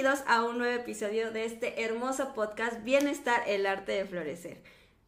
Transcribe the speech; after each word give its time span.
Bienvenidos 0.00 0.26
a 0.28 0.44
un 0.44 0.56
nuevo 0.56 0.80
episodio 0.80 1.30
de 1.30 1.44
este 1.44 1.82
hermoso 1.82 2.32
podcast 2.32 2.82
Bienestar, 2.84 3.42
el 3.46 3.66
arte 3.66 3.92
de 3.92 4.06
florecer. 4.06 4.56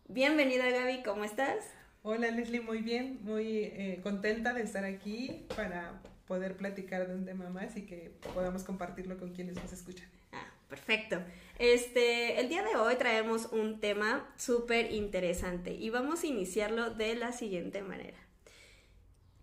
Bienvenida 0.06 0.68
Gaby, 0.68 1.02
¿cómo 1.02 1.24
estás? 1.24 1.64
Hola 2.02 2.30
Leslie, 2.30 2.60
muy 2.60 2.82
bien, 2.82 3.18
muy 3.22 3.46
eh, 3.46 4.00
contenta 4.02 4.52
de 4.52 4.60
estar 4.60 4.84
aquí 4.84 5.46
para 5.56 6.02
poder 6.26 6.58
platicar 6.58 7.08
de 7.08 7.14
un 7.14 7.24
tema 7.24 7.48
más 7.48 7.74
y 7.78 7.86
que 7.86 8.12
podamos 8.34 8.64
compartirlo 8.64 9.16
con 9.16 9.32
quienes 9.32 9.54
nos 9.54 9.72
escuchan. 9.72 10.06
Ah, 10.30 10.52
perfecto. 10.68 11.22
Este, 11.58 12.38
el 12.38 12.50
día 12.50 12.62
de 12.62 12.76
hoy 12.76 12.96
traemos 12.96 13.46
un 13.46 13.80
tema 13.80 14.30
súper 14.36 14.92
interesante 14.92 15.72
y 15.72 15.88
vamos 15.88 16.22
a 16.22 16.26
iniciarlo 16.26 16.90
de 16.90 17.14
la 17.14 17.32
siguiente 17.32 17.80
manera. 17.80 18.18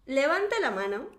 Levante 0.06 0.60
la 0.62 0.70
mano 0.70 1.10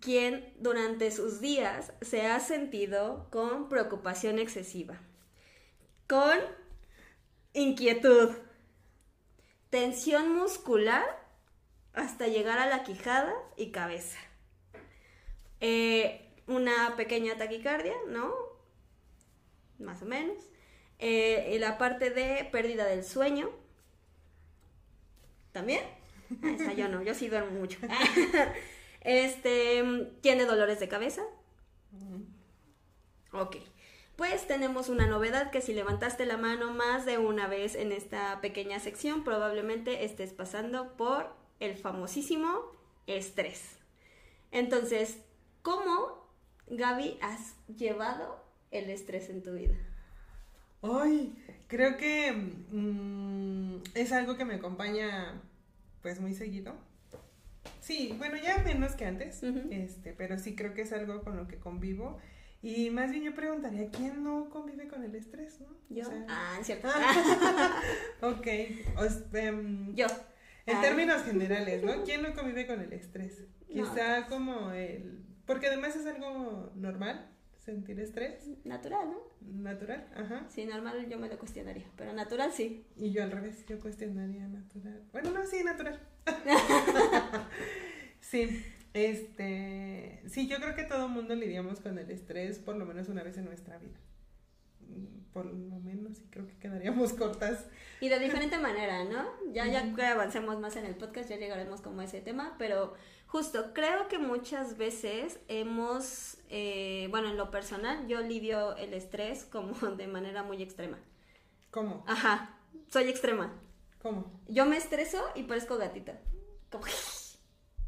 quien 0.00 0.52
durante 0.58 1.10
sus 1.10 1.40
días 1.40 1.92
se 2.00 2.26
ha 2.26 2.40
sentido 2.40 3.28
con 3.30 3.68
preocupación 3.68 4.38
excesiva, 4.38 4.98
con 6.06 6.38
inquietud, 7.52 8.30
tensión 9.70 10.34
muscular 10.34 11.04
hasta 11.92 12.26
llegar 12.26 12.58
a 12.58 12.66
la 12.66 12.84
quijada 12.84 13.34
y 13.56 13.70
cabeza. 13.70 14.18
Eh, 15.60 16.20
una 16.46 16.94
pequeña 16.96 17.36
taquicardia, 17.36 17.94
¿no? 18.08 18.34
Más 19.78 20.02
o 20.02 20.06
menos. 20.06 20.36
Eh, 20.98 21.56
la 21.60 21.78
parte 21.78 22.10
de 22.10 22.48
pérdida 22.50 22.84
del 22.86 23.04
sueño. 23.04 23.50
¿También? 25.52 25.82
Ah, 26.42 26.50
esa 26.50 26.72
yo 26.72 26.88
no, 26.88 27.02
yo 27.02 27.14
sí 27.14 27.28
duermo 27.28 27.52
mucho. 27.52 27.78
Este, 29.04 30.10
¿tiene 30.22 30.46
dolores 30.46 30.80
de 30.80 30.88
cabeza? 30.88 31.22
Ok. 33.32 33.56
Pues 34.16 34.46
tenemos 34.46 34.88
una 34.88 35.06
novedad 35.06 35.50
que 35.50 35.60
si 35.60 35.74
levantaste 35.74 36.24
la 36.24 36.36
mano 36.36 36.72
más 36.72 37.04
de 37.04 37.18
una 37.18 37.48
vez 37.48 37.74
en 37.74 37.92
esta 37.92 38.40
pequeña 38.40 38.78
sección, 38.78 39.24
probablemente 39.24 40.04
estés 40.04 40.32
pasando 40.32 40.96
por 40.96 41.34
el 41.58 41.76
famosísimo 41.76 42.72
estrés. 43.06 43.78
Entonces, 44.52 45.18
¿cómo, 45.62 46.28
Gaby, 46.68 47.18
has 47.20 47.56
llevado 47.66 48.40
el 48.70 48.88
estrés 48.88 49.28
en 49.30 49.42
tu 49.42 49.52
vida? 49.52 49.74
Ay, 50.80 51.34
creo 51.66 51.96
que 51.96 52.32
mm, 52.32 53.82
es 53.94 54.12
algo 54.12 54.36
que 54.36 54.44
me 54.44 54.54
acompaña 54.54 55.42
pues 56.02 56.20
muy 56.20 56.34
seguido. 56.34 56.74
Sí, 57.84 58.14
bueno, 58.16 58.36
ya 58.38 58.62
menos 58.64 58.92
que 58.94 59.04
antes, 59.04 59.42
este, 59.70 60.14
pero 60.14 60.38
sí 60.38 60.56
creo 60.56 60.72
que 60.72 60.80
es 60.80 60.92
algo 60.94 61.22
con 61.22 61.36
lo 61.36 61.46
que 61.46 61.58
convivo. 61.58 62.18
Y 62.62 62.88
más 62.88 63.10
bien 63.10 63.24
yo 63.24 63.34
preguntaría, 63.34 63.90
¿quién 63.90 64.24
no 64.24 64.48
convive 64.48 64.88
con 64.88 65.04
el 65.04 65.14
estrés, 65.14 65.60
no? 65.60 65.66
Yo. 65.90 66.08
ah, 66.28 66.58
cierto. 66.62 66.88
ok. 68.22 68.46
Em, 69.34 69.94
yo. 69.94 70.06
En 70.64 70.80
términos 70.80 71.24
generales, 71.24 71.84
¿no? 71.84 72.04
¿Quién 72.04 72.22
no 72.22 72.32
convive 72.32 72.66
con 72.66 72.80
el 72.80 72.90
estrés? 72.94 73.44
Quizá 73.68 74.28
como 74.28 74.72
el... 74.72 75.22
Porque 75.44 75.66
además 75.66 75.94
es 75.94 76.06
algo 76.06 76.72
normal 76.74 77.28
sentir 77.58 78.00
estrés. 78.00 78.48
Natural, 78.64 79.10
¿no? 79.10 79.18
Natural, 79.42 80.08
ajá. 80.16 80.46
Sí, 80.48 80.64
normal 80.64 81.06
yo 81.10 81.18
me 81.18 81.28
lo 81.28 81.38
cuestionaría, 81.38 81.90
pero 81.96 82.14
natural 82.14 82.50
sí. 82.50 82.86
Y 82.96 83.10
yo 83.12 83.22
al 83.22 83.30
revés, 83.30 83.66
yo 83.66 83.78
cuestionaría 83.78 84.48
natural. 84.48 85.02
Bueno, 85.12 85.32
no, 85.32 85.44
sí, 85.44 85.62
natural. 85.62 86.00
sí, 88.20 88.64
este, 88.94 90.22
sí, 90.28 90.46
yo 90.46 90.56
creo 90.58 90.74
que 90.74 90.84
todo 90.84 91.08
mundo 91.08 91.34
lidiamos 91.34 91.80
con 91.80 91.98
el 91.98 92.10
estrés 92.10 92.58
por 92.58 92.76
lo 92.76 92.86
menos 92.86 93.08
una 93.08 93.22
vez 93.22 93.36
en 93.38 93.44
nuestra 93.44 93.78
vida. 93.78 93.98
Por 95.32 95.46
lo 95.46 95.80
menos, 95.80 96.20
y 96.20 96.26
creo 96.30 96.46
que 96.46 96.56
quedaríamos 96.58 97.12
cortas. 97.18 97.66
Y 98.00 98.08
de 98.08 98.20
diferente 98.20 98.56
manera, 98.58 99.04
¿no? 99.04 99.26
Ya, 99.52 99.66
ya 99.66 99.92
que 99.94 100.04
avancemos 100.04 100.60
más 100.60 100.76
en 100.76 100.84
el 100.86 100.94
podcast, 100.94 101.28
ya 101.28 101.36
llegaremos 101.36 101.80
como 101.80 102.02
a 102.02 102.04
ese 102.04 102.20
tema, 102.20 102.54
pero 102.56 102.94
justo, 103.26 103.72
creo 103.74 104.06
que 104.06 104.18
muchas 104.18 104.78
veces 104.78 105.40
hemos, 105.48 106.38
eh, 106.50 107.08
bueno, 107.10 107.30
en 107.30 107.36
lo 107.36 107.50
personal, 107.50 108.06
yo 108.06 108.20
lidio 108.20 108.76
el 108.76 108.94
estrés 108.94 109.44
como 109.44 109.74
de 109.96 110.06
manera 110.06 110.44
muy 110.44 110.62
extrema. 110.62 110.98
¿Cómo? 111.72 112.04
Ajá, 112.06 112.56
soy 112.88 113.08
extrema. 113.08 113.52
¿Cómo? 114.04 114.30
Yo 114.48 114.66
me 114.66 114.76
estreso 114.76 115.24
y 115.34 115.44
parezco 115.44 115.78
gatita. 115.78 116.20
Como... 116.70 116.84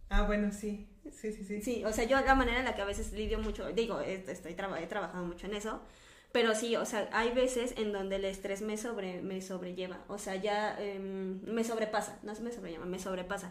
Ah, 0.09 0.23
bueno, 0.23 0.53
sí. 0.53 0.87
Sí, 1.11 1.33
sí, 1.33 1.45
sí. 1.45 1.61
Sí, 1.61 1.85
o 1.85 1.93
sea, 1.93 2.05
yo 2.05 2.21
la 2.21 2.37
manera 2.37 2.61
en 2.61 2.65
la 2.65 2.77
que 2.77 2.83
a 2.83 2.85
veces 2.85 3.13
lidio 3.13 3.41
mucho, 3.41 3.73
digo, 3.73 4.01
estoy 4.01 4.53
he 4.53 4.87
trabajado 4.87 5.25
mucho 5.25 5.47
en 5.47 5.55
eso, 5.55 5.83
pero 6.31 6.55
sí, 6.55 6.77
o 6.77 6.85
sea, 6.87 7.09
hay 7.13 7.33
veces 7.33 7.75
en 7.77 7.93
donde 7.93 8.17
el 8.17 8.25
estrés 8.25 8.63
me, 8.63 8.77
sobre, 8.77 9.21
me 9.21 9.43
sobrelleva, 9.43 10.05
o 10.07 10.17
sea, 10.17 10.37
ya 10.37 10.81
em, 10.81 11.43
me 11.43 11.65
sobrepasa, 11.65 12.21
no 12.23 12.33
me 12.41 12.53
sobrelleva, 12.53 12.85
me 12.85 13.01
sobrepasa. 13.01 13.51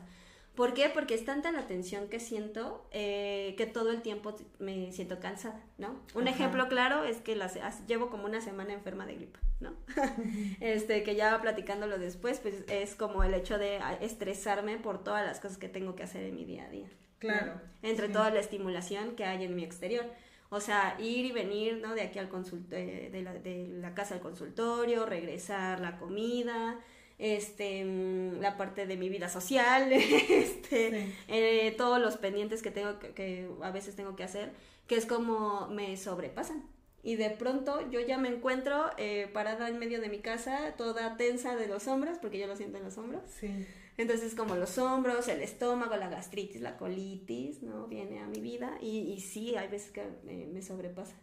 ¿Por 0.56 0.74
qué? 0.74 0.90
Porque 0.90 1.14
es 1.14 1.26
tanta 1.26 1.52
la 1.52 1.68
tensión 1.68 2.08
que 2.08 2.20
siento 2.20 2.88
eh, 2.92 3.56
que 3.58 3.66
todo 3.66 3.92
el 3.92 4.02
tiempo 4.02 4.36
me 4.60 4.92
siento 4.94 5.20
cansada, 5.20 5.62
¿no? 5.78 6.00
Un 6.14 6.28
ejemplo 6.28 6.68
claro 6.70 7.04
es 7.04 7.18
que 7.18 7.36
las, 7.36 7.56
llevo 7.88 8.10
como 8.10 8.26
una 8.26 8.40
semana 8.40 8.74
enferma 8.74 9.06
de 9.06 9.16
gripa, 9.16 9.40
¿no? 9.60 9.74
este, 10.62 11.04
que 11.04 11.16
ya 11.16 11.40
platicándolo 11.42 11.98
después, 11.98 12.40
pues 12.40 12.64
es 12.70 12.96
como 12.96 13.24
el 13.24 13.34
hecho 13.34 13.58
de 13.58 13.80
estresarme 14.00 14.78
por 14.78 15.04
todas 15.04 15.26
las 15.26 15.40
cosas 15.40 15.58
que 15.58 15.68
tengo 15.68 15.96
que 15.96 16.04
hacer 16.04 16.24
en 16.24 16.36
mi 16.36 16.46
día 16.46 16.66
a 16.66 16.70
día. 16.70 16.88
Claro. 17.20 17.60
Entre 17.82 18.08
toda 18.08 18.30
la 18.30 18.40
estimulación 18.40 19.16
que 19.16 19.26
hay 19.26 19.44
en 19.44 19.56
mi 19.56 19.64
exterior. 19.64 20.06
O 20.50 20.62
sea, 20.62 20.96
ir 21.00 21.26
y 21.26 21.32
venir, 21.32 21.80
¿no? 21.82 21.96
De 21.96 22.02
aquí 22.02 22.20
al 22.20 22.30
consultorio, 22.30 23.12
de, 23.12 23.22
la, 23.24 23.34
de 23.34 23.68
la 23.68 23.94
casa 23.94 24.16
al 24.16 24.22
consultorio, 24.22 25.06
regresar 25.06 25.80
la 25.80 25.98
comida, 25.98 26.80
este, 27.18 27.84
mm, 27.86 28.42
la 28.42 28.58
parte 28.58 28.86
de 28.86 28.98
mi 28.98 29.10
vida 29.10 29.30
social, 29.30 29.92
este, 29.94 31.14
eh, 31.28 31.74
todos 31.78 32.00
los 32.00 32.18
pendientes 32.18 32.62
que 32.62 32.72
tengo 32.72 33.00
que, 33.00 33.50
a 33.62 33.72
veces 33.72 33.96
tengo 33.96 34.16
que 34.16 34.24
hacer, 34.24 34.52
que 34.88 34.96
es 34.96 35.06
como 35.06 35.68
me 35.68 35.98
sobrepasan. 35.98 36.64
Y 37.04 37.18
de 37.18 37.30
pronto 37.30 37.88
yo 37.92 38.00
ya 38.00 38.18
me 38.18 38.30
encuentro 38.30 38.90
eh, 38.98 39.30
parada 39.32 39.70
en 39.70 39.78
medio 39.78 40.02
de 40.02 40.10
mi 40.10 40.20
casa, 40.20 40.74
toda 40.76 41.18
tensa 41.18 41.56
de 41.56 41.68
los 41.68 41.88
hombros, 41.88 42.18
porque 42.18 42.40
yo 42.40 42.48
lo 42.48 42.56
siento 42.56 42.80
en 42.80 42.84
los 42.84 42.98
hombros. 42.98 43.22
Sí. 43.40 43.68
Entonces 43.98 44.34
como 44.36 44.56
los 44.56 44.78
hombros, 44.78 45.28
el 45.28 45.42
estómago, 45.42 45.96
la 45.96 46.10
gastritis, 46.10 46.62
la 46.62 46.78
colitis, 46.78 47.62
¿no? 47.62 47.88
Viene 47.88 48.20
a 48.20 48.28
mi 48.28 48.42
vida 48.42 48.78
y, 48.82 49.02
y 49.02 49.22
sí, 49.22 49.56
hay 49.56 49.68
veces 49.68 49.92
que 49.92 50.02
eh, 50.02 50.50
me 50.52 50.62
sobrepasa. 50.62 51.16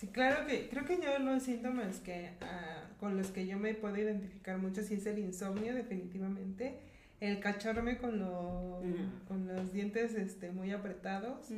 Sí, 0.00 0.06
claro 0.06 0.46
que 0.46 0.70
creo 0.70 0.86
que 0.86 0.98
yo 0.98 1.18
los 1.18 1.42
síntomas 1.42 2.00
que 2.00 2.30
ah, 2.40 2.88
con 2.98 3.18
los 3.18 3.26
que 3.32 3.46
yo 3.46 3.58
me 3.58 3.74
puedo 3.74 3.98
identificar 3.98 4.56
mucho 4.56 4.82
sí 4.82 4.94
es 4.94 5.04
el 5.04 5.18
insomnio 5.18 5.74
definitivamente, 5.74 6.78
el 7.20 7.38
cacharme 7.38 7.98
con, 7.98 8.18
lo, 8.18 8.80
con 9.28 9.46
los 9.46 9.74
dientes 9.74 10.14
este, 10.14 10.52
muy 10.52 10.70
apretados, 10.70 11.48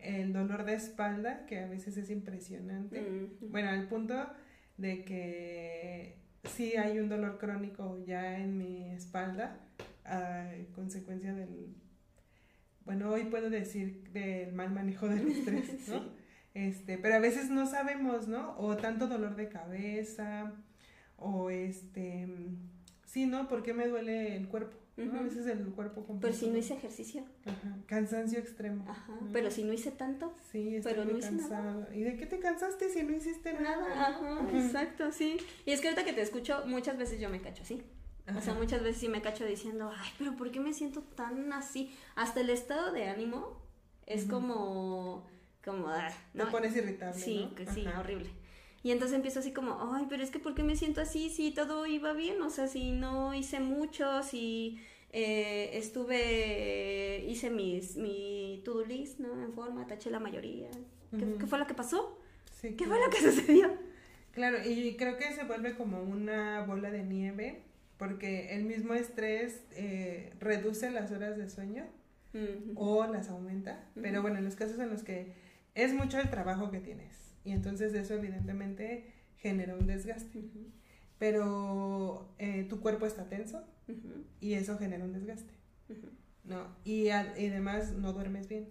el 0.00 0.32
dolor 0.32 0.64
de 0.64 0.74
espalda 0.74 1.46
que 1.46 1.60
a 1.60 1.68
veces 1.68 1.96
es 1.96 2.10
impresionante, 2.10 3.28
bueno, 3.42 3.70
al 3.70 3.86
punto 3.86 4.32
de 4.78 5.04
que 5.04 6.16
sí 6.42 6.74
hay 6.76 6.98
un 6.98 7.08
dolor 7.08 7.38
crónico 7.38 8.02
ya 8.04 8.36
en 8.36 8.58
mi 8.58 8.90
espalda 8.96 9.60
a 10.04 10.50
consecuencia 10.74 11.32
del, 11.34 11.76
bueno, 12.84 13.10
hoy 13.10 13.26
puedo 13.26 13.48
decir 13.48 14.10
del 14.12 14.52
mal 14.54 14.72
manejo 14.72 15.06
del 15.08 15.28
estrés, 15.28 15.88
¿no? 15.88 16.16
Este, 16.56 16.96
pero 16.96 17.16
a 17.16 17.18
veces 17.18 17.50
no 17.50 17.66
sabemos, 17.66 18.28
¿no? 18.28 18.56
O 18.56 18.78
tanto 18.78 19.08
dolor 19.08 19.36
de 19.36 19.50
cabeza, 19.50 20.54
o 21.18 21.50
este, 21.50 22.26
sí, 23.04 23.26
¿no? 23.26 23.46
¿Por 23.46 23.62
qué 23.62 23.74
me 23.74 23.86
duele 23.86 24.36
el 24.36 24.48
cuerpo? 24.48 24.74
¿no? 24.96 25.18
A 25.18 25.22
veces 25.22 25.46
el 25.48 25.66
cuerpo 25.74 26.06
completo. 26.06 26.22
Pero 26.22 26.32
si 26.32 26.48
no 26.48 26.56
hice 26.56 26.72
ejercicio. 26.72 27.24
Ajá. 27.44 27.76
Cansancio 27.84 28.38
extremo. 28.38 28.86
Ajá. 28.88 29.18
Pero 29.34 29.50
si 29.50 29.64
no 29.64 29.74
hice 29.74 29.90
tanto. 29.90 30.32
Sí, 30.50 30.76
estoy 30.76 30.94
pero 30.94 31.04
muy 31.04 31.12
no 31.12 31.18
hice 31.18 31.28
cansado. 31.28 31.86
¿Y 31.92 32.00
de 32.00 32.16
qué 32.16 32.24
te 32.24 32.38
cansaste 32.38 32.88
si 32.88 33.02
no 33.02 33.14
hiciste 33.14 33.52
nada? 33.52 33.88
Nada, 33.88 34.08
ajá, 34.08 34.48
exacto, 34.54 35.12
sí. 35.12 35.36
Y 35.66 35.72
es 35.72 35.82
que 35.82 35.88
ahorita 35.88 36.06
que 36.06 36.14
te 36.14 36.22
escucho, 36.22 36.64
muchas 36.66 36.96
veces 36.96 37.20
yo 37.20 37.28
me 37.28 37.42
cacho 37.42 37.64
así. 37.64 37.82
O 38.34 38.40
sea, 38.40 38.54
muchas 38.54 38.82
veces 38.82 38.96
sí 38.96 39.08
me 39.08 39.20
cacho 39.20 39.44
diciendo, 39.44 39.92
ay, 39.94 40.08
pero 40.18 40.34
¿por 40.34 40.50
qué 40.50 40.58
me 40.58 40.72
siento 40.72 41.02
tan 41.02 41.52
así? 41.52 41.94
Hasta 42.14 42.40
el 42.40 42.48
estado 42.48 42.92
de 42.92 43.10
ánimo 43.10 43.60
es 44.06 44.24
como, 44.24 45.26
como, 45.66 45.88
ah, 45.88 46.08
Te 46.32 46.38
¿no? 46.38 46.50
pones 46.50 46.74
irritable, 46.76 47.18
Sí, 47.20 47.48
¿no? 47.50 47.54
que 47.56 47.66
sí, 47.66 47.84
Ajá. 47.86 48.00
horrible. 48.00 48.30
Y 48.82 48.92
entonces 48.92 49.16
empiezo 49.16 49.40
así 49.40 49.52
como, 49.52 49.92
ay, 49.92 50.06
pero 50.08 50.22
es 50.22 50.30
que 50.30 50.38
¿por 50.38 50.54
qué 50.54 50.62
me 50.62 50.76
siento 50.76 51.00
así 51.00 51.28
si 51.28 51.50
todo 51.50 51.86
iba 51.86 52.12
bien? 52.12 52.40
O 52.40 52.50
sea, 52.50 52.68
si 52.68 52.92
no 52.92 53.34
hice 53.34 53.58
mucho, 53.58 54.22
si 54.22 54.78
eh, 55.12 55.70
estuve, 55.74 57.24
hice 57.28 57.50
mis, 57.50 57.96
mi 57.96 58.62
to-do 58.64 58.84
list, 58.86 59.18
¿no? 59.18 59.42
En 59.42 59.52
forma, 59.52 59.86
taché 59.88 60.10
la 60.10 60.20
mayoría. 60.20 60.68
¿Qué, 61.18 61.24
Ujú. 61.24 61.38
qué 61.38 61.46
fue 61.46 61.58
lo 61.58 61.66
que 61.66 61.74
pasó? 61.74 62.18
Sí, 62.60 62.70
¿Qué 62.76 62.84
claro. 62.84 62.92
fue 62.92 63.00
lo 63.04 63.10
que 63.10 63.22
sucedió? 63.32 63.74
Claro, 64.32 64.58
y 64.64 64.96
creo 64.96 65.16
que 65.16 65.32
se 65.32 65.44
vuelve 65.44 65.74
como 65.74 66.00
una 66.02 66.62
bola 66.64 66.90
de 66.90 67.02
nieve 67.02 67.62
porque 67.96 68.54
el 68.54 68.64
mismo 68.64 68.94
estrés 68.94 69.62
eh, 69.72 70.32
reduce 70.38 70.90
las 70.90 71.10
horas 71.10 71.36
de 71.38 71.48
sueño 71.50 71.86
Ujú. 72.34 72.72
o 72.76 73.06
las 73.06 73.30
aumenta, 73.30 73.84
pero 73.94 74.18
Ujú. 74.18 74.22
bueno, 74.22 74.38
en 74.38 74.44
los 74.44 74.54
casos 74.54 74.78
en 74.78 74.90
los 74.90 75.02
que 75.02 75.32
es 75.76 75.94
mucho 75.94 76.20
el 76.20 76.30
trabajo 76.30 76.72
que 76.72 76.80
tienes 76.80 77.14
y 77.44 77.52
entonces 77.52 77.94
eso 77.94 78.14
evidentemente 78.16 79.12
genera 79.38 79.76
un 79.76 79.86
desgaste, 79.86 80.44
pero 81.18 82.34
eh, 82.38 82.64
tu 82.68 82.80
cuerpo 82.80 83.06
está 83.06 83.28
tenso 83.28 83.64
y 84.40 84.54
eso 84.54 84.78
genera 84.78 85.04
un 85.04 85.14
desgaste. 85.14 85.54
¿no? 86.44 86.68
Y, 86.84 87.08
a- 87.10 87.38
y 87.38 87.48
además 87.48 87.92
no 87.92 88.12
duermes 88.14 88.48
bien. 88.48 88.68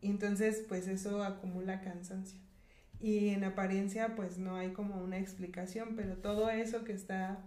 Y 0.00 0.10
entonces 0.10 0.64
pues 0.68 0.88
eso 0.88 1.22
acumula 1.22 1.80
cansancio. 1.80 2.38
Y 3.00 3.30
en 3.30 3.44
apariencia 3.44 4.14
pues 4.16 4.38
no 4.38 4.56
hay 4.56 4.72
como 4.72 5.02
una 5.02 5.18
explicación, 5.18 5.96
pero 5.96 6.16
todo 6.18 6.50
eso 6.50 6.84
que 6.84 6.92
está 6.92 7.44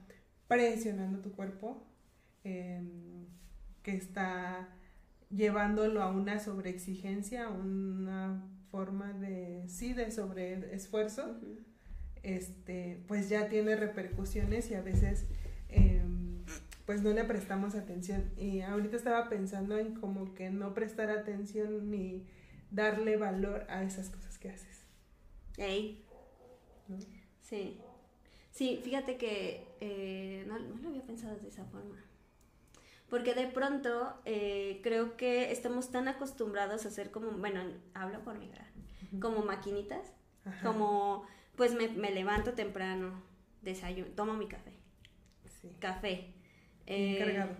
presionando 0.47 1.19
tu 1.21 1.31
cuerpo, 1.33 1.83
em, 2.43 3.25
que 3.83 3.95
está 3.95 4.69
llevándolo 5.29 6.01
a 6.01 6.09
una 6.09 6.39
sobreexigencia, 6.39 7.45
a 7.45 7.49
una 7.49 8.43
forma 8.71 9.13
de, 9.13 9.63
sí, 9.67 9.93
de 9.93 10.11
sobreesfuerzo, 10.11 11.37
Ujú. 11.41 11.57
este, 12.23 13.03
pues 13.07 13.29
ya 13.29 13.47
tiene 13.47 13.75
repercusiones 13.75 14.69
y 14.71 14.75
a 14.75 14.81
veces 14.81 15.25
em, 15.69 16.43
pues 16.85 17.01
no 17.01 17.11
le 17.11 17.23
prestamos 17.23 17.75
atención. 17.75 18.31
Y 18.37 18.61
ahorita 18.61 18.97
estaba 18.97 19.29
pensando 19.29 19.77
en 19.77 19.95
como 19.95 20.33
que 20.33 20.49
no 20.49 20.73
prestar 20.73 21.09
atención 21.09 21.89
ni 21.89 22.25
darle 22.71 23.17
valor 23.17 23.65
a 23.69 23.83
esas 23.83 24.09
cosas 24.09 24.37
que 24.37 24.49
haces. 24.49 24.83
Ey, 25.57 26.03
¿no? 26.87 26.97
sí. 27.41 27.79
Sí, 28.51 28.79
fíjate 28.81 29.17
que 29.17 29.67
eh, 29.81 30.45
no, 30.47 30.57
no 30.57 30.81
lo 30.81 30.89
había 30.89 31.01
pensado 31.01 31.35
de 31.37 31.49
esa 31.49 31.65
forma. 31.65 32.01
Porque 33.09 33.33
de 33.33 33.47
pronto 33.47 34.19
eh, 34.25 34.79
creo 34.83 35.15
que 35.15 35.51
estamos 35.51 35.91
tan 35.91 36.07
acostumbrados 36.07 36.85
a 36.85 36.91
ser 36.91 37.11
como, 37.11 37.31
bueno, 37.31 37.61
hablo 37.93 38.19
por 38.23 38.37
mí, 38.39 38.47
¿verdad? 38.49 38.67
Como 39.21 39.43
maquinitas, 39.43 40.11
Ajá, 40.43 40.67
como 40.67 41.25
pues 41.55 41.73
me, 41.73 41.87
me 41.87 42.11
levanto 42.11 42.53
temprano, 42.53 43.21
desayuno, 43.61 44.09
tomo 44.15 44.33
mi 44.33 44.47
café, 44.47 44.73
sí. 45.61 45.75
café. 45.79 46.33
Bien 46.85 47.15
eh, 47.15 47.17
cargado. 47.19 47.55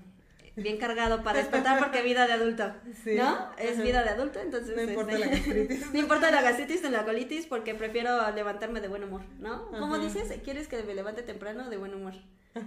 Bien 0.58 0.78
cargado 0.78 1.24
para 1.24 1.40
despertar 1.40 1.80
porque 1.80 2.02
vida 2.02 2.28
de 2.28 2.34
adulto, 2.34 2.74
Sí, 3.04 3.16
¿no? 3.16 3.52
Es 3.58 3.82
vida 3.82 4.04
de 4.04 4.10
adulto, 4.10 4.40
entonces... 4.40 4.76
No 4.76 4.82
importa 4.84 5.14
este, 5.14 5.26
la 5.26 5.36
gastritis. 5.36 5.92
No 5.94 6.00
importa 6.00 6.32
la 6.32 6.42
gastritis 6.42 6.84
ni 6.84 6.90
la 6.90 7.04
colitis 7.04 7.46
porque 7.46 7.76
prefiero 7.76 8.32
levantarme 8.32 8.80
de 8.80 8.88
buen 8.88 9.04
humor, 9.04 9.22
¿no? 9.40 9.70
¿Cómo 9.72 9.96
Ajá. 9.96 10.04
dices? 10.04 10.40
¿Quieres 10.44 10.68
que 10.68 10.82
me 10.84 10.94
levante 10.96 11.24
temprano 11.24 11.70
de 11.70 11.78
buen 11.78 11.94
humor? 11.94 12.14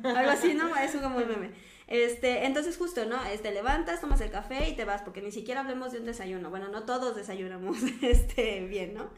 Algo 0.04 0.30
así, 0.30 0.52
¿no? 0.52 0.76
Es 0.76 0.94
un 0.94 1.00
como 1.00 1.18
meme. 1.20 1.52
Este, 1.88 2.44
entonces 2.44 2.76
justo, 2.76 3.06
¿no? 3.06 3.24
Este, 3.24 3.50
levantas, 3.50 4.00
tomas 4.00 4.20
el 4.20 4.30
café 4.30 4.68
y 4.68 4.76
te 4.76 4.84
vas, 4.84 5.02
porque 5.02 5.22
ni 5.22 5.32
siquiera 5.32 5.62
hablemos 5.62 5.90
de 5.92 5.98
un 6.00 6.04
desayuno. 6.06 6.50
Bueno, 6.50 6.68
no 6.68 6.84
todos 6.84 7.16
desayunamos 7.16 7.78
este, 8.02 8.66
bien, 8.66 8.94
¿no? 8.94 9.10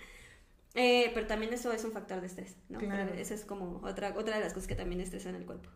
Eh, 0.74 1.10
pero 1.14 1.26
también 1.26 1.52
eso 1.52 1.72
es 1.72 1.84
un 1.84 1.90
factor 1.90 2.20
de 2.20 2.28
estrés, 2.28 2.56
¿no? 2.68 2.78
Claro. 2.78 3.12
Esa 3.14 3.34
es 3.34 3.44
como 3.44 3.80
otra, 3.84 4.14
otra 4.16 4.36
de 4.38 4.44
las 4.44 4.54
cosas 4.54 4.68
que 4.68 4.76
también 4.76 5.00
estresan 5.00 5.34
el 5.34 5.44
cuerpo. 5.44 5.68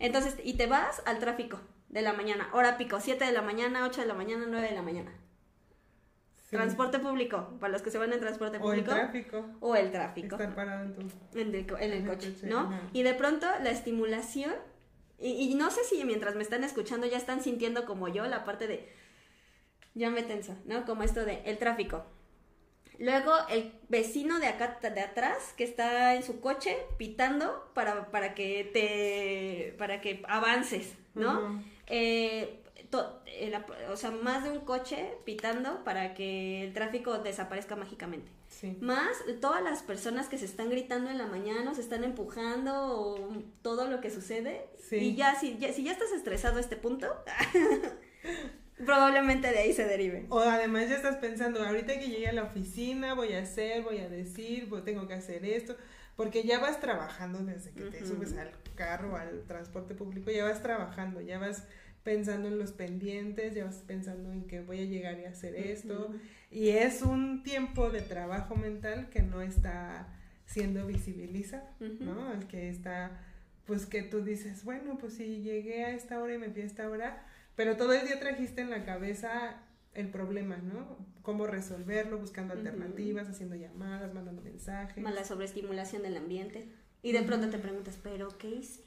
Entonces, 0.00 0.34
y 0.42 0.54
te 0.54 0.66
vas 0.66 1.00
al 1.06 1.20
tráfico 1.20 1.60
de 1.88 2.02
la 2.02 2.12
mañana, 2.12 2.48
hora 2.52 2.76
pico, 2.76 2.98
7 2.98 3.24
de 3.24 3.30
la 3.30 3.42
mañana, 3.42 3.84
8 3.86 4.00
de 4.00 4.06
la 4.08 4.14
mañana, 4.14 4.44
9 4.48 4.68
de 4.68 4.74
la 4.74 4.82
mañana. 4.82 5.12
Sí. 6.50 6.56
Transporte 6.56 6.98
público, 6.98 7.56
para 7.60 7.72
los 7.72 7.82
que 7.82 7.92
se 7.92 7.98
van 7.98 8.12
en 8.12 8.18
transporte 8.18 8.58
O 8.58 8.72
el 8.72 8.80
público. 8.80 8.90
tráfico. 8.96 9.46
O 9.60 9.76
el 9.76 9.92
tráfico. 9.92 10.34
Estar 10.34 10.54
parado 10.56 10.84
en 10.86 10.94
tu... 10.94 11.38
En 11.38 11.54
el, 11.54 11.66
co- 11.66 11.76
en 11.78 11.82
el 11.84 11.92
En 11.98 12.02
el 12.02 12.08
coche, 12.08 12.32
coche, 12.34 12.46
¿no? 12.48 12.58
ajá. 12.60 12.80
Y 12.92 13.04
de 13.04 13.14
pronto 13.14 13.46
la 13.62 13.70
estimulación, 13.70 14.52
y, 15.22 15.50
y 15.50 15.54
no 15.54 15.70
sé 15.70 15.84
si 15.84 16.04
mientras 16.04 16.34
me 16.34 16.42
están 16.42 16.64
escuchando 16.64 17.06
ya 17.06 17.16
están 17.16 17.42
sintiendo 17.42 17.84
como 17.86 18.08
yo 18.08 18.26
la 18.26 18.44
parte 18.44 18.66
de, 18.66 18.92
ya 19.94 20.10
me 20.10 20.22
tenso, 20.22 20.56
¿no? 20.64 20.84
Como 20.84 21.02
esto 21.02 21.24
de 21.24 21.42
el 21.44 21.58
tráfico. 21.58 22.04
Luego 22.98 23.32
el 23.48 23.72
vecino 23.88 24.38
de 24.38 24.46
acá, 24.46 24.78
de 24.80 25.00
atrás, 25.00 25.54
que 25.56 25.64
está 25.64 26.14
en 26.14 26.22
su 26.22 26.40
coche 26.40 26.76
pitando 26.98 27.70
para, 27.74 28.10
para 28.10 28.34
que 28.34 28.70
te, 28.72 29.74
para 29.76 30.00
que 30.00 30.22
avances, 30.28 30.94
¿no? 31.14 31.62
Eh, 31.86 32.61
to- 32.92 33.20
eh, 33.26 33.52
o 33.90 33.96
sea, 33.96 34.10
más 34.12 34.44
de 34.44 34.50
un 34.50 34.60
coche 34.60 35.14
pitando 35.24 35.82
para 35.82 36.14
que 36.14 36.62
el 36.62 36.72
tráfico 36.74 37.18
desaparezca 37.18 37.74
mágicamente. 37.74 38.30
Sí. 38.48 38.76
Más 38.80 39.08
todas 39.40 39.62
las 39.64 39.82
personas 39.82 40.28
que 40.28 40.36
se 40.38 40.44
están 40.44 40.68
gritando 40.70 41.10
en 41.10 41.16
la 41.18 41.26
mañana 41.26 41.70
o 41.70 41.74
se 41.74 41.80
están 41.80 42.04
empujando 42.04 42.72
o 43.00 43.42
todo 43.62 43.88
lo 43.88 44.00
que 44.02 44.10
sucede. 44.10 44.66
Sí. 44.78 44.96
Y 44.96 45.16
ya 45.16 45.34
si, 45.40 45.56
ya 45.58 45.72
si 45.72 45.82
ya 45.84 45.92
estás 45.92 46.12
estresado 46.12 46.58
a 46.58 46.60
este 46.60 46.76
punto, 46.76 47.08
probablemente 48.84 49.48
de 49.50 49.58
ahí 49.58 49.72
se 49.72 49.84
derive. 49.86 50.26
O 50.28 50.40
además 50.40 50.88
ya 50.88 50.96
estás 50.96 51.16
pensando, 51.16 51.62
ahorita 51.64 51.98
que 51.98 52.08
llegue 52.08 52.28
a 52.28 52.32
la 52.32 52.44
oficina 52.44 53.14
voy 53.14 53.32
a 53.32 53.40
hacer, 53.40 53.82
voy 53.82 53.98
a 53.98 54.08
decir, 54.08 54.66
voy- 54.66 54.82
tengo 54.82 55.06
que 55.08 55.14
hacer 55.14 55.44
esto, 55.44 55.76
porque 56.16 56.42
ya 56.44 56.58
vas 56.60 56.80
trabajando 56.80 57.38
desde 57.40 57.70
que 57.72 57.84
te 57.84 58.06
subes 58.06 58.36
al 58.36 58.50
carro, 58.74 59.16
al 59.16 59.44
transporte 59.46 59.94
público, 59.94 60.30
ya 60.30 60.44
vas 60.44 60.62
trabajando, 60.62 61.20
ya 61.20 61.38
vas 61.38 61.64
pensando 62.02 62.48
en 62.48 62.58
los 62.58 62.72
pendientes, 62.72 63.54
ya 63.54 63.64
vas 63.64 63.82
pensando 63.86 64.32
en 64.32 64.46
que 64.46 64.60
voy 64.60 64.80
a 64.80 64.84
llegar 64.84 65.18
y 65.20 65.24
hacer 65.24 65.54
esto, 65.54 66.12
y 66.50 66.70
es 66.70 67.02
un 67.02 67.42
tiempo 67.42 67.90
de 67.90 68.00
trabajo 68.00 68.56
mental 68.56 69.08
que 69.10 69.22
no 69.22 69.40
está 69.40 70.08
siendo 70.46 70.86
visibilizado. 70.86 71.66
¿no? 71.78 72.32
El 72.32 72.46
que 72.46 72.68
está, 72.68 73.20
pues 73.66 73.86
que 73.86 74.02
tú 74.02 74.22
dices, 74.22 74.64
bueno, 74.64 74.98
pues 74.98 75.14
si 75.14 75.42
llegué 75.42 75.84
a 75.84 75.90
esta 75.90 76.20
hora 76.20 76.34
y 76.34 76.38
me 76.38 76.50
fui 76.50 76.62
a 76.62 76.66
esta 76.66 76.88
hora, 76.88 77.26
pero 77.56 77.76
todo 77.76 77.92
el 77.92 78.06
día 78.06 78.18
trajiste 78.18 78.62
en 78.62 78.70
la 78.70 78.84
cabeza 78.84 79.62
el 79.94 80.08
problema, 80.08 80.56
¿no? 80.56 80.96
Cómo 81.20 81.46
resolverlo, 81.46 82.18
buscando 82.18 82.54
alternativas, 82.54 83.28
haciendo 83.28 83.56
llamadas, 83.56 84.12
mandando 84.14 84.42
mensajes. 84.42 85.02
Más 85.02 85.14
la 85.14 85.24
sobreestimulación 85.24 86.02
del 86.02 86.16
ambiente. 86.16 86.68
Y 87.02 87.12
de 87.12 87.22
pronto 87.22 87.50
te 87.50 87.58
preguntas, 87.58 87.98
¿pero 88.02 88.28
qué 88.38 88.48
hice? 88.48 88.84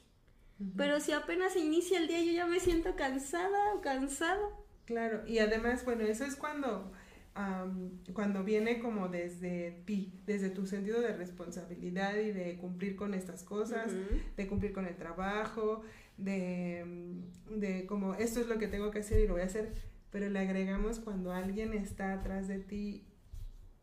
Pero 0.76 1.00
si 1.00 1.12
apenas 1.12 1.54
inicia 1.56 1.98
el 1.98 2.08
día 2.08 2.22
yo 2.22 2.32
ya 2.32 2.46
me 2.46 2.60
siento 2.60 2.96
cansada 2.96 3.74
o 3.74 3.80
cansado. 3.80 4.64
Claro, 4.86 5.26
y 5.26 5.38
además, 5.38 5.84
bueno, 5.84 6.04
eso 6.04 6.24
es 6.24 6.36
cuando, 6.36 6.92
am, 7.34 7.90
cuando 8.14 8.42
viene 8.44 8.78
como 8.78 9.08
desde 9.08 9.82
ti, 9.84 10.12
desde 10.24 10.48
tu 10.48 10.66
sentido 10.66 11.00
de 11.00 11.14
responsabilidad 11.14 12.16
y 12.16 12.32
de 12.32 12.56
cumplir 12.56 12.96
con 12.96 13.12
estas 13.12 13.42
cosas, 13.42 13.92
de 14.36 14.46
cumplir 14.46 14.72
con 14.72 14.86
el 14.86 14.96
trabajo, 14.96 15.82
de, 16.16 17.20
de 17.50 17.84
como 17.86 18.14
esto 18.14 18.40
es 18.40 18.46
lo 18.46 18.58
que 18.58 18.68
tengo 18.68 18.90
que 18.90 19.00
hacer 19.00 19.20
y 19.20 19.26
lo 19.26 19.34
voy 19.34 19.42
a 19.42 19.46
hacer, 19.46 19.72
pero 20.10 20.30
le 20.30 20.38
agregamos 20.38 21.00
cuando 21.00 21.32
alguien 21.32 21.74
está 21.74 22.14
atrás 22.14 22.48
de 22.48 22.60
ti 22.60 23.04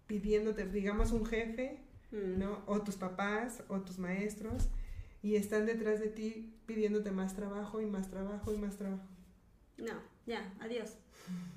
pidiéndote, 0.07 0.65
digamos 0.67 1.11
un 1.11 1.25
jefe, 1.25 1.79
Mm. 2.13 2.37
¿no? 2.37 2.61
O 2.67 2.81
tus 2.81 2.95
papás 2.95 3.63
o 3.69 3.81
tus 3.81 3.97
maestros 3.97 4.69
y 5.23 5.35
están 5.37 5.65
detrás 5.65 5.99
de 5.99 6.09
ti 6.09 6.53
pidiéndote 6.67 7.09
más 7.11 7.35
trabajo 7.35 7.81
y 7.81 7.87
más 7.87 8.11
trabajo 8.11 8.53
y 8.53 8.57
más 8.57 8.77
trabajo. 8.77 9.03
No, 9.77 9.93
ya, 10.27 10.53
adiós. 10.61 10.97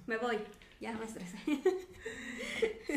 Me 0.06 0.16
voy. 0.16 0.38
Ya 0.80 0.92
me 0.96 1.04
estresé. 1.06 1.38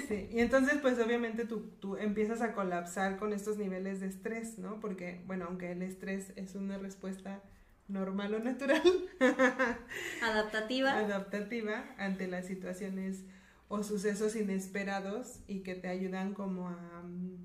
Sí, 0.07 0.29
y 0.31 0.39
entonces 0.39 0.79
pues 0.81 0.99
obviamente 0.99 1.45
tú, 1.45 1.71
tú 1.79 1.95
empiezas 1.97 2.41
a 2.41 2.53
colapsar 2.53 3.17
con 3.17 3.33
estos 3.33 3.57
niveles 3.57 3.99
de 3.99 4.07
estrés, 4.07 4.57
¿no? 4.59 4.79
Porque, 4.79 5.21
bueno, 5.27 5.45
aunque 5.47 5.71
el 5.71 5.81
estrés 5.81 6.31
es 6.35 6.55
una 6.55 6.77
respuesta 6.77 7.41
normal 7.87 8.35
o 8.35 8.39
natural, 8.39 8.81
Adaptativa. 10.21 10.97
adaptativa 10.97 11.85
ante 11.97 12.27
las 12.27 12.45
situaciones 12.47 13.23
o 13.67 13.83
sucesos 13.83 14.35
inesperados 14.35 15.39
y 15.47 15.61
que 15.61 15.75
te 15.75 15.87
ayudan 15.87 16.33
como 16.33 16.67
a... 16.69 17.01
mm, 17.03 17.37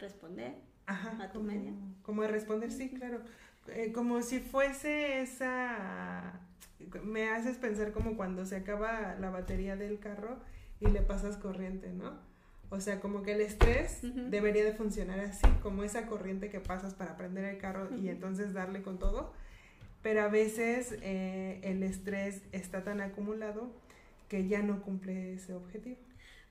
Responder. 0.00 0.54
Ajá, 0.88 1.22
A 1.22 1.32
tu 1.32 1.40
como, 1.40 1.94
como 2.02 2.22
a 2.22 2.28
responder, 2.28 2.72
sí, 2.72 2.88
claro. 2.90 3.20
eh, 3.68 3.92
como 3.92 4.22
si 4.22 4.40
fuese 4.40 5.20
esa, 5.20 6.40
me 7.04 7.28
haces 7.28 7.58
pensar 7.58 7.92
como 7.92 8.16
cuando 8.16 8.46
se 8.46 8.56
acaba 8.56 9.14
la 9.20 9.28
batería 9.30 9.76
del 9.76 9.98
carro 9.98 10.38
y 10.80 10.86
le 10.88 11.02
pasas 11.02 11.36
corriente, 11.36 11.92
¿no? 11.92 12.18
O 12.70 12.80
sea, 12.80 13.00
como 13.00 13.22
que 13.22 13.32
el 13.32 13.40
estrés 13.42 14.00
debería 14.30 14.64
de 14.64 14.72
funcionar 14.72 15.20
así, 15.20 15.46
como 15.62 15.84
esa 15.84 16.06
corriente 16.06 16.50
que 16.50 16.60
pasas 16.60 16.94
para 16.94 17.16
prender 17.16 17.44
el 17.44 17.58
carro 17.58 17.94
y 17.96 18.08
entonces 18.08 18.52
darle 18.52 18.82
con 18.82 18.98
todo. 18.98 19.32
Pero 20.02 20.22
a 20.22 20.28
veces 20.28 20.96
eh, 21.02 21.60
el 21.64 21.82
estrés 21.82 22.42
está 22.52 22.84
tan 22.84 23.00
acumulado 23.00 23.72
que 24.28 24.48
ya 24.48 24.62
no 24.62 24.82
cumple 24.82 25.34
ese 25.34 25.54
objetivo. 25.54 25.96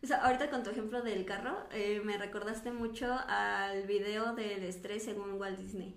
O 0.03 0.07
sea, 0.07 0.17
ahorita 0.17 0.49
con 0.49 0.63
tu 0.63 0.69
ejemplo 0.69 1.01
del 1.01 1.25
carro, 1.25 1.57
eh, 1.71 2.01
me 2.03 2.17
recordaste 2.17 2.71
mucho 2.71 3.17
al 3.27 3.87
video 3.87 4.35
del 4.35 4.63
estrés 4.63 5.03
según 5.03 5.33
Walt 5.33 5.57
Disney. 5.57 5.95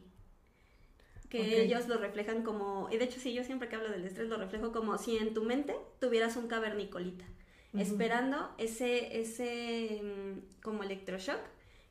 Que 1.28 1.62
ellos 1.62 1.86
lo 1.86 1.96
reflejan 1.96 2.42
como, 2.42 2.88
y 2.90 2.96
de 2.96 3.04
hecho 3.04 3.20
sí, 3.20 3.32
yo 3.32 3.44
siempre 3.44 3.68
que 3.68 3.76
hablo 3.76 3.90
del 3.90 4.04
estrés 4.04 4.28
lo 4.28 4.36
reflejo 4.36 4.72
como 4.72 4.98
si 4.98 5.16
en 5.16 5.32
tu 5.32 5.44
mente 5.44 5.76
tuvieras 6.00 6.36
un 6.36 6.48
cavernicolita 6.48 7.24
esperando 7.78 8.50
ese, 8.58 9.20
ese 9.20 10.00
mm, 10.02 10.62
como 10.62 10.82
electroshock 10.82 11.40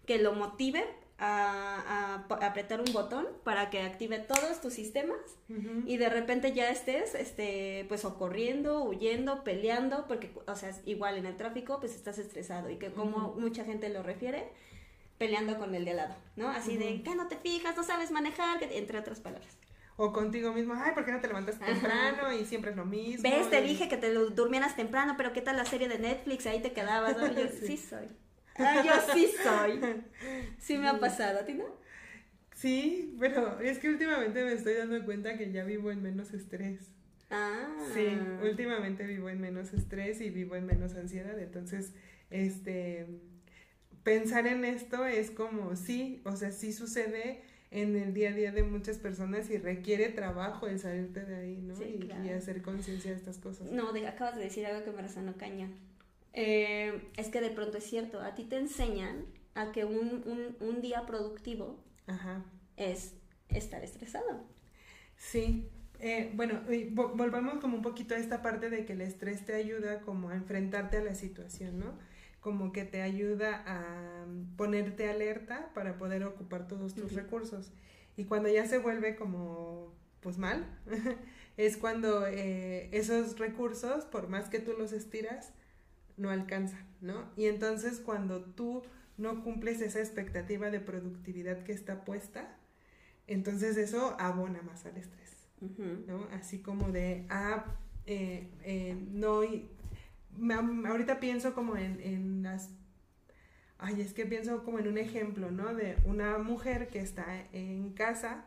que 0.05 0.17
lo 0.17 0.33
motive 0.33 0.83
a, 1.19 2.25
apretar 2.41 2.79
un 2.79 2.93
botón 2.93 3.27
para 3.43 3.69
que 3.69 3.81
active 3.81 4.19
todos 4.19 4.61
tus 4.61 4.73
sistemas 4.73 5.19
y 5.85 5.97
de 5.97 6.09
repente 6.09 6.53
ya 6.53 6.69
estés 6.69 7.15
este 7.15 7.85
pues 7.87 8.05
o 8.05 8.17
corriendo, 8.17 8.83
huyendo, 8.83 9.43
peleando, 9.43 10.07
porque 10.07 10.31
o 10.47 10.55
sea, 10.55 10.71
igual 10.85 11.17
en 11.17 11.25
el 11.25 11.35
tráfico 11.35 11.79
pues 11.79 11.95
estás 11.95 12.17
estresado 12.19 12.69
y 12.69 12.77
que 12.77 12.91
como 12.91 13.35
mucha 13.37 13.65
gente 13.65 13.89
lo 13.89 14.03
refiere, 14.03 14.49
peleando 15.17 15.57
con 15.57 15.75
el 15.75 15.85
de 15.85 15.91
al 15.91 15.97
lado, 15.97 16.15
¿no? 16.35 16.49
Así 16.49 16.77
de 16.77 17.01
que 17.01 17.15
no 17.15 17.27
te 17.27 17.37
fijas, 17.37 17.75
no 17.75 17.83
sabes 17.83 18.11
manejar, 18.11 18.61
entre 18.71 18.99
otras 18.99 19.19
palabras 19.19 19.57
o 20.01 20.13
contigo 20.13 20.53
mismo, 20.53 20.73
ay, 20.77 20.93
¿por 20.93 21.03
qué 21.03 21.11
no 21.11 21.19
te 21.19 21.27
levantas 21.27 21.59
temprano? 21.59 22.31
Y 22.31 22.45
siempre 22.45 22.71
es 22.71 22.77
lo 22.77 22.85
mismo. 22.85 23.21
¿Ves? 23.21 23.49
Te 23.49 23.61
dije 23.61 23.89
que 23.89 23.97
te 23.97 24.13
durmieras 24.13 24.77
temprano, 24.77 25.15
pero 25.17 25.33
¿qué 25.33 25.41
tal 25.41 25.57
la 25.57 25.65
serie 25.65 25.89
de 25.89 25.99
Netflix? 25.99 26.45
Ahí 26.45 26.61
te 26.61 26.71
quedabas, 26.71 27.17
¿no? 27.17 27.27
Yo 27.27 27.49
sí, 27.67 27.75
soy. 27.75 28.07
Ah, 28.59 28.83
yo 28.85 29.13
sí 29.13 29.27
soy. 29.41 29.79
Sí 30.59 30.77
me 30.77 30.89
ha 30.89 30.99
pasado, 30.99 31.39
¿a 31.39 31.45
ti 31.45 31.53
no? 31.53 31.65
Sí, 32.53 33.15
pero 33.19 33.59
es 33.61 33.79
que 33.79 33.89
últimamente 33.89 34.43
me 34.43 34.51
estoy 34.51 34.73
dando 34.73 35.03
cuenta 35.05 35.37
que 35.37 35.51
ya 35.51 35.63
vivo 35.63 35.91
en 35.91 36.03
menos 36.03 36.33
estrés. 36.33 36.91
Ah. 37.31 37.69
Sí, 37.93 38.05
últimamente 38.43 39.05
vivo 39.05 39.29
en 39.29 39.39
menos 39.39 39.73
estrés 39.73 40.19
y 40.19 40.29
vivo 40.29 40.55
en 40.55 40.65
menos 40.65 40.95
ansiedad, 40.95 41.39
entonces, 41.39 41.93
este, 42.29 43.07
pensar 44.03 44.47
en 44.47 44.65
esto 44.65 45.05
es 45.05 45.31
como, 45.31 45.75
sí, 45.75 46.21
o 46.25 46.35
sea, 46.35 46.51
sí 46.51 46.73
sucede 46.73 47.43
en 47.71 47.95
el 47.95 48.13
día 48.13 48.31
a 48.31 48.33
día 48.33 48.51
de 48.51 48.63
muchas 48.63 48.97
personas 48.97 49.49
y 49.51 49.57
requiere 49.57 50.09
trabajo 50.09 50.67
el 50.67 50.79
salirte 50.79 51.23
de 51.23 51.35
ahí, 51.35 51.61
¿no? 51.61 51.75
y, 51.81 52.29
hacer 52.29 52.61
conciencia 52.61 53.11
de 53.11 53.17
estas 53.17 53.37
cosas. 53.37 53.71
No, 53.71 53.89
acabas 54.07 54.35
de 54.35 54.43
decir 54.43 54.65
algo 54.65 54.83
que 54.83 54.91
me 54.91 55.01
resonó 55.01 55.37
cañón. 55.37 55.75
Eh, 56.33 57.11
es 57.17 57.29
que 57.29 57.41
de 57.41 57.49
pronto 57.49 57.77
es 57.77 57.83
cierto, 57.83 58.21
a 58.21 58.35
ti 58.35 58.43
te 58.43 58.57
enseñan 58.57 59.25
a 59.55 59.71
que 59.71 59.85
un, 59.85 60.55
un, 60.59 60.81
día 60.81 61.05
productivo 61.05 61.83
es 62.77 63.15
estar 63.49 63.83
estresado. 63.83 64.45
Sí, 65.17 65.69
eh, 65.99 66.31
bueno, 66.35 66.61
volvamos 66.91 67.59
como 67.59 67.77
un 67.77 67.81
poquito 67.81 68.15
a 68.15 68.17
esta 68.17 68.41
parte 68.41 68.69
de 68.69 68.85
que 68.85 68.93
el 68.93 69.01
estrés 69.01 69.45
te 69.45 69.53
ayuda 69.53 70.01
como 70.01 70.29
a 70.29 70.35
enfrentarte 70.35 70.97
a 70.97 71.03
la 71.03 71.15
situación, 71.15 71.79
¿no? 71.79 71.97
como 72.39 72.71
que 72.71 72.85
te 72.85 73.01
ayuda 73.01 73.63
a 73.65 74.25
ponerte 74.55 75.09
alerta 75.09 75.71
para 75.73 75.97
poder 75.97 76.23
ocupar 76.23 76.67
todos 76.67 76.95
tus 76.95 77.13
recursos. 77.13 77.71
Y 78.15 78.25
cuando 78.25 78.49
ya 78.49 78.65
se 78.65 78.77
vuelve 78.77 79.15
como, 79.15 79.93
pues 80.21 80.37
mal, 80.37 80.65
es 81.57 81.77
cuando 81.77 82.25
eh, 82.27 82.89
esos 82.91 83.37
recursos, 83.37 84.05
por 84.05 84.29
más 84.29 84.49
que 84.49 84.59
tú 84.59 84.73
los 84.77 84.93
estiras, 84.93 85.53
no 86.19 86.29
alcanzan, 86.29 86.85
¿no? 87.01 87.31
Y 87.35 87.45
entonces 87.45 87.99
cuando 87.99 88.43
tú 88.43 88.83
no 89.17 89.43
cumples 89.43 89.81
esa 89.81 89.99
expectativa 89.99 90.69
de 90.69 90.79
productividad 90.79 91.63
que 91.63 91.71
está 91.71 92.05
puesta, 92.05 92.55
entonces 93.27 93.77
eso 93.77 94.15
abona 94.19 94.61
más 94.61 94.85
al 94.85 94.97
estrés, 94.97 95.35
¿no? 96.07 96.27
Así 96.31 96.59
como 96.59 96.91
de, 96.91 97.25
ah, 97.29 97.65
eh, 98.05 98.49
eh, 98.63 98.97
no, 99.11 99.41
ahorita 100.87 101.19
pienso 101.19 101.53
como 101.53 101.75
en, 101.77 101.99
en 102.01 102.43
las 102.43 102.69
ay, 103.79 104.01
es 104.01 104.13
que 104.13 104.25
pienso 104.25 104.63
como 104.63 104.79
en 104.79 104.87
un 104.87 104.97
ejemplo, 104.97 105.49
¿no? 105.51 105.73
De 105.73 105.97
una 106.05 106.37
mujer 106.37 106.89
que 106.89 106.99
está 106.99 107.47
en 107.53 107.93
casa, 107.93 108.45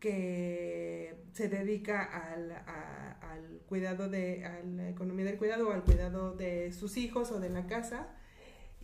que 0.00 1.16
se 1.32 1.48
dedica 1.48 2.02
al, 2.02 2.52
al 2.52 3.60
cuidado 3.66 4.08
de, 4.08 4.44
a 4.44 4.62
la 4.62 4.88
economía 4.88 5.24
del 5.24 5.38
cuidado 5.38 5.68
o 5.68 5.72
al 5.72 5.84
cuidado 5.84 6.34
de 6.34 6.72
sus 6.72 6.96
hijos 6.96 7.30
o 7.30 7.40
de 7.40 7.50
la 7.50 7.66
casa, 7.66 8.08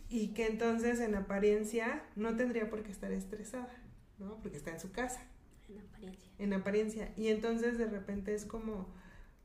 y 0.09 0.33
que 0.33 0.47
entonces 0.47 0.99
en 0.99 1.15
apariencia 1.15 2.03
no 2.15 2.35
tendría 2.35 2.69
por 2.69 2.83
qué 2.83 2.91
estar 2.91 3.11
estresada, 3.11 3.73
¿no? 4.19 4.39
Porque 4.41 4.57
está 4.57 4.71
en 4.71 4.79
su 4.79 4.91
casa. 4.91 5.25
En 5.67 5.79
apariencia. 5.79 6.31
En 6.37 6.53
apariencia. 6.53 7.13
Y 7.17 7.29
entonces 7.29 7.77
de 7.77 7.87
repente 7.87 8.33
es 8.35 8.45
como 8.45 8.87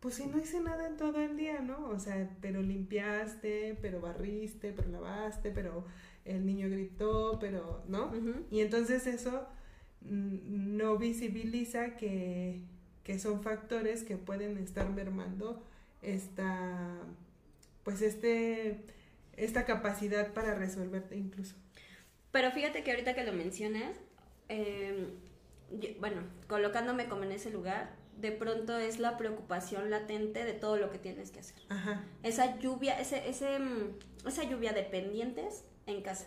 pues 0.01 0.15
si 0.15 0.27
no 0.27 0.39
hice 0.39 0.61
nada 0.61 0.89
en 0.89 0.97
todo 0.97 1.21
el 1.21 1.37
día, 1.37 1.61
¿no? 1.61 1.89
O 1.89 1.99
sea, 1.99 2.29
pero 2.41 2.63
limpiaste, 2.63 3.79
pero 3.83 4.01
barriste, 4.01 4.73
pero 4.73 4.89
lavaste, 4.89 5.51
pero 5.51 5.85
el 6.25 6.47
niño 6.47 6.71
gritó, 6.71 7.39
pero, 7.39 7.85
¿no? 7.87 8.11
Y 8.51 8.61
entonces 8.61 9.07
eso 9.07 9.47
no 10.03 10.99
visibiliza 10.99 11.97
que, 11.97 12.61
que, 13.05 13.19
son 13.19 13.43
factores 13.43 14.03
que 14.03 14.17
pueden 14.17 14.57
estar 14.59 14.89
mermando 14.91 15.63
esta, 16.03 16.99
pues 17.85 18.03
este, 18.03 18.81
esta 19.37 19.65
capacidad 19.65 20.33
para 20.33 20.55
resolverte 20.55 21.17
incluso. 21.17 21.55
Pero 22.33 22.51
fíjate 22.53 22.83
que 22.83 22.93
ahorita 22.93 23.15
que 23.15 23.25
lo 23.25 23.33
mencionas, 23.33 23.97
em, 24.49 25.09
bueno, 25.99 26.23
colocándome 26.49 27.09
como 27.09 27.25
en 27.25 27.33
ese 27.33 27.51
lugar, 27.51 27.91
de 28.21 28.33
pronto 28.33 28.77
es 28.79 28.99
la 28.99 29.17
preocupación 29.17 29.91
latente 29.91 30.45
de 30.45 30.53
todo 30.53 30.77
lo 30.77 30.91
que 30.91 30.99
tienes 30.99 31.31
que 31.31 31.41
hacer. 31.41 31.57
Esa 32.23 32.59
lluvia, 32.59 33.01
ese, 33.01 33.29
ese, 33.29 33.59
mm, 33.59 34.29
esa 34.29 34.45
lluvia 34.45 34.73
de 34.73 34.83
pendientes 34.83 35.65
en 35.87 36.03
casa. 36.03 36.27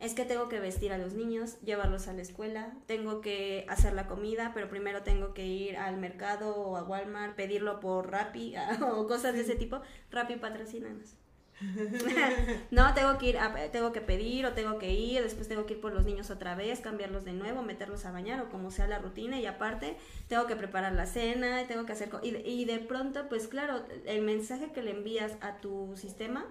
Es 0.00 0.14
que 0.14 0.24
tengo 0.24 0.48
que 0.48 0.58
vestir 0.58 0.92
a 0.92 0.98
los 0.98 1.14
niños, 1.14 1.60
llevarlos 1.60 2.08
a 2.08 2.12
la 2.12 2.22
escuela, 2.22 2.72
tengo 2.86 3.20
que 3.20 3.64
hacer 3.68 3.92
la 3.92 4.06
comida, 4.06 4.50
pero 4.52 4.68
primero 4.68 5.02
tengo 5.02 5.32
que 5.32 5.46
ir 5.46 5.76
al 5.76 5.96
mercado 5.96 6.56
o 6.56 6.76
a 6.76 6.82
Walmart, 6.82 7.36
pedirlo 7.36 7.80
por 7.80 8.10
Rappi 8.10 8.54
o 8.82 9.06
cosas 9.06 9.34
de 9.34 9.42
ese 9.42 9.54
tipo. 9.54 9.80
Rappi 10.10 10.36
patrocinanos. 10.36 11.14
no, 12.70 12.94
tengo 12.94 13.18
que 13.18 13.28
ir, 13.28 13.38
tengo 13.70 13.92
que 13.92 14.00
pedir 14.00 14.46
o 14.46 14.52
tengo 14.52 14.78
que 14.78 14.92
ir, 14.92 15.22
después 15.22 15.48
tengo 15.48 15.66
que 15.66 15.74
ir 15.74 15.80
por 15.80 15.92
los 15.92 16.04
niños 16.04 16.30
otra 16.30 16.54
vez, 16.54 16.80
cambiarlos 16.80 17.24
de 17.24 17.32
nuevo, 17.32 17.62
meterlos 17.62 18.04
a 18.04 18.12
bañar 18.12 18.40
o 18.40 18.48
como 18.48 18.70
sea 18.70 18.86
la 18.86 18.98
rutina 18.98 19.38
y 19.38 19.46
aparte 19.46 19.96
tengo 20.28 20.46
que 20.46 20.56
preparar 20.56 20.92
la 20.92 21.06
cena, 21.06 21.66
tengo 21.68 21.86
que 21.86 21.92
hacer... 21.92 22.10
Y, 22.22 22.36
y 22.38 22.64
de 22.64 22.78
pronto, 22.80 23.28
pues 23.28 23.48
claro, 23.48 23.84
el 24.06 24.22
mensaje 24.22 24.72
que 24.72 24.82
le 24.82 24.90
envías 24.90 25.32
a 25.40 25.58
tu 25.58 25.94
sistema 25.96 26.44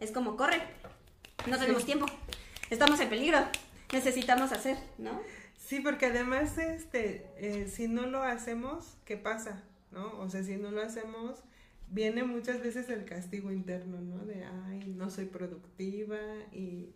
es 0.00 0.12
como, 0.12 0.36
corre, 0.36 0.62
no 1.46 1.58
tenemos 1.58 1.84
tiempo, 1.84 2.06
estamos 2.70 3.00
en 3.00 3.08
peligro, 3.08 3.38
necesitamos 3.92 4.52
hacer, 4.52 4.76
¿no? 4.98 5.20
Sí, 5.56 5.80
porque 5.80 6.06
además, 6.06 6.58
este, 6.58 7.26
eh, 7.38 7.68
si 7.68 7.88
no 7.88 8.06
lo 8.06 8.22
hacemos, 8.22 8.96
¿qué 9.04 9.16
pasa? 9.16 9.62
¿No? 9.92 10.18
O 10.20 10.28
sea, 10.28 10.42
si 10.42 10.56
no 10.56 10.70
lo 10.70 10.82
hacemos 10.82 11.42
viene 11.90 12.24
muchas 12.24 12.62
veces 12.62 12.88
el 12.88 13.04
castigo 13.04 13.50
interno, 13.50 14.00
¿no? 14.00 14.24
De, 14.24 14.44
ay, 14.44 14.94
no 14.96 15.10
soy 15.10 15.26
productiva 15.26 16.18
y, 16.52 16.90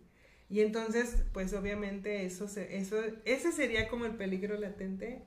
y 0.49 0.61
entonces, 0.61 1.23
pues 1.33 1.53
obviamente 1.53 2.25
eso, 2.25 2.47
se, 2.47 2.77
eso, 2.77 2.97
ese 3.25 3.51
sería 3.51 3.87
como 3.87 4.05
el 4.05 4.15
peligro 4.15 4.57
latente 4.57 5.23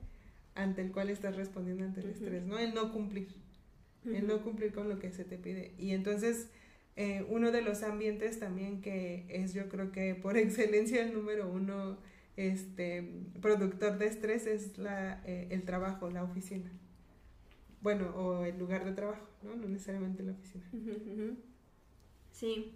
ante 0.54 0.82
el 0.82 0.92
cual 0.92 1.08
estás 1.08 1.36
respondiendo 1.36 1.84
ante 1.84 2.00
el 2.00 2.10
estrés, 2.10 2.44
¿no? 2.44 2.58
El 2.58 2.74
no 2.74 2.92
cumplir, 2.92 3.28
el 4.04 4.26
no 4.26 4.42
cumplir 4.42 4.72
con 4.72 4.88
lo 4.88 4.98
que 4.98 5.10
se 5.10 5.24
te 5.24 5.38
pide. 5.38 5.72
Y 5.78 5.92
entonces, 5.92 6.48
eh, 6.96 7.24
uno 7.28 7.50
de 7.50 7.62
los 7.62 7.82
ambientes 7.82 8.38
también 8.38 8.80
que 8.82 9.24
es 9.28 9.54
yo 9.54 9.68
creo 9.68 9.92
que 9.92 10.14
por 10.14 10.36
excelencia 10.38 11.02
el 11.02 11.14
número 11.14 11.48
uno 11.48 11.98
este 12.36 13.04
productor 13.40 13.98
de 13.98 14.06
estrés 14.06 14.46
es 14.46 14.78
la, 14.78 15.22
eh, 15.26 15.48
el 15.50 15.64
trabajo, 15.64 16.10
la 16.10 16.22
oficina 16.22 16.70
bueno, 17.82 18.10
o 18.16 18.44
el 18.44 18.58
lugar 18.58 18.84
de 18.84 18.92
trabajo, 18.92 19.26
¿no? 19.42 19.56
No 19.56 19.68
necesariamente 19.68 20.22
la 20.22 20.32
oficina. 20.32 20.64
Sí. 22.30 22.72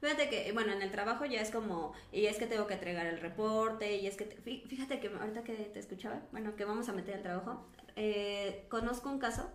Fíjate 0.00 0.28
que, 0.28 0.52
bueno, 0.52 0.72
en 0.72 0.82
el 0.82 0.90
trabajo 0.90 1.24
ya 1.24 1.40
es 1.40 1.50
como, 1.50 1.92
y 2.12 2.26
es 2.26 2.36
que 2.36 2.46
tengo 2.46 2.66
que 2.66 2.74
entregar 2.74 3.06
el 3.06 3.20
reporte, 3.20 3.96
y 3.96 4.06
es 4.06 4.16
que, 4.16 4.24
fíjate 4.24 5.00
que 5.00 5.08
ahorita 5.08 5.42
que 5.42 5.54
te 5.54 5.78
escuchaba, 5.78 6.22
bueno, 6.30 6.54
que 6.54 6.64
vamos 6.64 6.88
a 6.88 6.92
meter 6.92 7.16
el 7.16 7.22
trabajo, 7.22 7.66
eh, 7.96 8.66
conozco 8.68 9.08
un 9.10 9.18
caso, 9.18 9.50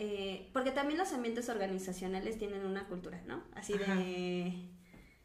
eh, 0.00 0.48
porque 0.52 0.70
también 0.70 0.96
los 0.96 1.12
ambientes 1.12 1.48
organizacionales 1.48 2.38
tienen 2.38 2.64
una 2.64 2.86
cultura, 2.86 3.20
¿no? 3.26 3.42
Así 3.56 3.72
de, 3.76 4.54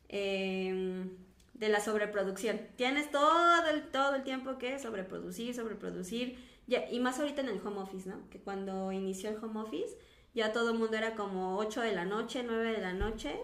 em, 0.09 1.11
de 1.53 1.69
la 1.69 1.79
sobreproducción. 1.79 2.59
Tienes 2.75 3.11
todo 3.11 3.67
el, 3.67 3.91
todo 3.91 4.15
el 4.15 4.23
tiempo 4.23 4.57
que 4.57 4.79
sobreproducir, 4.79 5.53
sobreproducir, 5.53 6.39
ya, 6.65 6.89
y 6.89 6.99
más 6.99 7.19
ahorita 7.19 7.41
en 7.41 7.49
el 7.49 7.61
home 7.63 7.81
office, 7.81 8.09
¿no? 8.09 8.27
Que 8.31 8.39
cuando 8.39 8.91
inició 8.91 9.29
el 9.29 9.37
home 9.37 9.59
office, 9.59 9.95
ya 10.33 10.51
todo 10.53 10.71
el 10.71 10.79
mundo 10.79 10.97
era 10.97 11.13
como 11.13 11.59
8 11.59 11.81
de 11.81 11.93
la 11.93 12.05
noche, 12.05 12.41
9 12.43 12.71
de 12.71 12.81
la 12.81 12.93
noche, 12.93 13.39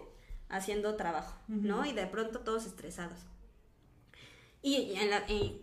haciendo 0.48 0.96
trabajo, 0.96 1.38
¿no? 1.46 1.86
Y 1.86 1.92
de 1.92 2.08
pronto 2.08 2.40
todos 2.40 2.66
estresados. 2.66 3.20
Y 4.62 4.94
en, 4.96 5.10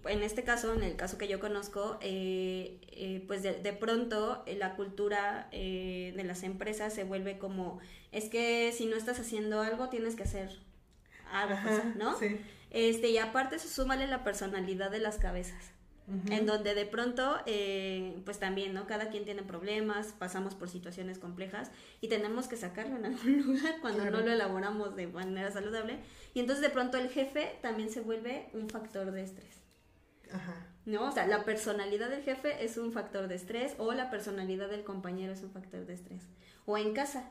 en, 0.06 0.24
este 0.24 0.44
caso, 0.44 0.74
en 0.74 0.82
el 0.82 0.96
caso 0.96 1.20
que 1.20 1.28
yo 1.28 1.40
conozco, 1.40 2.00
eh, 2.02 2.80
eh, 2.92 3.24
pues 3.28 3.44
de, 3.44 3.74
pronto 3.74 4.44
eh, 4.48 4.56
la 4.56 4.76
cultura 4.76 5.50
de 5.52 6.24
las 6.26 6.42
empresas 6.42 6.94
se 6.94 7.04
vuelve 7.04 7.38
como, 7.38 7.80
es 8.12 8.30
que 8.30 8.74
si 8.76 8.88
no 8.88 8.96
estás 8.96 9.20
haciendo 9.20 9.62
algo, 9.62 9.90
tienes 9.90 10.16
que 10.16 10.24
hacer 10.24 10.50
algo, 11.32 11.60
¿no? 11.96 12.18
Sí. 12.18 12.40
Este, 12.72 13.10
y 13.12 13.18
aparte, 13.20 13.60
súmale 13.60 14.08
la 14.08 14.24
personalidad 14.24 14.90
de 14.90 15.00
las 15.00 15.18
cabezas 15.18 15.77
en 16.30 16.46
donde 16.46 16.74
de 16.74 16.86
pronto, 16.86 17.38
eh, 17.46 18.22
pues 18.24 18.40
también, 18.40 18.74
¿no? 18.74 18.88
Cada 18.88 19.10
quien 19.10 19.26
tiene 19.26 19.44
problemas, 19.44 20.14
pasamos 20.18 20.56
por 20.56 20.70
situaciones 20.70 21.20
complejas 21.20 21.70
y 22.00 22.08
tenemos 22.08 22.48
que 22.48 22.56
sacarlo 22.56 22.96
en 22.96 23.06
algún 23.14 23.42
lugar 23.42 23.76
cuando 23.82 24.06
no 24.06 24.22
lo 24.22 24.32
elaboramos 24.32 24.96
de 24.96 25.08
manera 25.08 25.52
saludable. 25.52 26.00
Y 26.34 26.40
entonces 26.40 26.64
de 26.64 26.70
pronto 26.70 26.98
el 26.98 27.10
jefe 27.10 27.60
también 27.62 27.90
se 27.90 28.00
vuelve 28.00 28.48
un 28.54 28.70
factor 28.70 29.12
de 29.12 29.22
estrés. 29.22 29.62
Ajá. 30.32 30.66
¿No? 30.86 31.10
O 31.10 31.12
sea, 31.12 31.28
la 31.28 31.44
personalidad 31.44 32.10
del 32.10 32.24
jefe 32.24 32.64
es 32.64 32.78
un 32.78 32.94
factor 32.94 33.28
de 33.28 33.36
estrés 33.36 33.76
o 33.78 33.92
la 33.92 34.10
personalidad 34.10 34.70
del 34.70 34.86
compañero 34.86 35.34
es 35.34 35.44
un 35.44 35.52
factor 35.52 35.86
de 35.86 35.94
estrés. 35.94 36.24
O 36.66 36.78
en 36.78 36.94
casa, 36.94 37.30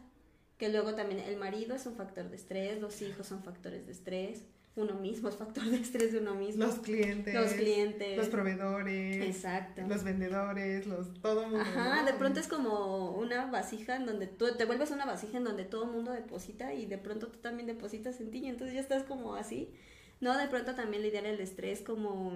que 0.59 0.69
luego 0.69 0.95
también 0.95 1.21
el 1.21 1.39
marido 1.39 1.75
es 1.75 1.87
un 1.87 1.97
factor 1.97 2.29
de 2.29 2.37
estrés, 2.37 2.79
los 2.79 3.01
hijos 3.01 3.27
son 3.27 3.43
factores 3.43 3.87
de 3.87 3.93
estrés 3.93 4.45
uno 4.77 4.95
mismo, 4.95 5.31
es 5.31 5.37
factor 5.37 5.65
de 5.65 5.79
estrés 5.79 6.13
de 6.13 6.19
uno 6.19 6.35
mismo. 6.35 6.65
Los 6.65 6.77
clientes. 6.77 7.35
Los 7.35 7.53
clientes. 7.55 8.17
Los 8.17 8.29
proveedores. 8.29 9.25
Exacto. 9.25 9.83
Los 9.89 10.05
vendedores, 10.05 10.87
los 10.87 11.13
todo 11.23 11.49
mundo. 11.49 11.61
Ajá, 11.61 12.05
de 12.05 12.13
pronto 12.13 12.41
es 12.41 12.47
como 12.47 13.13
una 13.13 13.47
vasija 13.47 13.97
en 13.97 14.05
donde 14.05 14.27
tú 14.27 14.55
te 14.57 14.67
vuelves 14.67 14.91
una 14.91 15.07
vasija 15.07 15.39
en 15.39 15.45
donde 15.45 15.65
todo 15.65 15.85
el 15.85 15.93
mundo 15.93 16.13
deposita 16.13 16.75
y 16.75 16.85
de 16.85 16.99
pronto 16.99 17.29
tú 17.29 17.39
también 17.39 17.67
depositas 17.67 18.21
en 18.21 18.31
ti 18.31 18.39
y 18.39 18.49
entonces 18.49 18.75
ya 18.75 18.81
estás 18.81 19.03
como 19.05 19.35
así. 19.35 19.73
No, 20.21 20.37
de 20.37 20.47
pronto 20.47 20.75
también 20.75 21.03
lidiar 21.03 21.25
el 21.25 21.41
estrés 21.41 21.81
como 21.81 22.33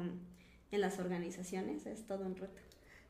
en 0.71 0.81
las 0.81 0.99
organizaciones 0.99 1.85
es 1.85 2.07
todo 2.07 2.25
un 2.25 2.37
reto. 2.37 2.63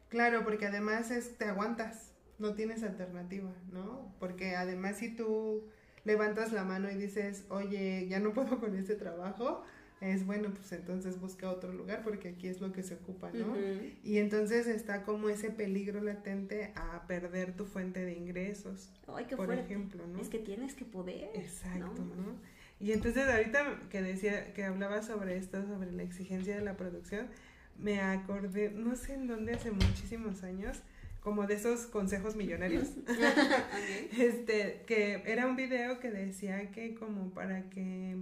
Claro, 0.08 0.42
porque 0.42 0.66
además 0.66 1.12
es, 1.12 1.38
te 1.38 1.44
aguantas, 1.44 2.10
no 2.40 2.54
tienes 2.54 2.82
alternativa, 2.82 3.52
¿no? 3.70 4.12
Porque 4.18 4.56
además 4.56 4.96
si 4.99 5.14
tú 5.14 5.68
levantas 6.04 6.52
la 6.52 6.64
mano 6.64 6.90
y 6.90 6.95
dices, 6.95 7.45
oye, 7.49 8.07
ya 8.09 8.21
no 8.21 8.33
puedo 8.33 8.59
con 8.61 8.76
este 8.76 8.95
trabajo, 8.95 9.62
es 10.00 10.25
bueno, 10.25 10.50
pues 10.54 10.73
entonces 10.73 11.21
busca 11.21 11.50
otro 11.50 11.73
lugar 11.73 12.02
porque 12.02 12.28
aquí 12.28 12.49
es 12.49 12.61
lo 12.61 12.73
que 12.73 12.83
se 12.83 12.95
ocupa, 12.95 13.30
¿no? 13.33 13.54
Y 14.02 14.19
entonces 14.19 14.66
está 14.66 15.02
como 15.02 15.28
ese 15.28 15.50
peligro 15.50 16.00
latente 16.00 16.73
a 16.75 17.07
perder 17.07 17.52
tu 17.54 17.66
fuente 17.66 18.02
de 18.04 18.14
ingresos, 18.14 18.90
Ay, 19.09 19.26
qué 19.26 19.37
por 19.37 19.52
ejemplo, 19.52 20.07
¿no? 20.07 20.21
Es 20.21 20.28
que 20.28 20.38
tienes 20.38 20.75
que 20.75 20.87
poder. 20.87 21.30
Exacto, 21.35 22.02
¿no? 22.02 22.38
Y 22.80 22.92
entonces 22.92 23.28
ahorita 23.28 23.78
que 23.90 24.00
decía, 24.00 24.54
que 24.54 24.64
hablaba 24.64 25.02
sobre 25.02 25.37
esto, 25.37 25.66
sobre 25.66 25.92
la 25.92 26.02
exigencia 26.02 26.57
de 26.57 26.62
la 26.62 26.78
producción, 26.78 27.28
me 27.76 28.00
acordé, 28.00 28.71
no 28.71 28.97
sé 28.97 29.14
en 29.14 29.26
dónde 29.26 29.52
hace 29.52 29.71
muchísimos 29.71 30.42
años, 30.45 30.78
como 31.21 31.47
de 31.47 31.55
esos 31.55 31.87
consejos 31.87 32.37
millonarios. 32.37 32.89
Este, 34.19 34.83
que 34.87 35.23
era 35.27 35.47
un 35.47 35.57
video 35.57 36.00
que 36.00 36.11
decía 36.11 36.71
que 36.73 36.95
como 36.95 37.31
para 37.33 37.69
que 37.71 38.17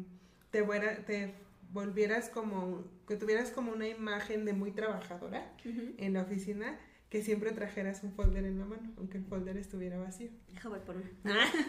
te, 0.51 0.63
te 0.63 1.35
volvieras 1.73 2.29
como, 2.29 2.85
que 3.07 3.17
tuvieras 3.17 3.51
como 3.51 3.73
una 3.73 3.89
imagen 3.89 4.45
de 4.45 4.53
muy 4.53 4.73
trabajadora 4.73 5.53
en 5.65 6.13
la 6.13 6.23
oficina, 6.23 6.79
que 7.09 7.23
siempre 7.23 7.53
trajeras 7.53 8.03
un 8.03 8.13
folder 8.13 8.45
en 8.45 8.59
la 8.59 8.67
mano, 8.67 8.93
aunque 8.99 9.17
el 9.19 9.25
folder 9.25 9.57
estuviera 9.57 9.99
vacío. 9.99 10.29
Déjame 10.53 10.79
por 10.81 10.97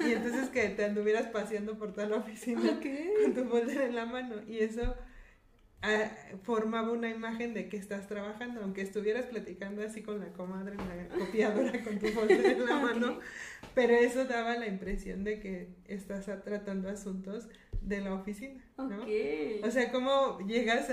Y 0.05 0.11
entonces 0.11 0.49
que 0.49 0.69
te 0.69 0.85
anduvieras 0.85 1.27
paseando 1.27 1.77
por 1.77 1.93
toda 1.93 2.07
la 2.07 2.17
oficina 2.17 2.79
con 3.23 3.33
tu 3.33 3.45
folder 3.45 3.81
en 3.81 3.95
la 3.95 4.05
mano. 4.05 4.35
Y 4.47 4.59
eso 4.59 4.95
formaba 6.43 6.91
una 6.91 7.09
imagen 7.09 7.53
de 7.53 7.69
que 7.69 7.77
estás 7.77 8.07
trabajando, 8.07 8.61
aunque 8.61 8.81
estuvieras 8.81 9.25
platicando 9.25 9.81
así 9.81 10.01
con 10.01 10.19
la 10.19 10.27
comadre 10.33 10.75
en 10.75 10.87
la 10.87 11.07
copiadora 11.07 11.83
con 11.83 11.99
tu 11.99 12.07
folder 12.07 12.45
en 12.45 12.65
la 12.65 12.75
mano, 12.81 13.19
pero 13.75 13.93
eso 13.95 14.25
daba 14.25 14.55
la 14.57 14.67
impresión 14.67 15.23
de 15.23 15.39
que 15.39 15.69
estás 15.87 16.25
tratando 16.43 16.89
asuntos 16.89 17.47
de 17.81 18.01
la 18.01 18.13
oficina, 18.13 18.61
¿no? 18.77 19.05
O 19.63 19.71
sea, 19.71 19.91
cómo 19.91 20.39
llegas 20.45 20.89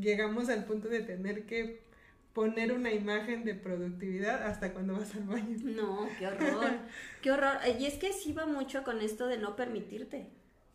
llegamos 0.00 0.48
al 0.48 0.64
punto 0.64 0.88
de 0.88 1.00
tener 1.00 1.44
que 1.44 1.84
poner 2.32 2.72
una 2.72 2.92
imagen 2.92 3.44
de 3.44 3.54
productividad 3.54 4.42
hasta 4.42 4.72
cuando 4.72 4.94
vas 4.94 5.14
al 5.14 5.24
baño. 5.24 5.56
No, 5.62 6.08
qué 6.18 6.26
horror, 6.26 6.78
qué 7.22 7.30
horror. 7.30 7.58
Y 7.78 7.86
es 7.86 7.94
que 7.94 8.12
sí 8.12 8.32
va 8.32 8.46
mucho 8.46 8.84
con 8.84 9.00
esto 9.00 9.26
de 9.26 9.38
no 9.38 9.54
permitirte. 9.54 10.30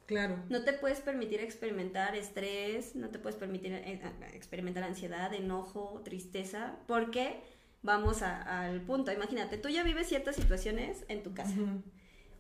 Claro. 0.10 0.43
No 0.50 0.63
te 0.63 0.74
puedes 0.74 1.02
permitir 1.02 1.39
experimentar 1.39 2.15
estrés, 2.15 2.95
no 2.95 3.10
te 3.10 3.19
puedes 3.19 3.38
permitir 3.38 3.74
eh, 3.74 4.02
experimentar 4.34 4.84
ansiedad, 4.84 5.32
enojo, 5.36 6.02
tristeza, 6.04 6.78
porque 6.88 7.43
vamos 7.84 8.24
al 8.24 8.82
punto. 8.82 9.12
Imagínate, 9.12 9.60
tú 9.60 9.69
ya 9.69 9.84
vives 9.84 10.08
ciertas 10.08 10.36
situaciones 10.36 11.06
en 11.10 11.22
tu 11.22 11.36
casa, 11.36 11.54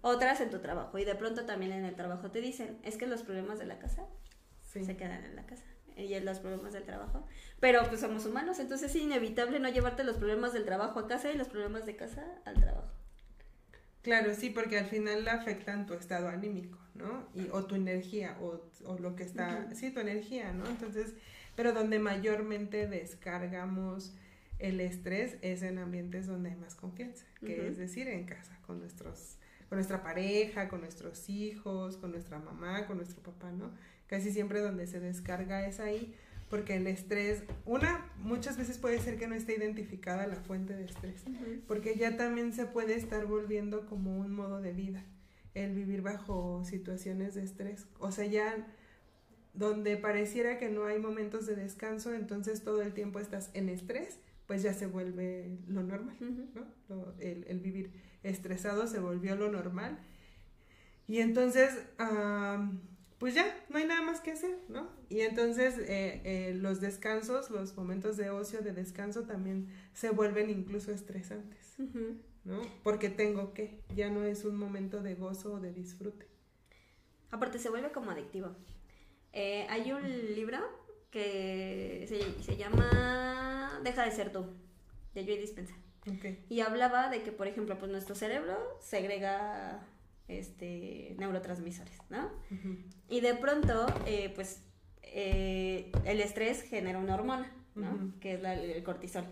otras 0.01 0.41
en 0.41 0.49
tu 0.49 0.57
trabajo, 0.61 0.97
y 0.97 1.05
de 1.05 1.13
pronto 1.13 1.45
también 1.45 1.71
en 1.71 1.85
el 1.85 1.93
trabajo 1.93 2.31
te 2.31 2.41
dicen, 2.41 2.79
es 2.81 2.97
que 2.97 3.05
los 3.05 3.21
problemas 3.21 3.59
de 3.59 3.67
la 3.67 3.77
casa 3.77 4.07
se 4.61 4.97
quedan 4.97 5.23
en 5.23 5.35
la 5.35 5.45
casa 5.45 5.65
y 5.95 6.19
los 6.21 6.39
problemas 6.39 6.73
del 6.73 6.85
trabajo. 6.85 7.27
Pero 7.59 7.87
pues 7.87 8.01
somos 8.01 8.25
humanos, 8.25 8.57
entonces 8.57 8.95
es 8.95 8.99
inevitable 8.99 9.59
no 9.59 9.69
llevarte 9.69 10.03
los 10.03 10.17
problemas 10.17 10.53
del 10.53 10.65
trabajo 10.65 10.97
a 11.01 11.07
casa 11.07 11.31
y 11.31 11.37
los 11.37 11.49
problemas 11.49 11.85
de 11.85 11.95
casa 11.95 12.25
al 12.45 12.55
trabajo. 12.55 12.89
Claro, 14.01 14.33
sí, 14.33 14.49
porque 14.49 14.79
al 14.79 14.85
final 14.85 15.27
afectan 15.27 15.85
tu 15.85 15.93
estado 15.93 16.29
anímico, 16.29 16.79
¿no? 16.99 17.27
Y, 17.33 17.49
o 17.51 17.65
tu 17.65 17.75
energía, 17.75 18.37
o, 18.41 18.61
o 18.85 18.99
lo 18.99 19.15
que 19.15 19.23
está, 19.23 19.73
sí, 19.73 19.89
tu 19.91 20.01
energía, 20.01 20.53
¿no? 20.53 20.67
Entonces, 20.67 21.15
pero 21.55 21.73
donde 21.73 21.97
mayormente 21.99 22.87
descargamos 22.87 24.13
el 24.59 24.81
estrés 24.81 25.37
es 25.41 25.63
en 25.63 25.79
ambientes 25.79 26.27
donde 26.27 26.49
hay 26.51 26.55
más 26.57 26.75
confianza, 26.75 27.25
que 27.39 27.67
es 27.67 27.77
decir, 27.77 28.07
en 28.07 28.25
casa, 28.25 28.59
con 28.67 28.79
nuestros, 28.79 29.37
con 29.69 29.77
nuestra 29.77 30.03
pareja, 30.03 30.67
con 30.67 30.81
nuestros 30.81 31.29
hijos, 31.29 31.97
con 31.97 32.11
nuestra 32.11 32.39
mamá, 32.39 32.85
con 32.85 32.97
nuestro 32.97 33.23
papá, 33.23 33.51
¿no? 33.51 33.71
Casi 34.07 34.31
siempre 34.31 34.59
donde 34.59 34.85
se 34.85 34.99
descarga 34.99 35.65
es 35.65 35.79
ahí, 35.79 36.13
porque 36.49 36.75
el 36.75 36.87
estrés, 36.87 37.43
una, 37.65 38.05
muchas 38.17 38.57
veces 38.57 38.77
puede 38.77 38.99
ser 38.99 39.17
que 39.17 39.27
no 39.27 39.35
esté 39.35 39.55
identificada 39.55 40.27
la 40.27 40.35
fuente 40.35 40.75
de 40.75 40.85
estrés, 40.85 41.23
porque 41.67 41.95
ya 41.95 42.17
también 42.17 42.53
se 42.53 42.65
puede 42.65 42.95
estar 42.95 43.25
volviendo 43.25 43.85
como 43.85 44.17
un 44.17 44.33
modo 44.33 44.59
de 44.59 44.73
vida, 44.73 45.05
el 45.53 45.73
vivir 45.73 46.01
bajo 46.01 46.63
situaciones 46.65 47.35
de 47.35 47.43
estrés. 47.43 47.87
O 47.99 48.11
sea, 48.11 48.25
ya 48.25 48.67
donde 49.53 49.97
pareciera 49.97 50.57
que 50.57 50.69
no 50.69 50.85
hay 50.85 50.99
momentos 50.99 51.45
de 51.45 51.55
descanso, 51.55 52.13
entonces 52.13 52.63
todo 52.63 52.81
el 52.81 52.93
tiempo 52.93 53.19
estás 53.19 53.49
en 53.53 53.69
estrés, 53.69 54.19
pues 54.45 54.63
ya 54.63 54.73
se 54.73 54.85
vuelve 54.85 55.57
lo 55.67 55.83
normal, 55.83 56.15
¿no? 56.87 57.13
el, 57.19 57.45
el, 57.47 57.59
vivir 57.59 57.91
estresado 58.23 58.87
se 58.87 58.99
volvió 58.99 59.35
lo 59.35 59.51
normal. 59.51 59.99
Y 61.07 61.19
entonces, 61.19 61.71
pues 63.17 63.33
ya, 63.33 63.45
no 63.69 63.79
hay 63.79 63.85
nada 63.85 64.03
más 64.03 64.21
que 64.21 64.31
hacer, 64.31 64.55
¿no? 64.69 64.87
Y 65.09 65.21
entonces 65.21 65.77
eh, 65.79 66.21
eh, 66.23 66.53
los 66.53 66.81
descansos, 66.81 67.49
los 67.49 67.75
momentos 67.75 68.15
de 68.15 68.29
ocio, 68.29 68.61
de 68.61 68.73
descanso 68.73 69.23
también 69.23 69.67
se 69.93 70.11
vuelven 70.11 70.49
incluso 70.49 70.91
estresantes, 70.91 71.75
¿no? 72.43 72.61
Porque 72.83 73.09
tengo 73.09 73.53
que, 73.53 73.81
ya 73.95 74.09
no 74.09 74.23
es 74.23 74.45
un 74.45 74.57
momento 74.57 75.01
de 75.01 75.15
gozo 75.15 75.53
o 75.53 75.59
de 75.59 75.73
disfrute. 75.73 76.27
Aparte 77.31 77.59
se 77.59 77.69
vuelve 77.69 77.91
como 77.91 78.11
adictivo. 78.11 78.55
Eh, 79.33 79.67
hay 79.69 79.91
un 79.91 80.03
libro 80.35 80.59
que 81.11 82.05
se, 82.41 82.57
llama 82.57 83.79
Deja 83.83 84.05
de 84.05 84.11
ser 84.11 84.31
tú, 84.31 84.45
de 85.13 85.25
Joy 85.25 85.37
Dispensa. 85.37 85.75
Y 86.49 86.61
hablaba 86.61 87.09
de 87.09 87.21
que, 87.21 87.31
por 87.31 87.47
ejemplo, 87.47 87.77
pues 87.77 87.91
nuestro 87.91 88.15
cerebro 88.15 88.57
segrega 88.79 89.85
este, 90.27 91.15
neurotransmisores, 91.19 91.97
¿no? 92.09 92.31
Y 93.09 93.19
de 93.19 93.35
pronto, 93.35 93.85
eh, 94.05 94.31
pues, 94.33 94.63
eh, 95.03 95.91
el 96.05 96.21
estrés 96.21 96.63
genera 96.63 96.97
una 96.97 97.15
hormona, 97.15 97.51
¿no? 97.79 98.13
Que 98.19 98.33
es 98.33 98.43
el 98.43 98.83
cortisol. 98.83 99.25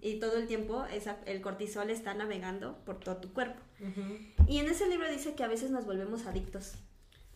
Y 0.00 0.18
todo 0.18 0.36
el 0.36 0.46
tiempo 0.46 0.84
esa, 0.86 1.18
el 1.26 1.40
cortisol 1.40 1.90
está 1.90 2.14
navegando 2.14 2.78
por 2.84 3.00
todo 3.00 3.16
tu 3.16 3.32
cuerpo. 3.32 3.60
Y 4.46 4.58
en 4.58 4.66
ese 4.66 4.88
libro 4.88 5.10
dice 5.10 5.34
que 5.34 5.44
a 5.44 5.48
veces 5.48 5.70
nos 5.70 5.86
volvemos 5.86 6.26
adictos. 6.26 6.74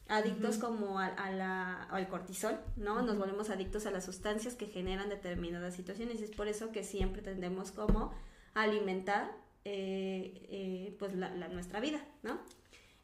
Adictos 0.07 0.59
como 0.59 0.99
a, 0.99 1.31
la, 1.31 1.85
al 1.85 2.09
cortisol, 2.09 2.59
¿no? 2.77 3.03
Nos 3.03 3.17
volvemos 3.19 3.49
adictos 3.51 3.87
a 3.87 3.91
las 3.91 4.05
sustancias 4.05 4.55
que 4.55 4.67
generan 4.67 5.09
determinadas 5.09 5.75
situaciones. 5.75 6.21
Y 6.21 6.25
es 6.25 6.31
por 6.31 6.49
eso 6.49 6.73
que 6.73 6.85
siempre 6.85 7.23
tendemos 7.23 7.73
como 7.73 8.13
alimentar 8.55 9.31
eh, 9.65 10.95
pues 10.99 11.15
la, 11.15 11.31
nuestra 11.49 11.81
vida, 11.81 12.05
¿no? 12.23 12.39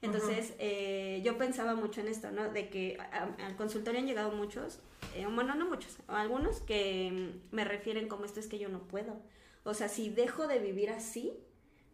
Entonces, 0.03 0.55
eh, 0.59 1.21
yo 1.23 1.37
pensaba 1.37 1.75
mucho 1.75 2.01
en 2.01 2.09
esto, 2.09 2.31
¿no? 2.31 2.51
De 2.51 2.71
que 2.71 2.97
al 3.39 3.57
consultorio 3.57 4.01
han 4.01 4.07
llegado 4.07 4.33
muchos, 4.33 4.81
eh, 5.15 5.27
bueno, 5.31 5.55
no 5.55 5.69
muchos, 5.69 5.99
algunos 6.09 6.61
que 6.61 7.35
me 7.51 7.65
refieren 7.65 8.09
como 8.09 8.25
esto 8.25 8.41
es 8.41 8.47
que 8.47 8.59
yo 8.59 8.71
no 8.71 8.81
puedo. 8.89 9.21
O 9.63 9.75
sea, 9.75 9.89
si 9.89 10.09
dejo 10.09 10.47
de 10.47 10.59
vivir 10.59 10.89
así, 10.91 11.35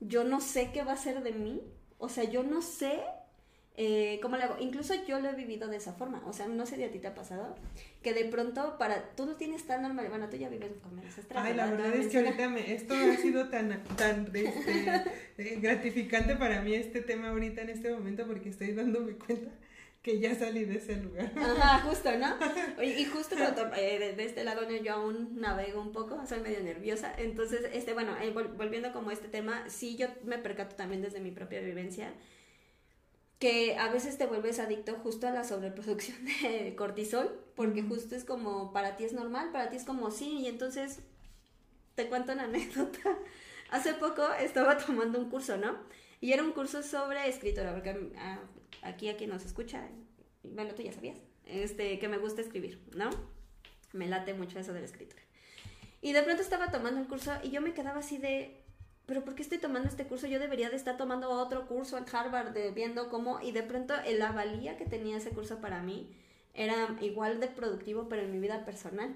yo 0.01 0.23
no 0.23 0.40
sé 0.40 0.71
qué 0.73 0.85
va 0.85 0.92
a 0.92 0.97
ser 0.97 1.23
de 1.23 1.33
mí. 1.33 1.62
O 1.99 2.09
sea, 2.09 2.25
yo 2.25 2.45
no 2.45 2.62
sé 2.62 3.03
eh, 3.78 4.18
¿Cómo 4.22 4.36
le 4.36 4.44
hago? 4.44 4.56
Incluso 4.58 4.94
yo 5.06 5.20
lo 5.20 5.28
he 5.28 5.34
vivido 5.34 5.68
de 5.68 5.76
esa 5.76 5.92
forma. 5.92 6.22
O 6.26 6.32
sea, 6.32 6.48
no 6.48 6.64
sé 6.64 6.76
si 6.76 6.84
a 6.84 6.90
ti 6.90 6.98
te 6.98 7.08
ha 7.08 7.14
pasado. 7.14 7.54
Que 8.02 8.14
de 8.14 8.24
pronto, 8.24 8.78
para 8.78 9.10
tú 9.10 9.26
no 9.26 9.36
tienes 9.36 9.66
tan 9.66 9.82
normal. 9.82 10.08
Bueno, 10.08 10.30
tú 10.30 10.36
ya 10.36 10.48
vives 10.48 10.72
con 10.82 10.98
ancestral. 10.98 11.44
Ay, 11.44 11.54
la 11.54 11.70
verdad 11.70 11.94
es 11.94 12.06
que 12.08 12.18
ahorita 12.18 12.48
me, 12.48 12.72
esto 12.72 12.94
ha 12.94 13.16
sido 13.16 13.48
tan, 13.48 13.82
tan 13.96 14.30
este, 14.34 15.02
eh, 15.38 15.58
gratificante 15.60 16.36
para 16.36 16.62
mí, 16.62 16.74
este 16.74 17.02
tema 17.02 17.28
ahorita 17.30 17.62
en 17.62 17.68
este 17.68 17.92
momento, 17.92 18.26
porque 18.26 18.48
estoy 18.48 18.72
dándome 18.72 19.12
cuenta 19.12 19.50
que 20.00 20.20
ya 20.20 20.34
salí 20.34 20.64
de 20.64 20.76
ese 20.78 20.96
lugar. 20.96 21.32
Ajá, 21.36 21.80
justo, 21.86 22.10
¿no? 22.16 22.82
Y 22.82 23.04
justo 23.04 23.34
eh, 23.76 24.14
de, 24.16 24.24
este 24.24 24.44
lado 24.44 24.62
yo 24.70 24.92
aún 24.94 25.38
navego 25.38 25.82
un 25.82 25.92
poco, 25.92 26.24
soy 26.26 26.40
medio 26.40 26.62
nerviosa. 26.62 27.12
Entonces, 27.18 27.68
este, 27.74 27.92
bueno, 27.92 28.14
volviendo 28.56 28.92
como 28.92 29.10
a 29.10 29.12
este 29.12 29.28
tema, 29.28 29.68
sí 29.68 29.96
yo 29.96 30.06
me 30.24 30.38
percato 30.38 30.76
también 30.76 31.02
desde 31.02 31.20
mi 31.20 31.32
propia 31.32 31.60
vivencia 31.60 32.14
que 33.38 33.77
a 33.77 33.90
veces 33.90 34.16
te 34.16 34.27
vuelves 34.27 34.59
adicto 34.59 34.94
justo 35.03 35.27
a 35.27 35.31
la 35.31 35.44
sobreproducción 35.44 36.18
de 36.42 36.75
cortisol, 36.77 37.38
porque 37.55 37.83
justo 37.83 38.14
es 38.14 38.25
como, 38.25 38.72
para 38.72 38.96
ti 38.96 39.05
es 39.05 39.12
normal, 39.12 39.51
para 39.53 39.68
ti 39.68 39.77
es 39.77 39.85
como 39.85 40.11
sí, 40.11 40.40
y 40.40 40.46
entonces 40.46 41.01
te 41.94 42.09
cuento 42.09 42.33
una 42.33 42.44
anécdota. 42.44 43.18
Hace 43.70 43.94
poco 43.94 44.27
estaba 44.40 44.79
tomando 44.79 45.18
un 45.18 45.29
curso, 45.29 45.57
¿no? 45.57 45.77
Y 46.20 46.33
era 46.33 46.42
un 46.42 46.53
curso 46.53 46.83
sobre 46.83 47.29
escritura, 47.29 47.72
porque 47.75 48.12
ah, 48.16 48.38
aquí 48.83 49.09
a 49.09 49.16
quien 49.16 49.31
nos 49.31 49.44
escucha, 49.44 49.88
bueno, 50.42 50.75
tú 50.75 50.83
ya 50.83 50.92
sabías, 50.92 51.18
este, 51.44 51.99
que 51.99 52.09
me 52.09 52.18
gusta 52.18 52.40
escribir, 52.40 52.81
¿no? 52.94 53.11
Me 53.92 54.07
late 54.07 54.35
mucho 54.35 54.59
eso 54.59 54.72
de 54.72 54.81
la 54.81 54.87
escritura. 54.87 55.22
Y 56.01 56.12
de 56.12 56.22
pronto 56.22 56.42
estaba 56.42 56.70
tomando 56.70 57.01
el 57.01 57.07
curso 57.07 57.33
y 57.42 57.51
yo 57.51 57.61
me 57.61 57.75
quedaba 57.75 57.99
así 57.99 58.18
de, 58.18 58.62
pero 59.07 59.25
¿por 59.25 59.35
qué 59.35 59.42
estoy 59.42 59.59
tomando 59.59 59.88
este 59.88 60.05
curso? 60.05 60.27
Yo 60.27 60.40
debería 60.40 60.69
de 60.69 60.77
estar 60.77 60.97
tomando 60.97 61.31
otro 61.31 61.66
curso 61.66 61.97
en 61.97 62.05
Harvard, 62.12 62.53
de, 62.53 62.73
viendo 62.73 63.09
cómo, 63.09 63.40
y 63.40 63.53
de 63.53 63.62
pronto 63.62 63.95
la 64.19 64.33
valía 64.33 64.77
que 64.77 64.85
tenía 64.85 65.16
ese 65.16 65.31
curso 65.31 65.61
para 65.61 65.81
mí 65.81 66.12
era 66.55 66.97
igual 67.01 67.38
de 67.38 67.47
productivo, 67.47 68.09
pero 68.09 68.23
en 68.23 68.33
mi 68.33 68.40
vida 68.40 68.64
personal. 68.64 69.14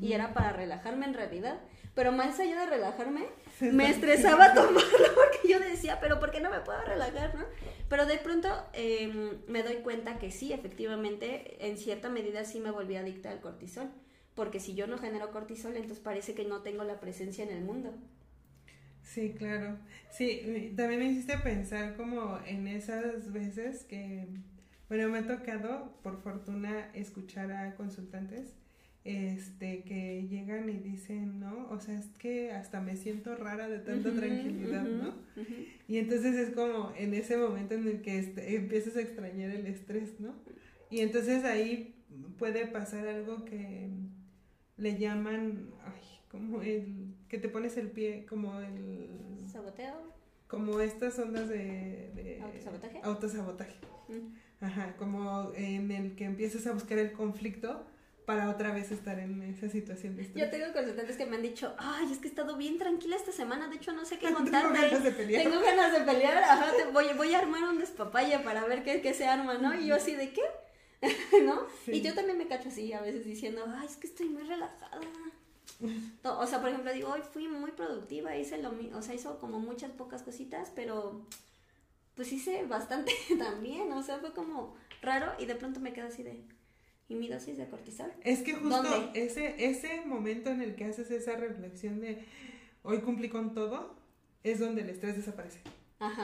Y 0.00 0.14
era 0.14 0.32
para 0.32 0.52
relajarme 0.52 1.04
en 1.04 1.14
realidad. 1.14 1.60
Pero 1.94 2.10
más 2.10 2.40
allá 2.40 2.60
de 2.60 2.66
relajarme, 2.66 3.26
me 3.60 3.88
estresaba 3.88 4.52
tomarlo 4.54 5.14
porque 5.14 5.46
yo 5.48 5.60
decía, 5.60 6.00
pero 6.00 6.18
¿por 6.18 6.30
qué 6.30 6.40
no 6.40 6.50
me 6.50 6.60
puedo 6.60 6.80
relajar? 6.82 7.34
¿no? 7.34 7.44
Pero 7.88 8.06
de 8.06 8.16
pronto 8.18 8.48
em, 8.72 9.38
me 9.46 9.62
doy 9.62 9.76
cuenta 9.76 10.18
que 10.18 10.30
sí, 10.30 10.52
efectivamente, 10.52 11.68
en 11.68 11.76
cierta 11.76 12.08
medida 12.08 12.44
sí 12.44 12.60
me 12.60 12.70
volví 12.70 12.96
adicta 12.96 13.30
al 13.30 13.40
cortisol. 13.40 13.88
Porque 14.34 14.58
si 14.58 14.74
yo 14.74 14.88
no 14.88 14.98
genero 14.98 15.30
cortisol, 15.30 15.76
entonces 15.76 16.00
parece 16.00 16.34
que 16.34 16.44
no 16.44 16.62
tengo 16.62 16.82
la 16.82 16.98
presencia 16.98 17.44
en 17.44 17.50
el 17.50 17.62
mundo. 17.62 17.94
Sí, 19.04 19.34
claro. 19.36 19.78
Sí, 20.10 20.72
también 20.76 21.00
me 21.00 21.10
hiciste 21.12 21.38
pensar 21.38 21.96
como 21.96 22.38
en 22.46 22.66
esas 22.66 23.32
veces 23.32 23.84
que, 23.84 24.26
bueno, 24.88 25.08
me 25.08 25.18
ha 25.18 25.26
tocado, 25.26 25.98
por 26.02 26.22
fortuna, 26.22 26.90
escuchar 26.94 27.52
a 27.52 27.74
consultantes 27.74 28.54
este 29.04 29.82
que 29.82 30.26
llegan 30.28 30.68
y 30.70 30.78
dicen, 30.78 31.38
¿no? 31.38 31.68
O 31.68 31.78
sea, 31.78 31.98
es 31.98 32.06
que 32.18 32.52
hasta 32.52 32.80
me 32.80 32.96
siento 32.96 33.36
rara 33.36 33.68
de 33.68 33.78
tanta 33.78 34.14
tranquilidad, 34.14 34.84
¿no? 34.84 35.14
Y 35.86 35.98
entonces 35.98 36.34
es 36.34 36.54
como 36.54 36.92
en 36.96 37.12
ese 37.12 37.36
momento 37.36 37.74
en 37.74 37.86
el 37.86 38.00
que 38.00 38.18
este, 38.18 38.56
empiezas 38.56 38.96
a 38.96 39.02
extrañar 39.02 39.50
el 39.50 39.66
estrés, 39.66 40.18
¿no? 40.20 40.34
Y 40.90 41.00
entonces 41.00 41.44
ahí 41.44 41.94
puede 42.38 42.66
pasar 42.66 43.06
algo 43.06 43.44
que 43.44 43.90
le 44.78 44.98
llaman, 44.98 45.70
ay, 45.84 46.02
como 46.30 46.62
el 46.62 47.03
que 47.28 47.38
te 47.38 47.48
pones 47.48 47.76
el 47.76 47.90
pie, 47.90 48.26
como 48.26 48.58
el... 48.60 49.08
¿Saboteo? 49.50 49.94
Como 50.46 50.80
estas 50.80 51.18
ondas 51.18 51.48
de... 51.48 52.10
de 52.14 52.40
¿Autosabotaje? 52.42 53.00
Autosabotaje. 53.02 53.74
Mm. 54.08 54.64
Ajá, 54.64 54.94
como 54.98 55.52
en 55.56 55.90
el 55.90 56.14
que 56.14 56.24
empiezas 56.24 56.66
a 56.66 56.72
buscar 56.72 56.98
el 56.98 57.12
conflicto 57.12 57.84
para 58.24 58.48
otra 58.48 58.72
vez 58.72 58.90
estar 58.90 59.18
en 59.18 59.42
esa 59.42 59.68
situación 59.68 60.16
de 60.16 60.30
Yo 60.34 60.48
tengo 60.50 60.72
consultantes 60.72 61.16
que 61.16 61.26
me 61.26 61.36
han 61.36 61.42
dicho, 61.42 61.74
ay, 61.78 62.10
es 62.10 62.18
que 62.18 62.28
he 62.28 62.30
estado 62.30 62.56
bien 62.56 62.78
tranquila 62.78 63.16
esta 63.16 63.32
semana, 63.32 63.68
de 63.68 63.76
hecho 63.76 63.92
no 63.92 64.04
sé 64.04 64.18
qué 64.18 64.32
contarte. 64.32 64.78
Tengo 64.78 64.80
ganas 64.80 65.02
de 65.04 65.10
pelear. 65.10 65.42
Tengo 65.42 65.60
ganas 65.60 65.92
de 65.92 66.00
pelear, 66.00 66.42
ajá, 66.42 66.72
voy, 66.92 67.06
voy 67.16 67.34
a 67.34 67.38
armar 67.40 67.64
un 67.64 67.78
despapaya 67.78 68.42
para 68.42 68.64
ver 68.64 68.82
qué, 68.82 69.02
qué 69.02 69.12
se 69.12 69.26
arma, 69.26 69.58
¿no? 69.58 69.74
Y 69.74 69.86
yo 69.86 69.96
así, 69.96 70.14
¿de 70.14 70.32
qué? 70.32 70.42
¿No? 71.44 71.66
Y 71.86 72.00
yo 72.00 72.14
también 72.14 72.38
me 72.38 72.46
cacho 72.46 72.68
así 72.68 72.92
a 72.92 73.02
veces 73.02 73.24
diciendo, 73.24 73.64
ay, 73.76 73.86
es 73.86 73.96
que 73.96 74.06
estoy 74.06 74.28
muy 74.28 74.42
relajada. 74.42 75.00
O 76.24 76.46
sea, 76.46 76.60
por 76.60 76.70
ejemplo, 76.70 76.92
digo, 76.92 77.10
hoy 77.10 77.20
fui 77.32 77.48
muy 77.48 77.72
productiva, 77.72 78.36
hice 78.36 78.62
lo 78.62 78.72
o 78.96 79.02
sea, 79.02 79.14
hizo 79.14 79.38
como 79.38 79.58
muchas 79.58 79.90
pocas 79.92 80.22
cositas, 80.22 80.72
pero 80.74 81.26
pues 82.14 82.32
hice 82.32 82.64
bastante 82.64 83.12
también, 83.38 83.92
o 83.92 84.02
sea, 84.02 84.18
fue 84.18 84.32
como 84.32 84.76
raro 85.02 85.32
y 85.38 85.46
de 85.46 85.54
pronto 85.54 85.80
me 85.80 85.92
quedo 85.92 86.06
así 86.06 86.22
de, 86.22 86.42
¿y 87.08 87.14
mi 87.14 87.28
dosis 87.28 87.56
de 87.56 87.68
cortisol? 87.68 88.12
Es 88.22 88.42
que 88.42 88.54
justo 88.54 89.10
ese, 89.14 89.66
ese 89.66 90.02
momento 90.06 90.50
en 90.50 90.62
el 90.62 90.74
que 90.74 90.84
haces 90.84 91.10
esa 91.10 91.36
reflexión 91.36 92.00
de, 92.00 92.24
hoy 92.82 93.00
cumplí 93.00 93.28
con 93.28 93.54
todo, 93.54 93.94
es 94.42 94.60
donde 94.60 94.82
el 94.82 94.90
estrés 94.90 95.16
desaparece. 95.16 95.60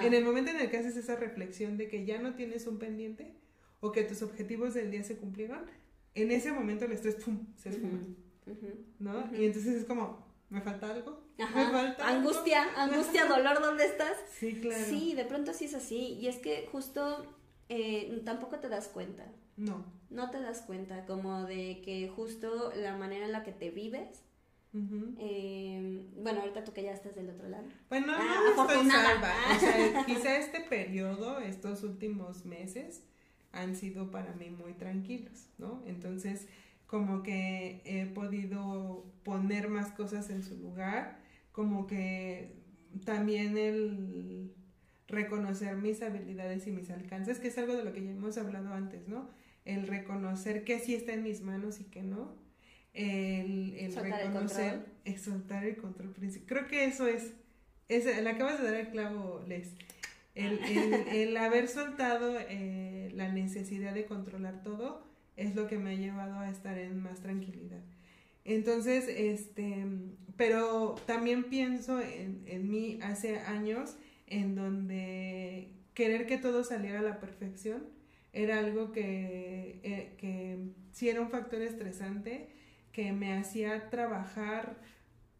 En 0.02 0.12
el 0.12 0.24
momento 0.24 0.50
en 0.50 0.60
el 0.60 0.70
que 0.70 0.76
haces 0.76 0.96
esa 0.96 1.16
reflexión 1.16 1.78
de 1.78 1.88
que 1.88 2.04
ya 2.04 2.20
no 2.20 2.34
tienes 2.34 2.66
un 2.66 2.78
pendiente 2.78 3.32
o 3.80 3.92
que 3.92 4.02
tus 4.02 4.20
objetivos 4.20 4.74
del 4.74 4.90
día 4.90 5.02
se 5.04 5.16
cumplieron, 5.16 5.64
en 6.14 6.30
ese 6.30 6.52
momento 6.52 6.84
el 6.84 6.92
estrés 6.92 7.14
¡pum! 7.14 7.46
se 7.56 7.70
esfuma. 7.70 8.00
¿No? 8.98 9.28
Y 9.36 9.46
entonces 9.46 9.76
es 9.76 9.84
como, 9.84 10.24
¿me 10.48 10.60
falta 10.60 10.90
algo? 10.90 11.20
¿Me 11.38 11.46
falta 11.46 12.08
angustia, 12.08 12.68
angustia, 12.76 13.26
dolor, 13.26 13.60
¿dónde 13.60 13.84
estás? 13.86 14.16
Sí, 14.38 14.60
claro. 14.60 14.84
Sí, 14.84 15.14
de 15.14 15.24
pronto 15.24 15.52
sí 15.54 15.66
es 15.66 15.74
así. 15.74 16.18
Y 16.20 16.28
es 16.28 16.38
que 16.38 16.68
justo 16.70 17.24
eh, 17.68 18.20
tampoco 18.24 18.58
te 18.58 18.68
das 18.68 18.88
cuenta. 18.88 19.24
No. 19.56 19.84
No 20.10 20.30
te 20.30 20.40
das 20.40 20.62
cuenta, 20.62 21.06
como 21.06 21.44
de 21.44 21.80
que 21.82 22.08
justo 22.08 22.72
la 22.74 22.96
manera 22.96 23.26
en 23.26 23.32
la 23.32 23.44
que 23.44 23.52
te 23.52 23.70
vives. 23.70 24.24
eh, 25.18 26.06
bueno, 26.16 26.40
ahorita 26.40 26.64
tú 26.64 26.72
que 26.72 26.82
ya 26.82 26.92
estás 26.92 27.14
del 27.14 27.30
otro 27.30 27.48
lado. 27.48 27.64
Bueno, 27.88 28.08
no, 28.08 28.14
ah, 28.16 28.40
no 28.56 28.62
estoy 28.62 28.90
salva. 28.90 29.32
O 29.56 29.60
sea, 29.60 30.04
quizá 30.06 30.36
este 30.36 30.60
periodo, 30.60 31.38
estos 31.40 31.82
últimos 31.84 32.44
meses, 32.44 33.02
han 33.52 33.76
sido 33.76 34.10
para 34.10 34.32
mí 34.34 34.50
muy 34.50 34.74
tranquilos, 34.74 35.46
¿no? 35.58 35.82
Entonces, 35.86 36.46
como 36.90 37.22
que 37.22 37.82
he 37.84 38.04
podido 38.06 39.06
poner 39.22 39.68
más 39.68 39.92
cosas 39.92 40.28
en 40.28 40.42
su 40.42 40.56
lugar, 40.56 41.20
como 41.52 41.86
que 41.86 42.56
también 43.04 43.56
el 43.56 44.52
reconocer 45.06 45.76
mis 45.76 46.02
habilidades 46.02 46.66
y 46.66 46.72
mis 46.72 46.90
alcances, 46.90 47.38
que 47.38 47.46
es 47.46 47.58
algo 47.58 47.76
de 47.76 47.84
lo 47.84 47.92
que 47.92 48.02
ya 48.02 48.10
hemos 48.10 48.36
hablado 48.38 48.74
antes, 48.74 49.06
¿no? 49.06 49.30
El 49.64 49.86
reconocer 49.86 50.64
que 50.64 50.80
sí 50.80 50.96
está 50.96 51.12
en 51.12 51.22
mis 51.22 51.42
manos 51.42 51.80
y 51.80 51.84
que 51.84 52.02
no. 52.02 52.34
El, 52.92 53.76
el 53.78 53.94
reconocer, 53.94 54.84
el 55.04 55.16
soltar 55.16 55.64
el 55.64 55.76
control 55.76 56.12
Creo 56.44 56.66
que 56.66 56.86
eso 56.86 57.06
es, 57.06 57.34
es, 57.86 58.04
le 58.04 58.28
acabas 58.28 58.58
de 58.60 58.64
dar 58.64 58.74
el 58.74 58.88
clavo, 58.88 59.44
Les. 59.46 59.76
El, 60.34 60.58
el, 60.58 61.36
haber 61.36 61.68
soltado 61.68 62.36
eh, 62.48 63.12
la 63.14 63.28
necesidad 63.28 63.94
de 63.94 64.06
controlar 64.06 64.64
todo 64.64 65.09
es 65.36 65.54
lo 65.54 65.66
que 65.66 65.78
me 65.78 65.90
ha 65.90 65.94
llevado 65.94 66.38
a 66.38 66.50
estar 66.50 66.78
en 66.78 67.02
más 67.02 67.20
tranquilidad. 67.20 67.80
Entonces, 68.44 69.06
este, 69.08 69.86
pero 70.36 70.96
también 71.06 71.44
pienso 71.44 72.00
en, 72.00 72.42
en 72.46 72.70
mí 72.70 72.98
hace 73.02 73.38
años 73.40 73.96
en 74.26 74.54
donde 74.54 75.68
querer 75.94 76.26
que 76.26 76.38
todo 76.38 76.64
saliera 76.64 77.00
a 77.00 77.02
la 77.02 77.20
perfección 77.20 77.82
era 78.32 78.58
algo 78.58 78.92
que, 78.92 79.80
eh, 79.82 80.14
que 80.18 80.58
sí 80.92 81.08
era 81.08 81.20
un 81.20 81.30
factor 81.30 81.62
estresante 81.62 82.48
que 82.92 83.12
me 83.12 83.34
hacía 83.34 83.90
trabajar 83.90 84.76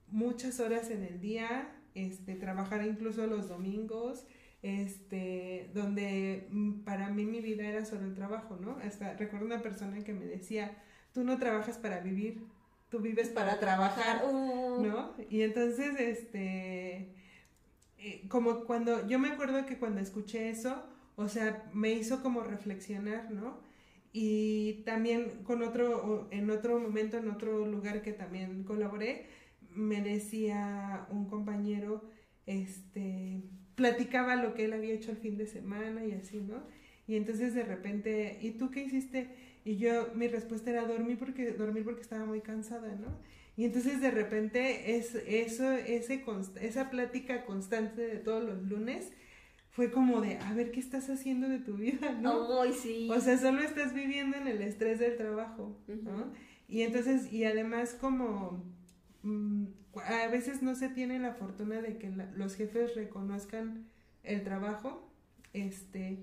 muchas 0.09 0.61
horas 0.61 0.90
en 0.90 1.05
el 1.05 1.20
día, 1.20 1.72
este, 1.94 2.35
trabajar 2.35 2.85
incluso 2.85 3.26
los 3.26 3.48
domingos, 3.48 4.26
este, 4.62 5.70
donde 5.75 6.46
mm, 6.51 6.81
para 6.81 7.09
mí 7.11 7.25
mi 7.25 7.40
vida 7.40 7.64
era 7.64 7.85
solo 7.85 8.07
el 8.07 8.14
trabajo, 8.14 8.59
¿no? 8.61 8.77
Hasta 8.83 9.14
recuerdo 9.14 9.46
una 9.46 9.62
persona 9.62 10.03
que 10.05 10.12
me 10.12 10.27
decía, 10.27 10.77
tú 11.12 11.25
no 11.25 11.38
trabajas 11.38 11.79
para 11.79 12.01
vivir, 12.01 12.44
tú 12.90 12.99
vives 13.01 13.29
para, 13.29 13.59
trabajar, 13.59 14.25
uh. 14.25 14.83
¿no? 14.83 15.14
Y 15.31 15.42
entonces, 15.42 15.99
este, 15.99 17.14
eh, 17.99 18.25
como 18.29 18.64
cuando, 18.64 19.07
yo 19.09 19.18
me 19.18 19.29
acuerdo 19.29 19.64
que 19.64 19.79
cuando 19.79 20.01
escuché 20.01 20.51
eso, 20.51 20.83
o 21.16 21.29
sea, 21.29 21.68
me 21.73 21.92
hizo 21.92 22.23
como 22.23 22.42
reflexionar, 22.42 23.31
¿no? 23.31 23.61
Y 24.12 24.83
también 24.85 25.44
con 25.44 25.62
otro, 25.62 26.29
en 26.31 26.51
otro 26.51 26.81
momento, 26.81 27.16
en 27.16 27.31
otro 27.31 27.66
lugar 27.66 28.03
que 28.03 28.12
también 28.12 28.64
colaboré, 28.64 29.29
me 29.70 30.03
decía 30.03 31.07
un 31.11 31.29
compañero, 31.29 32.03
este, 32.46 33.44
platicaba 33.80 34.36
lo 34.36 34.52
que 34.52 34.66
él 34.66 34.74
había 34.74 34.92
hecho 34.92 35.10
el 35.10 35.16
fin 35.16 35.38
de 35.38 35.46
semana 35.46 36.04
y 36.04 36.12
así, 36.12 36.38
¿no? 36.38 36.62
Y 37.08 37.16
entonces 37.16 37.54
de 37.54 37.62
repente, 37.62 38.38
¿y 38.42 38.50
tú 38.50 38.70
qué 38.70 38.84
hiciste? 38.84 39.30
Y 39.64 39.78
yo, 39.78 40.10
mi 40.14 40.28
respuesta 40.28 40.68
era 40.68 40.84
dormir 40.84 41.18
porque, 41.18 41.52
dormir 41.52 41.82
porque 41.82 42.02
estaba 42.02 42.26
muy 42.26 42.42
cansada, 42.42 42.94
¿no? 42.96 43.08
Y 43.56 43.64
entonces 43.64 44.02
de 44.02 44.10
repente 44.10 44.96
es, 44.96 45.14
eso, 45.26 45.72
ese, 45.72 46.22
esa 46.60 46.90
plática 46.90 47.46
constante 47.46 48.02
de 48.02 48.16
todos 48.16 48.44
los 48.44 48.62
lunes 48.64 49.12
fue 49.70 49.90
como 49.90 50.20
de, 50.20 50.36
a 50.36 50.52
ver, 50.52 50.72
¿qué 50.72 50.80
estás 50.80 51.08
haciendo 51.08 51.48
de 51.48 51.60
tu 51.60 51.78
vida? 51.78 52.12
¿no? 52.20 52.70
sí. 52.74 53.08
O 53.10 53.18
sea, 53.18 53.38
solo 53.38 53.62
estás 53.62 53.94
viviendo 53.94 54.36
en 54.36 54.46
el 54.46 54.60
estrés 54.60 54.98
del 54.98 55.16
trabajo, 55.16 55.74
¿no? 55.88 56.32
Y 56.68 56.82
entonces, 56.82 57.32
y 57.32 57.44
además 57.44 57.96
como 57.98 58.62
a 59.94 60.28
veces 60.28 60.62
no 60.62 60.74
se 60.74 60.88
tiene 60.88 61.18
la 61.18 61.35
fortuna 61.35 61.80
de 61.80 61.98
que 61.98 62.11
los 62.37 62.54
jefes 62.54 62.94
reconozcan 62.94 63.87
el 64.22 64.42
trabajo, 64.42 65.11
este, 65.52 66.18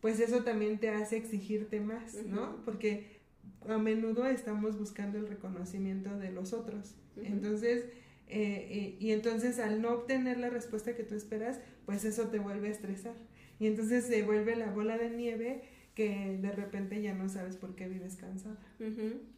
pues 0.00 0.20
eso 0.20 0.44
también 0.44 0.78
te 0.78 0.90
hace 0.90 1.16
exigirte 1.16 1.80
más, 1.80 2.14
¿no? 2.26 2.62
Porque 2.64 3.20
a 3.68 3.78
menudo 3.78 4.26
estamos 4.26 4.78
buscando 4.78 5.18
el 5.18 5.28
reconocimiento 5.28 6.18
de 6.18 6.30
los 6.32 6.52
otros. 6.52 6.94
Entonces, 7.16 7.84
eh, 8.26 8.68
eh, 8.70 8.96
y 8.98 9.12
entonces 9.12 9.58
al 9.58 9.80
no 9.80 9.92
obtener 9.92 10.38
la 10.38 10.50
respuesta 10.50 10.94
que 10.94 11.04
tú 11.04 11.14
esperas, 11.14 11.60
pues 11.86 12.04
eso 12.04 12.28
te 12.28 12.38
vuelve 12.38 12.68
a 12.68 12.72
estresar. 12.72 13.14
Y 13.58 13.66
entonces 13.66 14.04
se 14.04 14.22
vuelve 14.22 14.56
la 14.56 14.70
bola 14.70 14.98
de 14.98 15.10
nieve 15.10 15.62
que 15.94 16.38
de 16.38 16.50
repente 16.50 17.00
ya 17.00 17.14
no 17.14 17.28
sabes 17.28 17.56
por 17.56 17.76
qué 17.76 17.88
vives 17.88 18.16
cansada. 18.16 18.58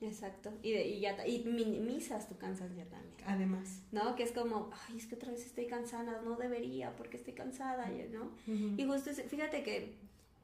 exacto. 0.00 0.52
Y, 0.62 0.72
y, 0.72 1.00
ya, 1.00 1.26
y 1.26 1.44
minimizas 1.44 2.28
tu 2.28 2.38
cansancio 2.38 2.84
también. 2.84 3.14
Además. 3.26 3.82
¿No? 3.92 4.16
Que 4.16 4.22
es 4.22 4.32
como, 4.32 4.70
ay, 4.88 4.96
es 4.96 5.06
que 5.06 5.16
otra 5.16 5.32
vez 5.32 5.44
estoy 5.44 5.66
cansada, 5.66 6.22
no 6.22 6.36
debería 6.36 6.96
porque 6.96 7.16
estoy 7.18 7.34
cansada, 7.34 7.90
¿no? 8.10 8.32
Y 8.46 8.84
justo, 8.84 9.10
fíjate 9.12 9.62
que 9.62 9.94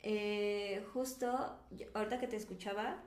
eh, 0.03 0.85
justo 0.92 1.59
ahorita 1.94 2.18
que 2.18 2.27
te 2.27 2.37
escuchaba, 2.37 3.03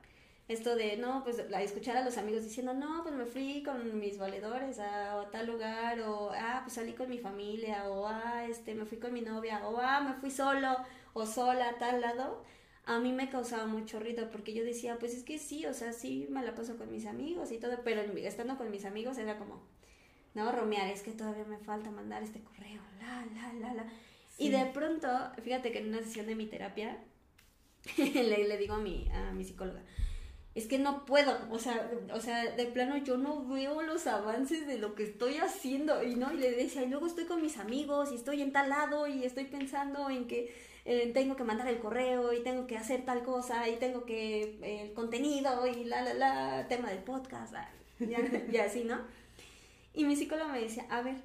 esto 0.47 0.75
de, 0.75 0.95
no, 0.97 1.23
pues 1.23 1.39
a 1.39 1.61
escuchar 1.61 1.97
a 1.97 2.05
los 2.05 2.17
amigos 2.17 2.43
diciendo, 2.43 2.73
no, 2.73 3.03
pues 3.03 3.15
me 3.15 3.25
fui 3.25 3.63
con 3.63 3.99
mis 3.99 4.17
valedores 4.17 4.79
a, 4.79 5.27
tal 5.31 5.47
lugar, 5.47 5.99
o, 6.01 6.31
ah, 6.33 6.61
pues 6.63 6.73
salí 6.73 6.93
con 6.93 7.09
mi 7.09 7.17
familia, 7.17 7.89
o, 7.89 8.07
ah, 8.07 8.45
este, 8.47 8.75
me 8.75 8.85
fui 8.85 8.97
con 8.99 9.11
mi 9.11 9.21
novia, 9.21 9.67
o, 9.67 9.77
ah, 9.79 10.01
me 10.01 10.13
fui 10.13 10.29
solo 10.29 10.77
o 11.13 11.25
sola 11.25 11.69
a 11.69 11.77
tal 11.77 12.01
lado, 12.01 12.43
a 12.85 12.99
mí 12.99 13.11
me 13.11 13.29
causaba 13.29 13.65
mucho 13.65 13.99
ruido 13.99 14.29
porque 14.29 14.53
yo 14.53 14.63
decía, 14.63 14.97
pues 14.99 15.15
es 15.15 15.23
que 15.23 15.39
sí, 15.39 15.65
o 15.65 15.73
sea, 15.73 15.91
sí 15.91 16.27
me 16.29 16.43
la 16.43 16.53
paso 16.53 16.77
con 16.77 16.91
mis 16.91 17.05
amigos 17.05 17.51
y 17.51 17.57
todo, 17.57 17.79
pero 17.83 18.01
estando 18.01 18.57
con 18.57 18.69
mis 18.69 18.85
amigos 18.85 19.17
era 19.17 19.37
como, 19.37 19.63
no, 20.33 20.51
romear, 20.51 20.87
es 20.87 21.01
que 21.01 21.11
todavía 21.11 21.45
me 21.45 21.57
falta 21.57 21.89
mandar 21.89 22.21
este 22.21 22.41
correo, 22.41 22.81
la, 22.99 23.25
la, 23.33 23.53
la, 23.53 23.73
la. 23.73 23.85
Y 24.37 24.49
de 24.49 24.65
pronto, 24.65 25.07
fíjate 25.41 25.71
que 25.71 25.79
en 25.79 25.89
una 25.89 25.99
sesión 26.03 26.27
de 26.27 26.35
mi 26.35 26.45
terapia, 26.45 27.03
le, 27.97 28.47
le 28.47 28.57
digo 28.57 28.75
a 28.75 28.79
mi, 28.79 29.09
a 29.11 29.31
mi 29.31 29.43
psicóloga, 29.43 29.81
es 30.53 30.67
que 30.67 30.79
no 30.79 31.05
puedo, 31.05 31.37
o 31.51 31.59
sea, 31.59 31.91
o 32.13 32.21
sea, 32.21 32.51
de 32.55 32.65
plano 32.67 32.95
yo 32.97 33.17
no 33.17 33.45
veo 33.45 33.81
los 33.81 34.07
avances 34.07 34.65
de 34.65 34.77
lo 34.77 34.95
que 34.95 35.03
estoy 35.03 35.37
haciendo 35.37 36.01
y 36.01 36.15
no, 36.15 36.33
y 36.33 36.37
le 36.37 36.51
decía, 36.51 36.83
y 36.83 36.89
luego 36.89 37.07
estoy 37.07 37.25
con 37.25 37.41
mis 37.41 37.57
amigos 37.57 38.11
y 38.11 38.15
estoy 38.15 38.41
en 38.41 38.53
tal 38.53 38.69
lado 38.69 39.05
y 39.07 39.25
estoy 39.25 39.45
pensando 39.45 40.09
en 40.09 40.27
que 40.27 40.53
eh, 40.87 41.11
tengo 41.13 41.35
que 41.35 41.43
mandar 41.43 41.67
el 41.67 41.79
correo 41.79 42.31
y 42.31 42.43
tengo 42.43 42.67
que 42.67 42.77
hacer 42.77 43.03
tal 43.05 43.23
cosa 43.23 43.67
y 43.67 43.77
tengo 43.77 44.05
que 44.05 44.83
el 44.83 44.93
contenido 44.93 45.65
y 45.65 45.83
la, 45.83 46.01
la, 46.03 46.13
la, 46.13 46.67
tema 46.67 46.89
del 46.89 46.99
podcast, 46.99 47.55
ah, 47.55 47.69
y 47.99 48.57
así, 48.57 48.83
¿no? 48.83 48.99
Y 49.95 50.05
mi 50.05 50.15
psicólogo 50.15 50.51
me 50.51 50.61
decía, 50.61 50.85
a 50.91 51.01
ver, 51.01 51.15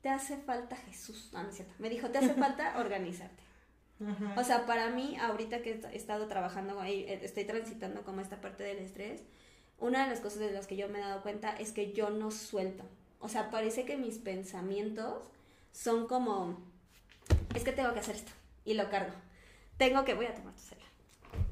te 0.00 0.08
hace 0.08 0.38
falta 0.38 0.74
Jesús, 0.74 1.28
no, 1.34 1.42
no 1.42 1.50
es 1.50 1.56
cierto, 1.56 1.74
me 1.78 1.90
dijo, 1.90 2.08
te 2.08 2.16
hace 2.16 2.32
falta 2.32 2.78
organizarte. 2.80 3.42
O 4.34 4.42
sea, 4.44 4.64
para 4.64 4.88
mí, 4.88 5.18
ahorita 5.20 5.60
que 5.60 5.78
he 5.92 5.96
estado 5.96 6.26
trabajando 6.26 6.80
ahí, 6.80 7.04
eh, 7.06 7.20
estoy 7.22 7.44
transitando 7.44 8.02
como 8.02 8.22
esta 8.22 8.40
parte 8.40 8.64
del 8.64 8.78
estrés, 8.78 9.20
una 9.78 10.04
de 10.04 10.10
las 10.10 10.20
cosas 10.20 10.38
de 10.38 10.52
las 10.52 10.66
que 10.66 10.76
yo 10.76 10.88
me 10.88 10.98
he 10.98 11.02
dado 11.02 11.22
cuenta 11.22 11.54
es 11.58 11.72
que 11.72 11.92
yo 11.92 12.08
no 12.08 12.30
suelto. 12.30 12.84
O 13.18 13.28
sea, 13.28 13.50
parece 13.50 13.84
que 13.84 13.98
mis 13.98 14.16
pensamientos 14.16 15.24
son 15.72 16.06
como, 16.06 16.58
es 17.54 17.62
que 17.62 17.72
tengo 17.72 17.92
que 17.92 18.00
hacer 18.00 18.16
esto 18.16 18.32
y 18.64 18.74
lo 18.74 18.90
cargo. 18.90 19.14
Tengo 19.76 20.04
que, 20.04 20.14
voy 20.14 20.26
a 20.26 20.34
tomar 20.34 20.54
tu 20.54 20.62
celular. 20.62 20.90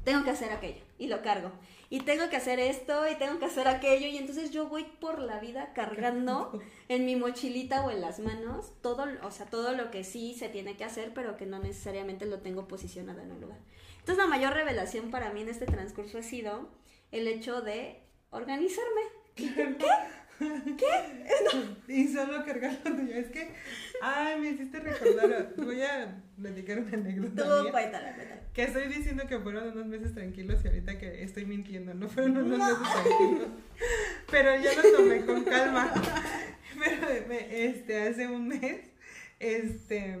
Tengo 0.03 0.23
que 0.23 0.31
hacer 0.31 0.51
aquello 0.51 0.83
y 0.97 1.07
lo 1.07 1.21
cargo 1.21 1.51
y 1.89 2.01
tengo 2.01 2.29
que 2.29 2.35
hacer 2.35 2.59
esto 2.59 3.09
y 3.09 3.15
tengo 3.15 3.39
que 3.39 3.45
hacer 3.45 3.67
aquello 3.67 4.07
y 4.07 4.17
entonces 4.17 4.51
yo 4.51 4.67
voy 4.67 4.83
por 4.83 5.19
la 5.19 5.39
vida 5.39 5.73
cargando 5.73 6.61
en 6.87 7.05
mi 7.05 7.15
mochilita 7.15 7.83
o 7.83 7.89
en 7.89 8.01
las 8.01 8.19
manos 8.19 8.73
todo, 8.81 9.07
o 9.23 9.31
sea, 9.31 9.47
todo 9.47 9.73
lo 9.73 9.89
que 9.89 10.03
sí 10.03 10.35
se 10.37 10.49
tiene 10.49 10.77
que 10.77 10.83
hacer, 10.83 11.13
pero 11.15 11.35
que 11.35 11.47
no 11.47 11.59
necesariamente 11.59 12.27
lo 12.27 12.39
tengo 12.41 12.67
posicionado 12.67 13.21
en 13.21 13.31
un 13.31 13.41
lugar. 13.41 13.57
Entonces 13.99 14.17
la 14.17 14.29
mayor 14.29 14.53
revelación 14.53 15.09
para 15.09 15.31
mí 15.31 15.41
en 15.41 15.49
este 15.49 15.65
transcurso 15.65 16.19
ha 16.19 16.23
sido 16.23 16.69
el 17.11 17.27
hecho 17.27 17.61
de 17.61 18.03
organizarme. 18.29 19.01
¿Qué? 19.35 19.77
¿Qué? 20.39 21.27
Y 21.87 22.07
solo 22.07 22.45
cargar 22.45 22.77
tuya. 22.83 23.17
Es 23.17 23.29
que, 23.29 23.49
ay, 24.01 24.39
me 24.39 24.51
hiciste 24.51 24.79
recordar. 24.79 25.53
Voy 25.57 25.81
a 25.81 26.21
platicar 26.39 26.79
una 26.79 26.93
anécdota. 26.93 27.43
Tú, 27.43 27.71
cuéntala, 27.71 28.15
cuéntala. 28.15 28.41
Que 28.53 28.63
estoy 28.63 28.87
diciendo 28.87 29.23
que 29.27 29.39
fueron 29.39 29.69
unos 29.69 29.87
meses 29.87 30.13
tranquilos 30.13 30.63
y 30.63 30.67
ahorita 30.67 30.99
que 30.99 31.23
estoy 31.23 31.45
mintiendo. 31.45 31.93
No 31.93 32.07
fueron 32.07 32.37
unos 32.37 32.59
meses 32.59 32.77
tranquilos. 33.03 33.47
Pero 34.29 34.55
ya 34.61 34.75
lo 34.75 34.97
tomé 34.97 35.25
con 35.25 35.43
calma. 35.43 35.91
Pero 36.79 37.07
este, 37.31 38.01
hace 38.07 38.27
un 38.27 38.47
mes, 38.47 38.81
este. 39.39 40.19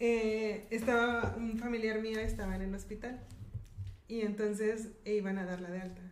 Eh, 0.00 0.68
estaba 0.70 1.34
un 1.36 1.58
familiar 1.58 2.00
mío 2.00 2.20
estaba 2.20 2.54
en 2.54 2.62
el 2.62 2.72
hospital 2.72 3.18
y 4.06 4.20
entonces 4.20 4.90
iban 5.04 5.38
a 5.38 5.44
darla 5.44 5.70
de 5.70 5.80
alta 5.80 6.07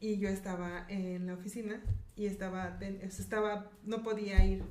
y 0.00 0.18
yo 0.18 0.28
estaba 0.28 0.86
en 0.88 1.26
la 1.26 1.34
oficina 1.34 1.80
y 2.16 2.26
estaba, 2.26 2.78
estaba, 2.80 3.70
no 3.84 4.02
podía 4.02 4.44
ir. 4.44 4.62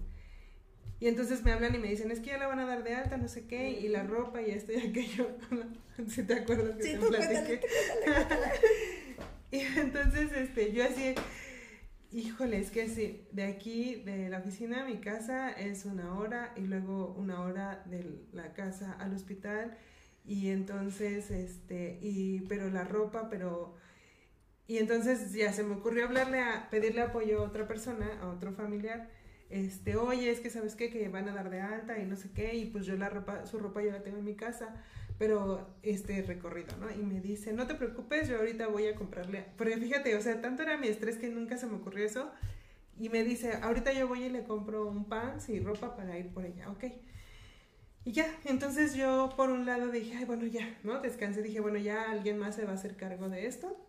Y 1.00 1.08
entonces 1.08 1.44
me 1.44 1.52
hablan 1.52 1.76
y 1.76 1.78
me 1.78 1.90
dicen, 1.90 2.10
es 2.10 2.20
que 2.20 2.28
ya 2.28 2.38
la 2.38 2.48
van 2.48 2.60
a 2.60 2.66
dar 2.66 2.84
de 2.84 2.96
alta, 2.96 3.18
no 3.18 3.28
sé 3.28 3.46
qué, 3.48 3.70
y 3.70 3.90
la 3.90 4.04
ropa 4.04 4.42
y 4.42 4.52
esto 4.52 4.72
y 4.72 4.78
aquello. 4.78 5.28
si 6.08 6.24
te 6.24 6.34
acuerdas 6.34 6.78
que 6.78 6.98
te 6.98 7.06
platiqué. 7.06 7.62
y 9.52 9.60
entonces 9.60 10.32
este, 10.32 10.72
yo 10.72 10.86
así, 10.86 11.16
híjole, 12.12 12.60
es 12.60 12.72
que 12.72 12.88
sí, 12.88 13.28
de 13.32 13.44
aquí, 13.44 13.96
de 14.06 14.30
la 14.30 14.40
oficina 14.40 14.84
a 14.84 14.86
mi 14.86 14.98
casa 14.98 15.52
es 15.52 15.86
una 15.86 16.18
hora 16.18 16.54
y 16.56 16.62
luego 16.62 17.14
una 17.18 17.42
hora 17.42 17.84
de 17.86 18.24
la 18.32 18.54
casa 18.54 18.94
al 18.94 19.14
hospital. 19.14 19.78
Y 20.26 20.50
entonces, 20.50 21.30
este, 21.30 22.00
y, 22.02 22.40
pero 22.48 22.70
la 22.70 22.84
ropa, 22.84 23.30
pero 23.30 23.76
y 24.68 24.78
entonces 24.78 25.32
ya 25.34 25.54
se 25.54 25.64
me 25.64 25.76
ocurrió 25.76 26.06
hablarle 26.06 26.40
a 26.40 26.70
pedirle 26.70 27.02
apoyo 27.02 27.40
a 27.40 27.44
otra 27.44 27.68
persona, 27.68 28.20
a 28.22 28.28
otro 28.28 28.52
familiar. 28.54 29.10
Este, 29.50 29.96
oye, 29.96 30.32
es 30.32 30.40
que 30.40 30.50
sabes 30.50 30.76
qué, 30.76 30.90
que 30.90 31.08
van 31.08 31.30
a 31.30 31.34
dar 31.34 31.50
de 31.52 31.62
alta 31.62 32.00
y 32.00 32.06
no 32.06 32.16
sé 32.16 32.32
qué, 32.32 32.56
y 32.56 32.66
pues 32.66 32.86
yo 32.86 32.96
la 32.96 33.10
ropa, 33.10 33.46
su 33.46 33.60
ropa 33.60 33.84
ya 33.84 33.92
la 33.92 34.02
tengo 34.02 34.18
en 34.18 34.26
mi 34.26 34.36
casa, 34.36 34.76
pero 35.20 35.70
este 35.84 36.24
recorrido, 36.24 36.76
¿no? 36.78 36.92
Y 36.92 37.04
me 37.06 37.22
dice, 37.22 37.54
no 37.54 37.68
te 37.68 37.76
preocupes, 37.76 38.28
yo 38.28 38.38
ahorita 38.38 38.68
voy 38.68 38.88
a 38.88 38.96
comprarle, 38.96 39.46
porque 39.56 39.78
fíjate, 39.78 40.16
o 40.16 40.22
sea, 40.22 40.42
tanto 40.42 40.64
era 40.64 40.78
mi 40.78 40.88
estrés 40.88 41.18
que 41.18 41.30
nunca 41.30 41.58
se 41.58 41.68
me 41.68 41.76
ocurrió 41.76 42.06
eso, 42.06 42.32
y 43.00 43.10
me 43.10 43.24
dice, 43.24 43.54
ahorita 43.62 43.94
yo 43.94 44.08
voy 44.08 44.24
y 44.24 44.30
le 44.30 44.44
compro 44.44 44.88
un 44.88 45.06
pan 45.06 45.38
y 45.48 45.60
ropa 45.60 45.96
para 45.96 46.18
ir 46.18 46.30
por 46.30 46.44
ella, 46.46 46.72
ok. 46.72 46.86
Y 48.04 48.12
ya, 48.14 48.28
entonces 48.46 48.96
yo 48.96 49.34
por 49.36 49.50
un 49.50 49.66
lado 49.66 49.90
dije, 49.90 50.16
ay, 50.18 50.26
bueno, 50.26 50.46
ya, 50.46 50.78
¿no? 50.84 51.02
Descansé, 51.02 51.42
dije, 51.44 51.60
bueno, 51.60 51.78
ya 51.78 52.10
alguien 52.12 52.38
más 52.38 52.56
se 52.56 52.66
va 52.66 52.72
a 52.72 52.76
hacer 52.76 52.96
cargo 52.96 53.30
de 53.30 53.48
esto. 53.48 53.85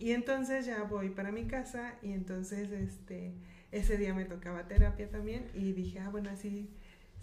Y 0.00 0.12
entonces 0.12 0.64
ya 0.64 0.82
voy 0.84 1.10
para 1.10 1.30
mi 1.30 1.44
casa 1.44 1.94
y 2.00 2.12
entonces 2.12 2.72
este, 2.72 3.34
ese 3.70 3.98
día 3.98 4.14
me 4.14 4.24
tocaba 4.24 4.66
terapia 4.66 5.10
también 5.10 5.50
y 5.54 5.72
dije, 5.72 5.98
ah, 5.98 6.08
bueno, 6.08 6.30
así, 6.30 6.70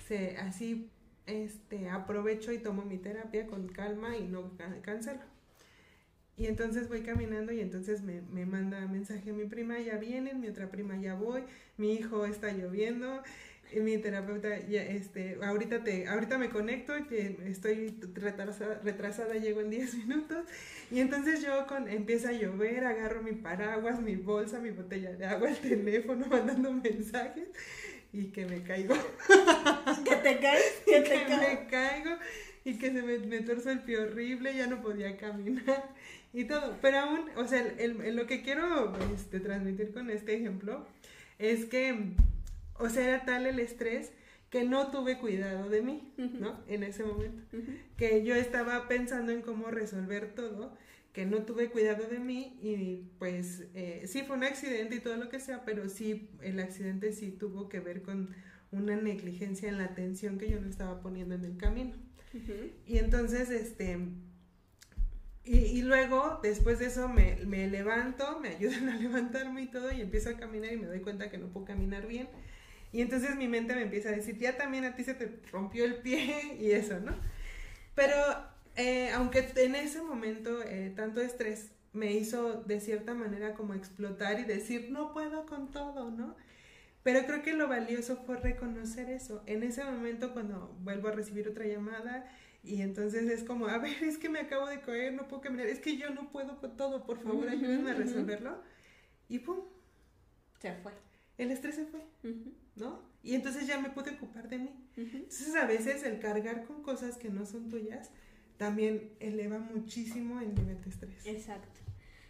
se, 0.07 0.37
así 0.37 0.91
este, 1.25 1.89
aprovecho 1.89 2.51
y 2.51 2.59
tomo 2.59 2.85
mi 2.85 2.99
terapia 2.99 3.47
con 3.47 3.67
calma 3.67 4.15
y 4.15 4.27
no 4.27 4.51
cancelo. 4.83 5.21
Y 6.37 6.45
entonces 6.45 6.87
voy 6.87 7.01
caminando 7.01 7.51
y 7.51 7.61
entonces 7.61 8.03
me, 8.03 8.21
me 8.21 8.45
manda 8.45 8.85
mensaje 8.85 9.33
mi 9.33 9.45
prima, 9.45 9.79
ya 9.79 9.97
vienen, 9.97 10.39
mi 10.39 10.47
otra 10.47 10.69
prima 10.69 10.95
ya 10.97 11.15
voy, 11.15 11.45
mi 11.77 11.95
hijo 11.95 12.27
está 12.27 12.51
lloviendo 12.51 13.23
mi 13.75 13.97
terapeuta, 13.97 14.59
ya, 14.67 14.83
este, 14.83 15.37
ahorita, 15.43 15.83
te, 15.83 16.07
ahorita 16.07 16.37
me 16.37 16.49
conecto, 16.49 16.93
que 17.07 17.37
estoy 17.45 17.99
retrasada, 18.13 18.79
retrasada, 18.83 19.35
llego 19.35 19.61
en 19.61 19.69
10 19.69 19.93
minutos. 20.07 20.45
Y 20.91 20.99
entonces 20.99 21.41
yo 21.41 21.67
con, 21.67 21.87
empieza 21.89 22.29
a 22.29 22.33
llover, 22.33 22.85
agarro 22.85 23.21
mi 23.21 23.33
paraguas, 23.33 23.99
mi 24.01 24.15
bolsa, 24.15 24.59
mi 24.59 24.71
botella 24.71 25.11
de 25.11 25.25
agua, 25.25 25.49
el 25.49 25.57
teléfono, 25.57 26.25
mandando 26.29 26.71
mensajes 26.71 27.47
y 28.13 28.25
que 28.27 28.45
me 28.45 28.63
caigo. 28.63 28.95
¿Que 30.05 30.15
te 30.15 30.39
caes? 30.39 30.81
¿Que, 30.85 31.01
te 31.01 31.25
que 31.25 31.37
me 31.37 31.67
caigo 31.69 32.11
y 32.63 32.77
que 32.77 32.91
se 32.91 33.01
me, 33.01 33.19
me 33.19 33.41
torzo 33.41 33.69
el 33.71 33.79
pie 33.79 33.97
horrible, 33.97 34.55
ya 34.55 34.67
no 34.67 34.81
podía 34.81 35.17
caminar 35.17 35.93
y 36.33 36.45
todo. 36.45 36.77
Pero 36.81 36.99
aún, 36.99 37.29
o 37.35 37.47
sea, 37.47 37.65
el, 37.77 38.15
lo 38.15 38.27
que 38.27 38.41
quiero 38.41 38.93
este, 39.15 39.39
transmitir 39.39 39.91
con 39.93 40.09
este 40.09 40.35
ejemplo 40.35 40.85
es 41.39 41.65
que 41.65 42.13
o 42.79 42.89
sea, 42.89 43.07
era 43.07 43.25
tal 43.25 43.45
el 43.45 43.59
estrés 43.59 44.11
que 44.49 44.63
no 44.63 44.91
tuve 44.91 45.17
cuidado 45.19 45.69
de 45.69 45.81
mí, 45.81 46.13
¿no? 46.17 46.63
En 46.67 46.83
ese 46.83 47.03
momento. 47.03 47.43
Que 47.97 48.23
yo 48.23 48.35
estaba 48.35 48.87
pensando 48.87 49.31
en 49.31 49.41
cómo 49.41 49.69
resolver 49.71 50.33
todo, 50.35 50.77
que 51.11 51.25
no 51.25 51.43
tuve 51.43 51.69
cuidado 51.69 52.07
de 52.07 52.19
mí 52.19 52.57
y 52.61 53.09
pues 53.19 53.65
eh, 53.73 54.03
sí 54.05 54.21
fue 54.23 54.37
un 54.37 54.43
accidente 54.43 54.95
y 54.95 54.99
todo 54.99 55.17
lo 55.17 55.29
que 55.29 55.39
sea, 55.39 55.65
pero 55.65 55.89
sí 55.89 56.29
el 56.41 56.59
accidente 56.59 57.11
sí 57.11 57.31
tuvo 57.31 57.67
que 57.69 57.79
ver 57.79 58.03
con 58.03 58.35
una 58.71 58.95
negligencia 58.95 59.67
en 59.67 59.79
la 59.79 59.85
atención 59.85 60.37
que 60.37 60.49
yo 60.49 60.61
no 60.61 60.69
estaba 60.69 61.01
poniendo 61.01 61.35
en 61.35 61.45
el 61.45 61.57
camino. 61.57 61.95
Y 62.85 62.99
entonces, 62.99 63.49
este, 63.49 63.97
y, 65.43 65.81
luego, 65.81 66.39
después 66.43 66.77
de 66.77 66.87
eso, 66.87 67.07
me, 67.09 67.37
me, 67.45 67.67
levanto, 67.67 68.39
me 68.39 68.49
ayudan 68.49 68.89
a 68.89 68.97
levantarme 68.99 69.63
y 69.63 69.67
todo, 69.67 69.91
y 69.91 70.01
empiezo 70.01 70.29
a 70.29 70.33
caminar 70.33 70.73
y 70.73 70.77
me 70.77 70.87
doy 70.87 70.99
cuenta 70.99 71.31
que 71.31 71.37
no 71.37 71.47
puedo 71.47 71.65
caminar 71.65 72.05
bien. 72.05 72.27
Y 72.91 73.01
entonces 73.01 73.35
mi 73.35 73.47
mente 73.47 73.75
me 73.75 73.83
empieza 73.83 74.09
a 74.09 74.13
decir, 74.13 74.37
ya 74.37 74.57
también 74.57 74.85
a 74.85 74.95
ti 74.95 75.03
se 75.03 75.13
te 75.13 75.39
rompió 75.51 75.85
el 75.85 75.97
pie 75.97 76.57
y 76.59 76.71
eso, 76.71 76.99
¿no? 76.99 77.15
Pero 77.95 78.15
eh, 78.75 79.11
aunque 79.13 79.51
en 79.55 79.75
ese 79.75 80.01
momento 80.01 80.61
eh, 80.63 80.93
tanto 80.95 81.21
estrés 81.21 81.71
me 81.93 82.13
hizo 82.13 82.61
de 82.63 82.79
cierta 82.79 83.13
manera 83.13 83.55
como 83.55 83.73
explotar 83.73 84.39
y 84.39 84.43
decir, 84.43 84.89
no 84.91 85.13
puedo 85.13 85.45
con 85.45 85.71
todo, 85.71 86.11
¿no? 86.11 86.35
Pero 87.03 87.25
creo 87.25 87.41
que 87.41 87.53
lo 87.53 87.67
valioso 87.67 88.17
fue 88.17 88.37
reconocer 88.37 89.09
eso. 89.09 89.41
En 89.45 89.63
ese 89.63 89.83
momento 89.83 90.33
cuando 90.33 90.75
vuelvo 90.81 91.07
a 91.07 91.11
recibir 91.11 91.47
otra 91.47 91.65
llamada 91.65 92.29
y 92.63 92.81
entonces 92.81 93.29
es 93.29 93.43
como, 93.43 93.67
a 93.67 93.77
ver, 93.77 94.03
es 94.03 94.17
que 94.17 94.29
me 94.29 94.39
acabo 94.39 94.67
de 94.67 94.81
caer, 94.81 95.13
no 95.13 95.27
puedo 95.27 95.41
caminar, 95.41 95.67
es 95.67 95.79
que 95.79 95.97
yo 95.97 96.09
no 96.09 96.29
puedo 96.31 96.59
con 96.59 96.75
todo, 96.75 97.05
por 97.05 97.23
favor, 97.23 97.49
ayúdenme 97.49 97.91
a 97.91 97.95
resolverlo. 97.95 98.61
Y 99.29 99.39
pum. 99.39 99.59
Se 100.59 100.73
fue. 100.73 100.91
El 101.37 101.51
estrés 101.51 101.75
se 101.75 101.85
fue, 101.85 102.01
¿no? 102.77 103.07
Y 103.23 103.35
entonces 103.35 103.67
ya 103.67 103.79
me 103.79 103.89
pude 103.89 104.11
ocupar 104.11 104.47
de 104.47 104.59
mí. 104.59 104.69
Entonces 104.95 105.55
a 105.55 105.65
veces 105.65 106.03
el 106.03 106.19
cargar 106.19 106.65
con 106.65 106.81
cosas 106.81 107.17
que 107.17 107.29
no 107.29 107.45
son 107.45 107.69
tuyas 107.69 108.09
también 108.57 109.11
eleva 109.19 109.59
muchísimo 109.59 110.39
el 110.39 110.55
nivel 110.55 110.81
de 110.81 110.89
estrés. 110.89 111.25
Exacto. 111.25 111.79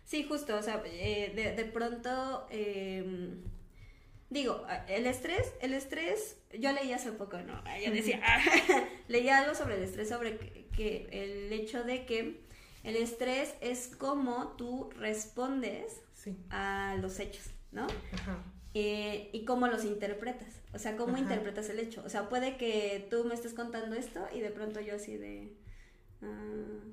Sí, 0.03 0.23
justo, 0.23 0.55
o 0.57 0.63
sea, 0.63 0.81
eh, 0.85 1.33
de, 1.35 1.55
de, 1.55 1.65
pronto... 1.69 2.47
Eh, 2.49 3.37
digo, 4.29 4.65
el 4.87 5.05
estrés, 5.05 5.53
el 5.61 5.73
estrés, 5.73 6.37
yo 6.57 6.71
leí 6.71 6.91
hace 6.91 7.11
poco, 7.11 7.37
¿no? 7.39 7.63
Yo 7.83 7.91
decía, 7.91 8.21
leía 9.07 9.39
algo 9.39 9.55
sobre 9.55 9.75
el 9.75 9.83
estrés, 9.83 10.09
sobre 10.09 10.37
que, 10.37 11.07
el 11.11 11.51
hecho 11.53 11.83
de 11.83 12.05
que 12.05 12.41
el 12.83 12.95
estrés 12.95 13.55
es 13.61 13.87
como 13.87 14.55
tú 14.57 14.89
respondes 14.97 16.01
a 16.49 16.97
los 16.99 17.19
hechos, 17.19 17.51
¿no? 17.71 17.87
Eh, 18.79 19.31
y 19.33 19.43
cómo 19.43 19.65
los 19.65 19.85
interpretas, 19.85 20.61
o 20.71 20.77
sea, 20.77 20.97
cómo 20.97 21.17
interpretas 21.17 21.67
el 21.71 21.79
hecho. 21.79 22.03
O 22.05 22.09
sea, 22.09 22.29
puede 22.29 22.57
que 22.57 23.07
tú 23.09 23.23
me 23.23 23.33
estés 23.33 23.55
contando 23.55 23.95
esto 23.95 24.27
y 24.35 24.39
de 24.39 24.51
pronto 24.51 24.79
yo 24.81 24.97
así 24.97 25.17
de... 25.17 25.51
Ah, 26.21 26.83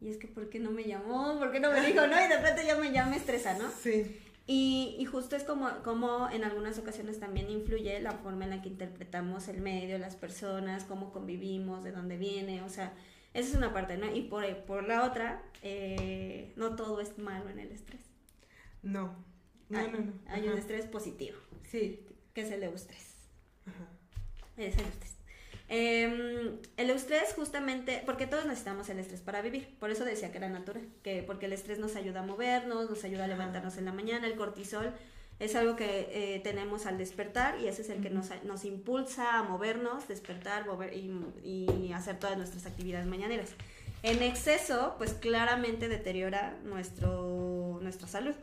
y 0.00 0.08
es 0.08 0.16
que, 0.16 0.28
¿por 0.28 0.48
qué 0.48 0.58
no 0.60 0.70
me 0.70 0.84
llamó? 0.84 1.38
¿Por 1.38 1.52
qué 1.52 1.60
no 1.60 1.72
me 1.72 1.84
dijo? 1.84 2.06
No, 2.06 2.18
y 2.18 2.26
de 2.26 2.38
repente 2.38 2.64
ya 2.64 2.76
me, 2.76 2.90
ya 2.90 3.04
me 3.04 3.16
estresa, 3.18 3.52
¿no? 3.58 3.70
Sí. 3.82 4.18
Y, 4.46 4.96
y, 4.98 5.04
justo 5.04 5.36
es 5.36 5.44
como, 5.44 5.68
como 5.84 6.30
en 6.30 6.42
algunas 6.42 6.78
ocasiones 6.78 7.20
también 7.20 7.50
influye 7.50 8.00
la 8.00 8.12
forma 8.12 8.44
en 8.44 8.50
la 8.50 8.62
que 8.62 8.70
interpretamos 8.70 9.46
el 9.48 9.60
medio, 9.60 9.98
las 9.98 10.16
personas, 10.16 10.84
cómo 10.84 11.12
convivimos, 11.12 11.84
de 11.84 11.92
dónde 11.92 12.16
viene, 12.16 12.62
o 12.62 12.70
sea, 12.70 12.94
esa 13.34 13.50
es 13.50 13.54
una 13.54 13.74
parte, 13.74 13.98
¿no? 13.98 14.10
Y 14.10 14.22
por, 14.22 14.44
por 14.64 14.88
la 14.88 15.04
otra, 15.04 15.42
eh, 15.62 16.54
no 16.56 16.76
todo 16.76 17.02
es 17.02 17.18
malo 17.18 17.50
en 17.50 17.58
el 17.58 17.72
estrés. 17.72 18.00
No, 18.82 19.14
no, 19.70 19.78
hay, 19.78 19.90
no, 19.90 19.98
no. 19.98 20.12
Hay 20.28 20.46
un 20.48 20.58
estrés 20.58 20.86
positivo. 20.86 21.38
Sí. 21.70 22.04
Que 22.34 22.42
es 22.42 22.50
el 22.50 22.62
eustrés. 22.62 23.14
Ajá. 23.66 23.88
Es 24.56 24.76
el 24.76 24.84
eustrés. 24.84 25.10
Em, 25.72 26.58
el 26.76 26.90
estrés 26.90 27.32
justamente, 27.34 28.02
porque 28.04 28.26
todos 28.26 28.44
necesitamos 28.44 28.88
el 28.88 28.98
estrés 28.98 29.20
para 29.20 29.40
vivir, 29.40 29.68
por 29.78 29.90
eso 29.90 30.04
decía 30.04 30.32
que 30.32 30.38
era 30.38 30.48
natural, 30.48 30.82
que 31.04 31.22
porque 31.22 31.46
el 31.46 31.52
estrés 31.52 31.78
nos 31.78 31.94
ayuda 31.94 32.20
a 32.20 32.22
movernos, 32.24 32.90
nos 32.90 33.04
ayuda 33.04 33.26
a 33.26 33.28
levantarnos 33.28 33.78
en 33.78 33.84
la 33.84 33.92
mañana, 33.92 34.26
el 34.26 34.34
cortisol 34.34 34.92
es 35.40 35.54
algo 35.54 35.74
que 35.74 36.08
eh, 36.10 36.40
tenemos 36.40 36.86
al 36.86 36.98
despertar 36.98 37.58
y 37.60 37.68
ese 37.68 37.82
es 37.82 37.88
el 37.88 38.02
que 38.02 38.10
nos, 38.10 38.30
nos 38.44 38.64
impulsa 38.64 39.38
a 39.38 39.42
movernos, 39.44 40.06
despertar 40.06 40.66
mover 40.66 40.92
y, 40.92 41.10
y, 41.42 41.92
hacer 41.92 42.18
todas 42.18 42.36
nuestras 42.36 42.66
actividades 42.66 43.06
mañaneras. 43.06 43.50
En 44.02 44.22
exceso, 44.22 44.96
pues 44.98 45.14
claramente 45.14 45.88
deteriora 45.88 46.58
nuestro, 46.64 47.78
nuestra 47.80 48.06
salud. 48.06 48.34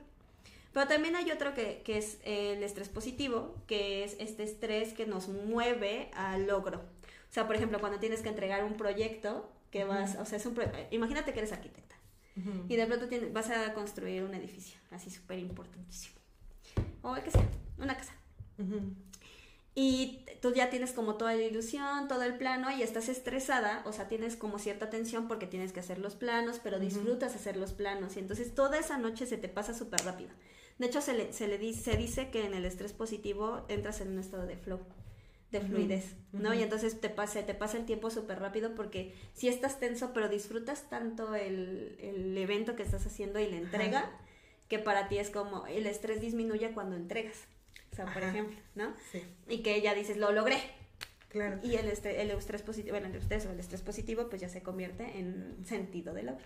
Pero 0.74 0.88
también 0.88 1.16
hay 1.16 1.32
otro 1.32 1.54
que, 1.54 1.82
que 1.84 1.98
es 1.98 2.20
el 2.24 2.62
estrés 2.64 2.90
positivo, 2.90 3.56
que 3.68 4.04
es 4.04 4.16
este 4.20 4.44
estrés 4.44 4.94
que 4.94 5.06
nos 5.06 5.28
mueve 5.28 6.12
al 6.14 6.48
logro 6.48 6.82
o 7.30 7.34
sea, 7.34 7.46
por 7.46 7.56
ejemplo, 7.56 7.80
cuando 7.80 8.00
tienes 8.00 8.22
que 8.22 8.30
entregar 8.30 8.64
un 8.64 8.76
proyecto 8.78 9.50
que 9.72 9.84
vas, 9.84 10.16
o 10.16 10.26
sea, 10.26 10.38
es 10.38 10.46
un 10.46 10.58
imagínate 10.92 11.34
que 11.34 11.40
eres 11.40 11.52
arquitecta 11.52 11.96
y 12.70 12.76
de 12.76 12.86
pronto 12.86 13.08
tienes, 13.08 13.34
vas 13.34 13.50
a 13.50 13.74
construir 13.74 14.24
un 14.24 14.34
edificio, 14.36 14.80
así 14.92 15.10
súper 15.10 15.40
importantísimo. 15.40 16.16
O 17.02 17.16
que 17.16 17.32
sea, 17.32 17.48
una 17.80 17.98
casa. 17.98 18.14
Y 19.80 20.26
tú 20.42 20.56
ya 20.56 20.72
tienes 20.72 20.92
como 20.92 21.18
toda 21.18 21.36
la 21.36 21.44
ilusión, 21.44 22.08
todo 22.08 22.24
el 22.24 22.36
plano 22.36 22.76
y 22.76 22.82
estás 22.82 23.10
estresada, 23.10 23.84
o 23.86 23.94
sea, 23.94 24.08
tienes 24.08 24.36
como 24.36 24.58
cierta 24.58 24.90
tensión 24.90 25.28
porque 25.28 25.46
tienes 25.46 25.72
que 25.72 25.82
hacer 25.82 26.00
los 26.00 26.16
planos, 26.16 26.60
pero 26.64 26.80
disfrutas 26.80 27.36
hacer 27.36 27.58
los 27.58 27.74
planos 27.74 28.16
y 28.16 28.20
entonces 28.22 28.56
toda 28.56 28.80
esa 28.80 28.98
noche 28.98 29.28
se 29.28 29.38
te 29.38 29.50
pasa 29.50 29.76
súper 29.76 30.04
rápido. 30.04 30.32
De 30.80 30.88
hecho, 30.88 31.00
se, 31.00 31.14
le, 31.14 31.32
se, 31.32 31.48
le 31.48 31.60
dice, 31.60 31.92
se 31.92 31.96
dice 31.96 32.32
que 32.32 32.44
en 32.44 32.56
el 32.56 32.66
estrés 32.66 32.92
positivo 32.92 33.68
entras 33.68 34.02
en 34.02 34.14
un 34.14 34.18
estado 34.18 34.48
de 34.48 34.58
flow 34.58 34.80
de 35.52 35.62
fluidez, 35.62 36.16
¿no? 36.34 36.56
Y 36.56 36.64
entonces 36.64 37.00
te 37.00 37.10
pasa, 37.10 37.46
te 37.46 37.54
pasa 37.54 37.78
el 37.78 37.86
tiempo 37.86 38.10
súper 38.10 38.40
rápido 38.40 38.74
porque 38.74 39.14
si 39.34 39.48
estás 39.48 39.80
tenso, 39.80 40.12
pero 40.12 40.28
disfrutas 40.28 40.90
tanto 40.90 41.36
el, 41.36 41.98
el 42.00 42.36
evento 42.36 42.76
que 42.76 42.82
estás 42.82 43.06
haciendo 43.06 43.40
y 43.40 43.48
la 43.48 43.58
entrega, 43.58 44.12
que 44.70 44.80
para 44.80 45.08
ti 45.08 45.20
es 45.20 45.30
como 45.30 45.68
el 45.68 45.86
estrés 45.86 46.20
disminuye 46.20 46.72
cuando 46.72 46.96
entregas. 46.96 47.48
O 47.92 47.96
sea, 47.96 48.06
por 48.06 48.24
ejemplo, 48.24 48.58
¿no? 48.76 48.94
Sí. 49.12 49.24
Y 49.48 49.64
que 49.64 49.82
ya 49.82 49.94
dices, 49.94 50.18
lo 50.18 50.32
logré. 50.32 50.58
Claro. 51.30 51.60
Y 51.64 51.76
el, 51.76 51.88
estrés, 51.88 52.20
el 52.20 52.32
estrés 52.32 52.62
positivo, 52.62 52.94
bueno, 52.94 53.08
el 53.08 53.16
estrés 53.16 53.46
o 53.46 53.52
el 53.52 53.60
estrés 53.60 53.82
positivo, 53.82 54.30
pues 54.30 54.42
ya 54.42 54.50
se 54.50 54.62
convierte 54.62 55.20
en 55.20 55.66
sentido 55.66 56.14
de 56.14 56.24
logro. 56.24 56.46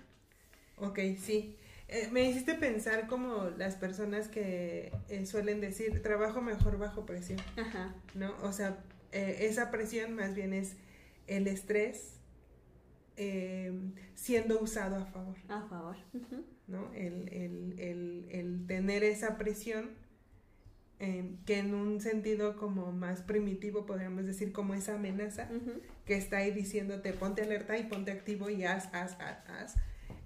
Ok, 0.77 0.99
sí. 1.19 1.57
Eh, 1.87 2.07
me 2.11 2.23
hiciste 2.23 2.55
pensar 2.55 3.07
como 3.07 3.49
las 3.57 3.75
personas 3.75 4.29
que 4.29 4.93
eh, 5.09 5.25
suelen 5.25 5.59
decir 5.59 6.01
trabajo 6.01 6.41
mejor 6.41 6.77
bajo 6.77 7.05
presión. 7.05 7.39
Ajá. 7.57 7.93
¿No? 8.15 8.33
O 8.43 8.53
sea, 8.53 8.79
eh, 9.11 9.39
esa 9.41 9.71
presión 9.71 10.15
más 10.15 10.33
bien 10.33 10.53
es 10.53 10.77
el 11.27 11.47
estrés 11.47 12.17
siendo 14.15 14.59
usado 14.59 14.95
a 14.95 15.05
favor. 15.05 15.35
A 15.47 15.61
favor. 15.67 15.95
¿No? 16.65 16.91
El, 16.93 17.29
el, 17.31 17.79
el, 17.79 18.25
el, 18.31 18.65
tener 18.65 19.03
esa 19.03 19.37
presión 19.37 19.91
que 21.45 21.57
en 21.57 21.73
un 21.73 21.99
sentido 21.99 22.55
como 22.57 22.91
más 22.91 23.21
primitivo 23.23 23.85
podríamos 23.87 24.25
decir 24.25 24.51
como 24.51 24.75
esa 24.75 24.95
amenaza 24.95 25.49
que 26.05 26.15
está 26.15 26.37
ahí 26.37 26.51
diciéndote 26.51 27.13
ponte 27.13 27.41
alerta 27.41 27.77
y 27.77 27.83
ponte 27.85 28.11
activo 28.11 28.51
y 28.51 28.65
haz, 28.65 28.87
haz, 28.93 29.17
haz, 29.19 29.49
haz 29.49 29.75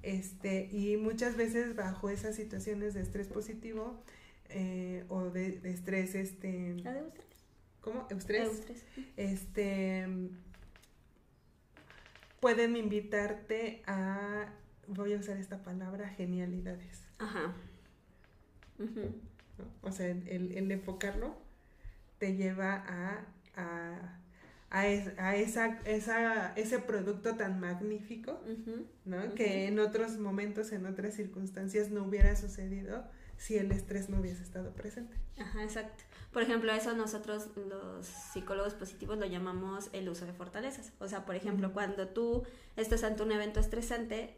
este, 0.06 0.70
y 0.72 0.98
muchas 0.98 1.36
veces 1.36 1.76
bajo 1.76 2.12
esas 2.12 2.36
situaciones 2.36 2.94
de 2.94 3.02
estrés 3.02 3.28
positivo 3.28 4.04
eh, 4.50 5.04
o 5.10 5.32
de, 5.32 5.60
estrés, 5.64 6.14
este... 6.14 6.76
¿La 6.84 6.94
de 6.94 7.00
eustrés? 7.00 7.26
¿Cómo? 7.82 8.08
¿Eustrés? 8.12 8.64
Este, 9.18 10.08
pueden 12.40 12.76
invitarte 12.76 13.82
a, 13.88 14.54
voy 14.88 15.14
a 15.14 15.18
usar 15.18 15.38
esta 15.38 15.64
palabra, 15.64 16.08
genialidades. 16.10 17.02
Ajá. 17.18 17.56
O 19.82 19.92
sea, 19.92 20.08
el, 20.08 20.52
el, 20.52 20.72
enfocarlo 20.72 21.36
te 22.18 22.36
lleva 22.36 22.84
a, 22.88 23.26
a 23.56 24.20
a, 24.76 25.36
esa, 25.36 25.80
esa, 25.86 26.54
ese 26.56 26.80
producto 26.80 27.36
tan 27.36 27.60
magnífico, 27.62 28.42
¿no? 29.06 29.34
Que 29.34 29.68
en 29.68 29.80
otros 29.80 30.18
momentos, 30.18 30.72
en 30.74 30.86
otras 30.86 31.14
circunstancias 31.14 31.92
no 31.92 32.04
hubiera 32.04 32.36
sucedido 32.36 33.06
si 33.38 33.58
el 33.58 33.72
estrés 33.72 34.10
no 34.10 34.20
hubiese 34.20 34.44
estado 34.44 34.74
presente. 34.74 35.16
Ajá, 35.40 35.64
exacto. 35.64 36.04
Por 36.34 36.42
ejemplo, 36.42 36.74
eso 36.74 36.94
nosotros 36.94 37.52
los 37.56 38.06
psicólogos 38.06 38.74
positivos 38.74 39.18
lo 39.18 39.26
llamamos 39.26 39.90
el 39.94 40.10
uso 40.10 40.26
de 40.26 40.34
fortalezas. 40.34 40.92
O 41.00 41.08
sea, 41.08 41.26
por 41.26 41.36
ejemplo, 41.36 41.72
cuando 41.72 42.10
tú 42.10 42.44
estás 42.76 43.04
ante 43.06 43.24
un 43.24 43.32
evento 43.32 43.62
estresante, 43.62 44.36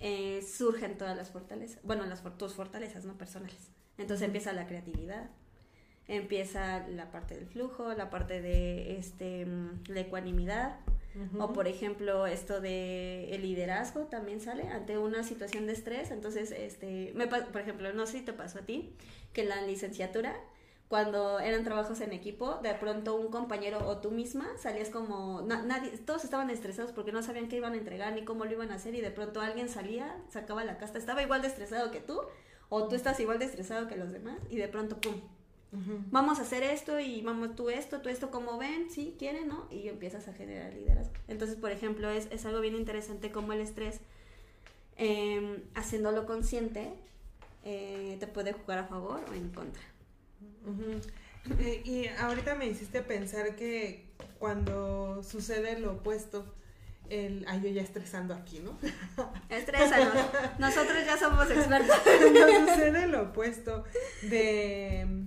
eh, 0.00 0.40
surgen 0.42 0.96
todas 0.96 1.16
las 1.16 1.30
fortalezas, 1.30 1.80
bueno, 1.82 2.06
las, 2.06 2.22
tus 2.38 2.54
fortalezas, 2.54 3.04
¿no? 3.04 3.18
Personales. 3.18 3.70
Entonces 3.98 4.26
empieza 4.26 4.52
la 4.52 4.66
creatividad, 4.66 5.30
empieza 6.08 6.86
la 6.88 7.10
parte 7.10 7.34
del 7.34 7.46
flujo, 7.46 7.92
la 7.94 8.10
parte 8.10 8.42
de 8.42 8.96
este, 8.96 9.46
la 9.88 10.00
ecuanimidad, 10.00 10.78
o 11.38 11.52
por 11.52 11.68
ejemplo 11.68 12.26
esto 12.26 12.60
de 12.60 13.32
el 13.32 13.42
liderazgo 13.42 14.06
también 14.06 14.40
sale 14.40 14.66
ante 14.66 14.98
una 14.98 15.22
situación 15.22 15.66
de 15.66 15.72
estrés, 15.72 16.10
entonces 16.10 16.50
este, 16.50 17.12
me, 17.14 17.28
por 17.28 17.60
ejemplo, 17.60 17.92
no 17.92 18.06
sé 18.06 18.18
si 18.18 18.24
te 18.24 18.32
pasó 18.32 18.58
a 18.58 18.62
ti, 18.62 18.96
que 19.32 19.42
en 19.42 19.48
la 19.48 19.62
licenciatura 19.62 20.34
cuando 20.88 21.40
eran 21.40 21.64
trabajos 21.64 22.00
en 22.02 22.12
equipo, 22.12 22.60
de 22.62 22.74
pronto 22.74 23.16
un 23.16 23.28
compañero 23.28 23.88
o 23.88 23.98
tú 23.98 24.10
misma 24.10 24.46
salías 24.58 24.90
como, 24.90 25.42
nadie, 25.42 25.90
todos 25.98 26.24
estaban 26.24 26.50
estresados 26.50 26.92
porque 26.92 27.10
no 27.10 27.22
sabían 27.22 27.48
qué 27.48 27.56
iban 27.56 27.72
a 27.72 27.76
entregar 27.76 28.12
ni 28.12 28.24
cómo 28.24 28.44
lo 28.44 28.52
iban 28.52 28.70
a 28.70 28.74
hacer 28.74 28.94
y 28.94 29.00
de 29.00 29.10
pronto 29.10 29.40
alguien 29.40 29.68
salía, 29.68 30.16
sacaba 30.28 30.62
la 30.62 30.78
casta, 30.78 30.98
estaba 30.98 31.22
igual 31.22 31.42
de 31.42 31.48
estresado 31.48 31.90
que 31.90 32.00
tú 32.00 32.20
o 32.74 32.88
tú 32.88 32.96
estás 32.96 33.20
igual 33.20 33.38
de 33.38 33.44
estresado 33.44 33.86
que 33.86 33.94
los 33.94 34.10
demás 34.10 34.36
y 34.50 34.56
de 34.56 34.66
pronto, 34.66 35.00
¡pum! 35.00 35.14
Vamos 36.10 36.38
a 36.40 36.42
hacer 36.42 36.62
esto 36.64 36.98
y 36.98 37.20
vamos 37.22 37.54
tú 37.54 37.70
esto, 37.70 38.00
tú 38.00 38.08
esto, 38.08 38.30
como 38.30 38.58
ven, 38.58 38.90
sí, 38.90 39.14
quieren, 39.16 39.48
¿no? 39.48 39.68
Y 39.70 39.88
empiezas 39.88 40.26
a 40.28 40.32
generar 40.32 40.72
liderazgo. 40.72 41.12
Entonces, 41.26 41.56
por 41.56 41.70
ejemplo, 41.70 42.10
es, 42.10 42.26
es 42.30 42.44
algo 42.46 42.60
bien 42.60 42.74
interesante 42.74 43.30
como 43.30 43.52
el 43.52 43.60
estrés, 43.60 44.00
em, 44.96 45.62
haciéndolo 45.74 46.26
consciente, 46.26 46.94
eh, 47.64 48.16
te 48.18 48.26
puede 48.26 48.52
jugar 48.52 48.78
a 48.78 48.84
favor 48.84 49.20
o 49.30 49.34
en 49.34 49.50
contra. 49.50 49.82
y 51.84 52.06
ahorita 52.08 52.56
me 52.56 52.66
hiciste 52.66 53.02
pensar 53.02 53.54
que 53.54 54.06
cuando 54.40 55.22
sucede 55.22 55.78
lo 55.78 55.92
opuesto, 55.92 56.44
el, 57.10 57.44
ay, 57.48 57.60
yo 57.62 57.68
ya 57.68 57.82
estresando 57.82 58.34
aquí, 58.34 58.60
¿no? 58.60 58.78
Estrésanos. 59.48 60.14
Nosotros 60.58 61.04
ya 61.04 61.16
somos 61.18 61.50
expertos. 61.50 61.96
Cuando 62.04 62.72
sucede 62.72 63.06
lo 63.06 63.22
opuesto 63.22 63.84
de, 64.22 65.26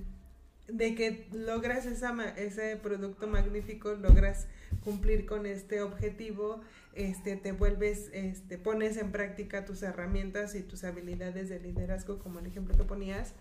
de 0.67 0.95
que 0.95 1.27
logras 1.31 1.85
esa, 1.85 2.13
ese 2.37 2.77
producto 2.77 3.27
magnífico, 3.27 3.93
logras 3.93 4.47
cumplir 4.83 5.25
con 5.25 5.45
este 5.45 5.81
objetivo, 5.81 6.61
este, 6.93 7.35
te 7.35 7.51
vuelves, 7.51 8.09
este, 8.13 8.57
pones 8.57 8.97
en 8.97 9.11
práctica 9.11 9.65
tus 9.65 9.83
herramientas 9.83 10.55
y 10.55 10.63
tus 10.63 10.83
habilidades 10.83 11.49
de 11.49 11.59
liderazgo, 11.59 12.19
como 12.19 12.39
el 12.39 12.47
ejemplo 12.47 12.75
que 12.75 12.83
ponías, 12.83 13.33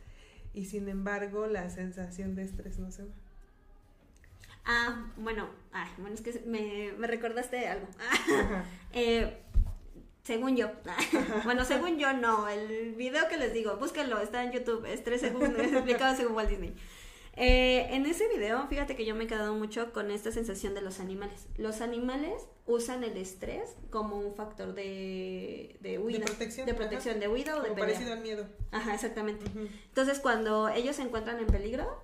y 0.53 0.67
sin 0.67 0.89
embargo 0.89 1.47
la 1.47 1.71
sensación 1.71 2.35
de 2.35 2.43
estrés 2.45 2.79
no 2.79 2.91
se 2.91 3.05
va. 3.05 3.15
Ah, 4.67 5.07
bueno, 5.17 5.49
ay, 5.73 5.89
bueno, 5.99 6.15
es 6.15 6.21
que 6.21 6.43
me, 6.45 6.93
me 6.99 7.07
recordaste 7.07 7.69
algo. 7.69 7.87
eh, 8.93 9.43
según 10.25 10.57
yo. 10.57 10.71
bueno, 11.45 11.65
según 11.65 11.99
yo 11.99 12.13
no. 12.13 12.49
El 12.49 12.95
video 12.95 13.29
que 13.29 13.37
les 13.37 13.53
digo, 13.53 13.77
búsquenlo, 13.77 14.21
está 14.21 14.43
en 14.43 14.51
YouTube, 14.51 14.85
es 14.85 15.05
tres 15.05 15.21
segundos, 15.21 15.65
explicado 15.65 16.17
según 16.17 16.35
Walt 16.35 16.51
Disney. 16.51 16.75
Eh, 17.39 17.89
en 17.91 18.07
ese 18.07 18.27
video, 18.29 18.67
fíjate 18.67 18.97
que 18.97 19.05
yo 19.05 19.15
me 19.15 19.25
he 19.25 19.27
quedado 19.27 19.55
mucho 19.55 19.93
con 19.93 20.11
esta 20.11 20.33
sensación 20.33 20.75
de 20.75 20.81
los 20.81 20.99
animales. 21.01 21.47
Los 21.59 21.81
animales 21.81 22.49
usan 22.67 23.05
el 23.05 23.17
estrés 23.19 23.77
como 23.91 24.19
un 24.19 24.35
factor 24.35 24.75
de, 24.75 25.77
de 25.81 25.99
huida. 25.99 26.21
De 26.21 26.25
protección. 26.25 26.67
De 26.67 26.75
protección, 26.75 27.21
de 27.21 27.29
huida 27.29 27.57
o 27.57 27.63
de 27.63 27.71
pelea. 27.71 27.85
parecido 27.85 28.15
al 28.15 28.21
miedo. 28.21 28.47
Ajá, 28.73 28.95
exactamente. 28.95 29.45
Entonces, 29.89 30.19
cuando 30.19 30.71
ellos 30.71 30.97
se 30.97 31.03
encuentran 31.03 31.39
en 31.39 31.47
peligro, 31.47 32.03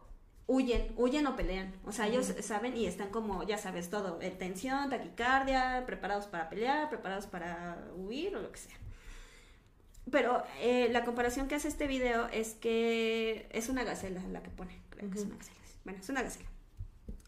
huyen, 0.53 0.92
huyen 0.96 1.26
o 1.26 1.34
pelean. 1.34 1.72
O 1.86 1.92
sea, 1.92 2.07
ellos 2.07 2.26
saben 2.40 2.76
y 2.76 2.86
están 2.86 3.09
como, 3.09 3.42
ya 3.42 3.57
sabes, 3.57 3.88
todo. 3.88 4.20
Eh, 4.20 4.30
tensión, 4.30 4.90
taquicardia, 4.90 5.84
preparados 5.86 6.26
para 6.26 6.50
pelear, 6.50 6.90
preparados 6.90 7.26
para 7.26 7.82
huir 7.96 8.36
o 8.36 8.42
lo 8.42 8.53
que 8.53 8.59
sea. 8.59 8.76
Pero 10.11 10.42
eh, 10.61 10.88
la 10.90 11.05
comparación 11.05 11.48
que 11.48 11.55
hace 11.55 11.68
este 11.68 11.86
video 11.86 12.28
es 12.28 12.55
que 12.55 13.48
es 13.50 13.70
una 13.70 13.82
gacela 13.84 14.22
la 14.28 14.42
que 14.42 14.50
pone. 14.50 14.78
Creo 14.90 15.11
que 15.11 15.18
es 15.18 15.24
una 15.24 15.36
gacela. 15.36 15.59
Bueno, 15.84 16.00
es 16.00 16.09
una 16.11 16.22
gacela. 16.22 16.48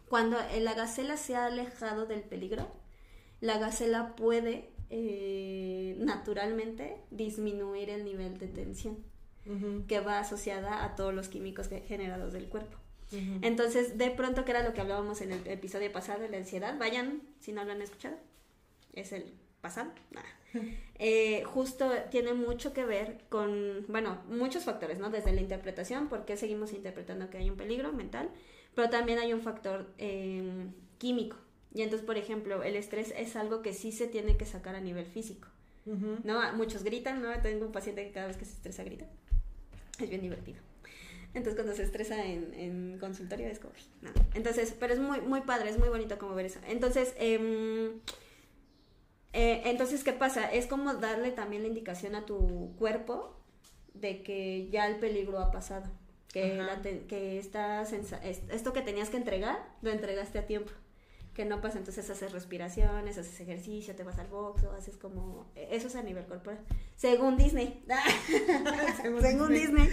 Cuando 0.09 0.37
la 0.61 0.75
gacela 0.75 1.17
se 1.17 1.35
ha 1.35 1.47
alejado 1.47 2.05
del 2.07 2.21
peligro, 2.21 2.71
la 3.41 3.59
gacela 3.59 4.15
puede 4.17 4.71
eh, 4.91 5.97
naturalmente 5.99 6.99
disminuir 7.11 7.89
el 7.89 8.05
nivel 8.05 8.39
de 8.39 8.49
tensión 8.49 8.99
que 9.89 10.01
va 10.01 10.21
asociada 10.21 10.85
a 10.85 10.95
todos 10.95 11.13
los 11.13 11.29
químicos 11.29 11.69
generados 11.69 12.33
del 12.33 12.49
cuerpo. 12.49 12.79
Entonces, 13.43 13.97
de 13.97 14.11
pronto, 14.11 14.45
que 14.45 14.51
era 14.51 14.63
lo 14.63 14.75
que 14.75 14.81
hablábamos 14.81 15.21
en 15.21 15.33
el 15.33 15.47
episodio 15.47 15.93
pasado 15.93 16.21
de 16.21 16.29
la 16.29 16.39
ansiedad, 16.39 16.77
vayan, 16.79 17.23
si 17.39 17.53
no 17.53 17.65
lo 17.65 17.73
han 17.73 17.83
escuchado, 17.83 18.17
es 18.93 19.13
el 19.13 19.33
pasado. 19.61 19.91
Eh, 21.01 21.43
justo 21.47 21.91
tiene 22.13 22.33
mucho 22.33 22.73
que 22.73 22.85
ver 22.85 23.19
con, 23.29 23.85
bueno, 23.89 24.23
muchos 24.29 24.63
factores, 24.63 25.01
¿no? 25.01 25.11
Desde 25.11 25.33
la 25.33 25.41
interpretación, 25.41 26.09
porque 26.09 26.37
seguimos 26.37 26.73
interpretando 26.73 27.29
que 27.29 27.39
hay 27.39 27.51
un 27.51 27.57
peligro 27.57 27.93
mental, 27.93 28.31
pero 28.77 28.89
también 28.89 29.19
hay 29.19 29.33
un 29.33 29.41
factor 29.41 29.93
em, 29.99 30.73
químico. 30.99 31.37
Y 31.75 31.83
entonces, 31.83 32.07
por 32.07 32.17
ejemplo, 32.17 32.63
el 32.63 32.77
estrés 32.77 33.13
es 33.17 33.35
algo 33.35 33.61
que 33.63 33.73
sí 33.73 33.91
se 33.91 34.07
tiene 34.07 34.37
que 34.37 34.47
sacar 34.47 34.77
a 34.77 34.81
nivel 34.81 35.07
físico. 35.07 35.49
¿No? 35.85 36.41
Muchos 36.55 36.85
gritan, 36.85 37.21
¿no? 37.21 37.29
Tengo 37.43 37.67
un 37.67 37.73
paciente 37.73 38.05
que 38.05 38.13
cada 38.13 38.29
vez 38.29 38.37
que 38.37 38.45
se 38.45 38.53
estresa 38.53 38.85
grita. 38.85 39.07
Es 39.99 40.09
bien 40.09 40.23
divertido. 40.23 40.61
Entonces 41.35 41.55
cuando 41.55 41.75
se 41.75 41.83
estresa 41.83 42.25
en, 42.25 42.55
en 42.55 42.99
consultorio 42.99 43.49
es 43.49 43.59
como, 43.59 43.75
no. 44.03 44.11
Entonces, 44.35 44.75
pero 44.79 44.95
es 44.95 45.01
muy, 45.01 45.21
muy 45.21 45.41
padre, 45.41 45.71
es 45.71 45.79
muy 45.79 45.89
bonito 45.89 46.19
como 46.19 46.35
ver 46.35 46.47
eso. 46.47 46.61
Entonces, 46.69 47.13
eh, 47.19 47.93
eh, 49.33 49.63
entonces, 49.65 50.05
¿qué 50.05 50.13
pasa? 50.13 50.51
Es 50.53 50.67
como 50.67 50.95
darle 50.95 51.33
también 51.33 51.63
la 51.63 51.69
indicación 51.69 52.15
a 52.15 52.25
tu 52.25 52.73
cuerpo 52.79 53.37
de 53.95 54.23
que 54.23 54.69
ya 54.71 54.87
el 54.87 54.97
peligro 54.97 55.41
ha 55.41 55.51
pasado. 55.51 55.91
Que, 56.33 56.55
la 56.55 56.83
que 56.83 57.39
esta 57.39 57.83
esto 57.83 58.73
que 58.73 58.81
tenías 58.81 59.09
que 59.09 59.17
entregar, 59.17 59.57
lo 59.83 59.91
entregaste 59.91 60.41
a 60.41 60.47
tiempo 60.49 60.73
que 61.35 61.45
no 61.45 61.61
pasa, 61.61 61.79
entonces 61.79 62.09
haces 62.09 62.33
respiraciones, 62.33 63.19
haces 63.19 63.41
ejercicio, 63.41 63.95
te 63.97 64.05
vas 64.05 64.19
al 64.19 64.29
box 64.29 64.63
o 64.65 64.73
haces 64.73 64.97
como... 64.97 65.51
Eso 65.57 65.89
es 65.89 65.97
a 65.97 66.03
nivel 66.03 66.25
corporal. 66.27 66.61
Según 66.97 67.37
Disney. 67.37 67.85
Según, 69.03 69.53
Disney. 69.53 69.91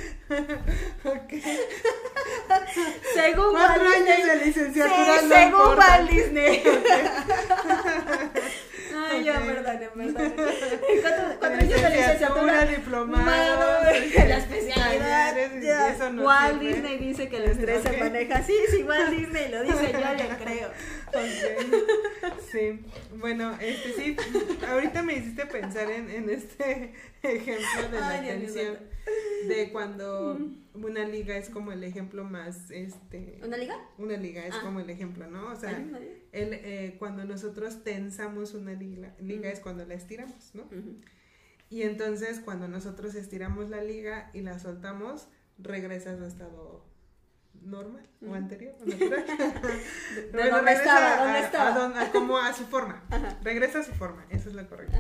según 3.16 3.52
Cuatro 3.52 3.84
años 3.84 4.28
de 4.28 4.46
licenciatura. 4.46 5.20
Sí, 5.20 5.28
según 5.28 5.78
Walt 5.78 6.10
Disney. 6.12 6.64
Ya, 9.34 9.40
verdad, 9.46 9.82
en 9.84 10.14
verdad. 10.14 10.32
Cuatro 11.40 11.58
años 11.60 11.82
de 11.82 11.90
licenciatura. 11.90 12.66
diplomado. 12.66 13.84
La 13.84 14.38
especialidad. 14.38 15.36
Ya. 15.62 15.98
Walt 16.18 16.60
Disney 16.62 16.98
dice 16.98 17.30
que 17.30 17.38
el 17.38 17.44
estrés 17.46 17.84
se 17.84 17.98
maneja. 17.98 18.44
Sí, 18.44 18.56
sí, 18.70 18.84
Walt 18.84 19.10
Disney 19.10 19.50
lo 19.50 19.64
dice, 19.64 19.92
yo 19.92 20.00
le 20.00 20.36
creo. 20.44 20.70
Sí, 22.52 22.80
bueno, 23.16 23.58
este 23.60 23.94
sí, 23.94 24.16
ahorita 24.70 25.02
me 25.04 25.14
hiciste 25.14 25.46
pensar 25.46 25.90
en, 25.90 26.10
en 26.10 26.30
este 26.30 26.94
ejemplo 27.24 27.90
de 27.92 28.00
la 28.00 28.10
atención 28.20 28.78
de 29.48 29.70
cuando 29.72 30.38
una 30.74 31.06
liga 31.06 31.38
es 31.38 31.50
como 31.50 31.72
el 31.72 31.84
ejemplo 31.84 32.24
más, 32.24 32.72
este... 32.72 33.40
¿Una 33.44 33.58
liga? 33.58 33.76
Una 33.98 34.18
liga 34.18 34.46
es 34.46 34.56
ah. 34.56 34.62
como 34.64 34.80
el 34.80 34.90
ejemplo, 34.90 35.28
¿no? 35.28 35.52
O 35.52 35.56
sea, 35.56 35.78
el, 36.32 36.54
eh, 36.54 36.96
cuando 37.00 37.26
nosotros 37.26 37.84
tensamos 37.84 38.54
una 38.54 38.74
liga, 38.74 39.14
liga 39.20 39.50
es 39.50 39.60
cuando 39.60 39.86
la 39.86 39.94
estiramos, 39.94 40.52
¿no? 40.54 40.68
Y 41.70 41.84
entonces 41.84 42.40
cuando 42.40 42.68
nosotros 42.68 43.16
estiramos 43.16 43.70
la 43.70 43.84
liga 43.84 44.30
y 44.34 44.42
la 44.42 44.60
soltamos, 44.60 45.28
regresa 45.58 46.12
a 46.12 46.18
su 46.18 46.26
estado 46.26 46.86
normal 47.62 48.08
o 48.28 48.34
anterior 48.34 48.76
o 48.82 48.86
natural. 48.86 49.26
¿De, 50.34 50.50
dónde 50.50 50.74
estaba? 50.74 51.26
¿Dónde 51.26 51.40
estaba? 51.40 52.02
A, 52.02 52.12
como 52.12 52.38
a 52.38 52.54
su 52.54 52.66
forma. 52.66 53.04
Regresa 53.44 53.80
a 53.80 53.84
su 53.84 53.94
forma, 53.94 54.26
eso 54.30 54.50
es 54.50 54.56
lo 54.56 54.68
correcto. 54.68 54.98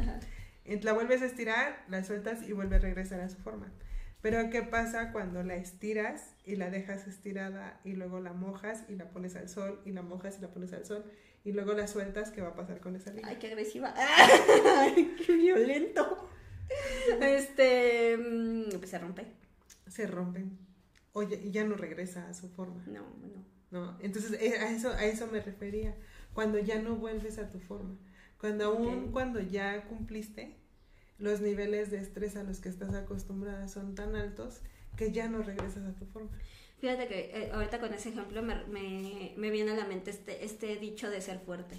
La 0.65 0.93
vuelves 0.93 1.21
a 1.21 1.25
estirar, 1.25 1.83
la 1.89 2.03
sueltas 2.03 2.47
y 2.47 2.53
vuelve 2.53 2.77
a 2.77 2.79
regresar 2.79 3.19
a 3.19 3.29
su 3.29 3.37
forma. 3.37 3.71
Pero 4.21 4.49
¿qué 4.51 4.61
pasa 4.61 5.11
cuando 5.11 5.43
la 5.43 5.55
estiras 5.55 6.35
y 6.45 6.55
la 6.55 6.69
dejas 6.69 7.07
estirada 7.07 7.79
y 7.83 7.93
luego 7.93 8.19
la 8.19 8.33
mojas 8.33 8.83
y 8.87 8.95
la 8.95 9.09
pones 9.09 9.35
al 9.35 9.49
sol 9.49 9.81
y 9.85 9.91
la 9.91 10.03
mojas 10.03 10.37
y 10.37 10.41
la 10.41 10.49
pones 10.49 10.73
al 10.73 10.85
sol 10.85 11.03
y 11.43 11.53
luego 11.53 11.73
la 11.73 11.87
sueltas? 11.87 12.31
¿Qué 12.31 12.41
va 12.41 12.49
a 12.49 12.55
pasar 12.55 12.79
con 12.79 12.95
esa 12.95 13.11
línea? 13.11 13.29
Ay, 13.29 13.37
qué 13.37 13.47
agresiva. 13.47 13.93
Ay, 14.77 15.15
qué 15.25 15.35
violento. 15.35 16.29
Este, 17.19 18.17
mm, 18.17 18.77
pues 18.77 18.89
se 18.91 18.99
rompe. 18.99 19.25
Se 19.87 20.05
rompen. 20.07 20.57
Oye, 21.13 21.41
y 21.43 21.51
ya 21.51 21.63
no 21.63 21.75
regresa 21.75 22.29
a 22.29 22.33
su 22.33 22.49
forma. 22.49 22.83
No, 22.87 23.01
no. 23.21 23.51
No, 23.71 23.97
entonces 24.01 24.33
eh, 24.41 24.57
a 24.59 24.69
eso, 24.69 24.91
a 24.91 25.05
eso 25.05 25.27
me 25.27 25.41
refería. 25.41 25.95
Cuando 26.33 26.59
ya 26.59 26.81
no 26.81 26.95
vuelves 26.95 27.39
a 27.39 27.49
tu 27.49 27.59
forma. 27.59 27.97
Cuando 28.37 28.65
aún 28.65 29.11
cuando 29.11 29.39
ya 29.39 29.85
cumpliste, 29.85 30.57
los 31.21 31.39
niveles 31.39 31.91
de 31.91 31.99
estrés 31.99 32.35
a 32.35 32.43
los 32.43 32.59
que 32.59 32.69
estás 32.69 32.93
acostumbrada 32.93 33.67
son 33.67 33.95
tan 33.95 34.15
altos 34.15 34.61
que 34.97 35.11
ya 35.11 35.29
no 35.29 35.41
regresas 35.41 35.85
a 35.85 35.93
tu 35.93 36.05
forma. 36.05 36.29
Fíjate 36.79 37.07
que 37.07 37.19
eh, 37.33 37.51
ahorita 37.53 37.79
con 37.79 37.93
ese 37.93 38.09
ejemplo 38.09 38.41
me, 38.41 39.33
me, 39.37 39.49
viene 39.51 39.71
a 39.71 39.75
la 39.75 39.85
mente 39.85 40.09
este, 40.09 40.43
este 40.43 40.75
dicho 40.77 41.09
de 41.09 41.21
ser 41.21 41.39
fuerte. 41.39 41.75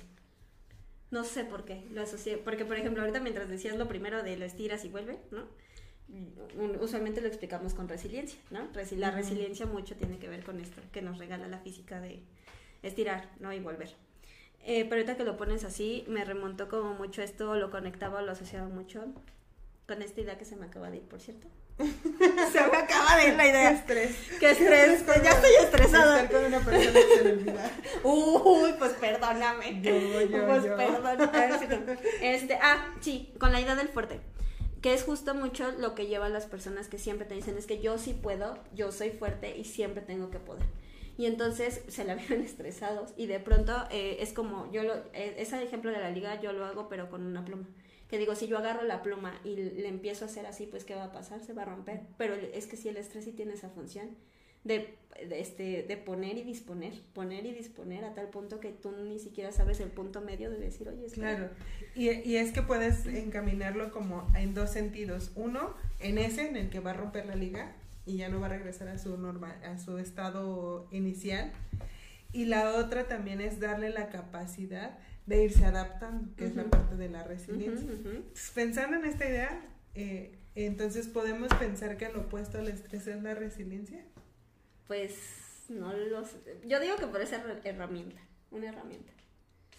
No 1.11 1.25
sé 1.25 1.45
por 1.45 1.65
qué, 1.65 1.85
lo 1.91 2.03
asocié. 2.03 2.39
Porque, 2.39 2.65
por 2.65 2.77
ejemplo, 2.77 3.03
ahorita 3.03 3.21
mientras 3.21 3.49
decías 3.49 3.77
lo 3.77 3.89
primero 3.89 4.23
de 4.23 4.37
lo 4.37 4.45
estiras 4.45 4.85
y 4.85 4.89
vuelve, 4.89 5.19
¿no? 5.31 5.45
Usualmente 6.81 7.21
lo 7.21 7.27
explicamos 7.27 7.75
con 7.75 7.89
resiliencia, 7.89 8.39
¿no? 8.51 8.69
La 8.97 9.11
resiliencia 9.11 9.67
mucho 9.67 9.97
tiene 9.97 10.19
que 10.19 10.29
ver 10.29 10.45
con 10.45 10.61
esto 10.61 10.81
que 10.93 11.03
nos 11.03 11.19
regala 11.19 11.49
la 11.49 11.59
física 11.59 12.01
de 12.01 12.23
estirar, 12.83 13.29
¿no? 13.41 13.53
Y 13.53 13.61
volver. 13.61 13.95
Eh, 14.65 14.85
pero 14.85 15.01
ahorita 15.01 15.17
que 15.17 15.25
lo 15.25 15.37
pones 15.37 15.65
así, 15.65 16.05
me 16.09 16.25
remontó 16.25 16.69
como 16.69 16.95
mucho 16.95 17.23
esto, 17.23 17.57
lo 17.57 17.71
conectaba, 17.71 18.23
lo 18.23 18.33
asociaba 18.33 18.69
mucho 18.69 19.05
con 19.87 20.03
esta 20.03 20.21
idea 20.21 20.39
que 20.39 20.45
se 20.45 20.57
me 20.57 20.67
acaba 20.67 20.91
de 20.91 20.99
ir, 20.99 21.03
por 21.03 21.21
cierto. 21.21 21.49
se 21.79 22.61
me 22.61 22.77
acaba 22.77 23.17
de 23.17 23.29
ir 23.29 23.35
la 23.35 23.49
idea. 23.49 23.71
Qué 23.71 23.77
estrés. 23.77 24.17
Qué 24.39 24.51
estrés. 24.51 25.07
ya 25.23 25.31
estoy 25.31 25.51
estresada. 25.61 26.23
Estar 26.23 26.37
con 26.37 26.45
una 26.47 26.61
persona 26.61 26.93
que 26.93 27.17
se 27.17 27.25
le 27.25 27.33
olvida. 27.33 27.71
Uy, 28.05 28.75
pues 28.79 28.93
perdóname. 28.93 29.81
Yo, 29.83 30.21
yo, 30.23 30.47
pues 30.47 30.65
yo. 30.65 30.77
perdóname. 30.77 31.99
Este, 32.21 32.55
ah, 32.63 32.95
sí, 33.01 33.33
con 33.39 33.53
la 33.53 33.61
idea 33.61 33.75
del 33.75 33.89
fuerte. 33.89 34.21
Que 34.81 34.95
es 34.95 35.05
justo 35.05 35.35
mucho 35.35 35.71
lo 35.73 35.95
que 35.95 36.07
llevan 36.07 36.33
las 36.33 36.47
personas 36.47 36.89
que 36.89 36.99
siempre 36.99 37.27
te 37.27 37.35
dicen, 37.35 37.57
es 37.57 37.67
que 37.67 37.81
yo 37.81 37.99
sí 37.99 38.15
puedo, 38.15 38.59
yo 38.75 38.91
soy 38.91 39.11
fuerte 39.11 39.57
y 39.57 39.65
siempre 39.65 40.03
tengo 40.03 40.31
que 40.31 40.39
poder. 40.39 40.67
Y 41.19 41.27
entonces 41.27 41.83
se 41.89 42.05
la 42.05 42.15
viven 42.17 42.43
estresados 42.43 43.13
y 43.17 43.27
de 43.27 43.39
pronto 43.41 43.73
eh, 43.91 44.17
es 44.21 44.33
como, 44.33 44.71
yo 44.73 44.83
lo, 44.83 44.95
eh, 45.13 45.35
ese 45.39 45.63
ejemplo 45.63 45.91
de 45.91 45.99
la 45.99 46.11
liga 46.11 46.41
yo 46.41 46.53
lo 46.53 46.65
hago 46.65 46.89
pero 46.89 47.11
con 47.11 47.25
una 47.25 47.45
pluma. 47.45 47.69
Que 48.09 48.19
digo, 48.19 48.35
si 48.35 48.47
yo 48.47 48.59
agarro 48.59 48.83
la 48.85 49.03
pluma 49.03 49.41
y 49.43 49.57
le 49.57 49.89
empiezo 49.89 50.27
a 50.27 50.29
hacer 50.29 50.45
así, 50.45 50.67
pues 50.67 50.85
¿qué 50.85 50.95
va 50.95 51.05
a 51.05 51.13
pasar? 51.13 51.41
Se 51.43 51.55
va 51.55 51.63
a 51.63 51.65
romper. 51.67 52.01
Pero 52.19 52.35
es 52.35 52.67
que 52.67 52.77
si 52.77 52.89
el 52.91 52.99
estrés 52.99 53.25
sí 53.25 53.33
tiene 53.33 53.55
esa 53.55 53.71
función 53.71 54.11
de, 54.65 54.95
este, 55.31 55.83
de 55.83 55.97
poner 55.97 56.37
y 56.37 56.43
disponer, 56.43 56.93
poner 57.15 57.47
y 57.47 57.53
disponer 57.53 58.05
a 58.05 58.15
tal 58.15 58.29
punto 58.29 58.61
que 58.61 58.69
tú 58.71 58.93
ni 58.93 59.19
siquiera 59.19 59.51
sabes 59.51 59.81
el 59.81 59.91
punto 59.91 60.21
medio 60.21 60.51
de 60.51 60.59
decir, 60.59 60.89
oye, 60.89 61.07
es 61.07 61.15
que- 61.15 61.21
Claro, 61.21 61.49
y, 61.95 62.11
y 62.11 62.37
es 62.37 62.53
que 62.53 62.61
puedes 62.63 63.07
encaminarlo 63.07 63.91
como 63.91 64.31
en 64.37 64.53
dos 64.55 64.71
sentidos. 64.71 65.33
Uno, 65.35 65.75
en 65.99 66.19
ese 66.19 66.47
en 66.49 66.57
el 66.57 66.69
que 66.71 66.81
va 66.81 66.91
a 66.91 66.95
romper 66.95 67.25
la 67.27 67.35
liga 67.35 67.75
y 68.07 68.17
ya 68.19 68.29
no 68.29 68.41
va 68.41 68.47
a 68.47 68.51
regresar 68.51 68.89
a 68.89 68.99
su 68.99 69.17
normal, 69.19 69.63
a 69.65 69.79
su 69.79 69.99
estado 69.99 70.89
inicial. 70.91 71.53
Y 72.33 72.47
la 72.47 72.75
otra 72.77 73.09
también 73.09 73.41
es 73.41 73.61
darle 73.61 73.91
la 73.91 74.09
capacidad 74.09 74.99
de 75.27 75.45
irse 75.45 75.65
adaptando, 75.65 76.35
que 76.37 76.47
es 76.47 76.57
la 76.57 76.65
parte 76.65 76.97
de 76.97 77.09
la 77.09 77.23
resiliencia. 77.25 77.89
Pensando 78.55 78.97
en 78.97 79.05
esta 79.05 79.29
idea, 79.29 79.61
eh, 79.95 80.39
entonces 80.55 81.09
podemos 81.09 81.53
pensar 81.55 81.97
que 81.97 82.07
el 82.07 82.17
opuesto 82.17 82.59
al 82.59 82.69
estrés 82.69 83.07
es 83.07 83.23
la 83.23 83.35
resiliencia. 83.35 84.05
Pues 84.87 85.17
no 85.69 85.93
lo 85.93 86.25
sé. 86.25 86.39
Yo 86.67 86.81
digo 86.81 86.97
que 86.97 87.07
por 87.07 87.21
esa 87.21 87.37
her- 87.45 87.61
herramienta, 87.65 88.21
una 88.51 88.69
herramienta. 88.69 89.13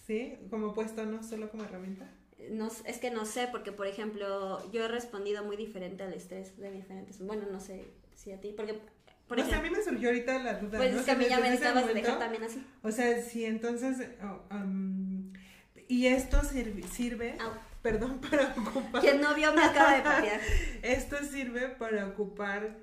¿Sí? 0.05 0.35
Como 0.49 0.67
opuesto, 0.67 1.05
no 1.05 1.23
solo 1.23 1.49
como 1.49 1.63
herramienta. 1.63 2.09
No, 2.51 2.67
s- 2.67 2.83
es 2.85 2.97
que 2.99 3.09
no 3.11 3.25
sé, 3.25 3.47
porque 3.51 3.71
por 3.71 3.87
ejemplo, 3.87 4.69
yo 4.71 4.85
he 4.85 4.87
respondido 4.87 5.43
muy 5.43 5.55
diferente 5.57 6.03
al 6.03 6.13
estrés 6.13 6.57
de 6.57 6.71
diferentes. 6.71 7.19
Bueno, 7.19 7.43
no 7.51 7.59
sé 7.59 7.85
si 8.23 8.31
a 8.31 8.39
ti, 8.39 8.53
porque, 8.55 8.79
por 9.27 9.39
o 9.39 9.45
sea, 9.45 9.59
a 9.59 9.61
mí 9.61 9.69
me 9.69 9.81
surgió 9.83 10.09
ahorita 10.09 10.39
la 10.39 10.53
duda. 10.55 10.77
pues 10.77 10.93
¿no? 10.93 10.99
es 10.99 11.05
que 11.05 11.11
a 11.11 11.15
mí 11.15 11.25
ya 11.29 11.39
me 11.39 11.49
acabas 11.49 11.87
de 11.87 11.93
dejar 11.93 12.11
momento- 12.11 12.17
también 12.17 12.43
así. 12.43 12.65
O 12.81 12.91
sea, 12.91 13.21
si 13.21 13.45
entonces... 13.45 14.07
oh, 14.23 14.55
um, 14.55 15.31
y 15.87 16.07
esto 16.07 16.41
sirve, 16.43 16.83
sirve 16.83 17.37
perdón, 17.81 18.19
para 18.29 18.53
ocupar... 18.57 19.01
Quien 19.01 19.19
no 19.21 19.35
vio 19.35 19.53
me 19.53 19.61
acaba 19.63 19.95
de 19.95 20.01
patear. 20.01 20.39
Esto 20.81 21.17
sirve 21.23 21.67
para 21.69 22.07
ocupar 22.07 22.77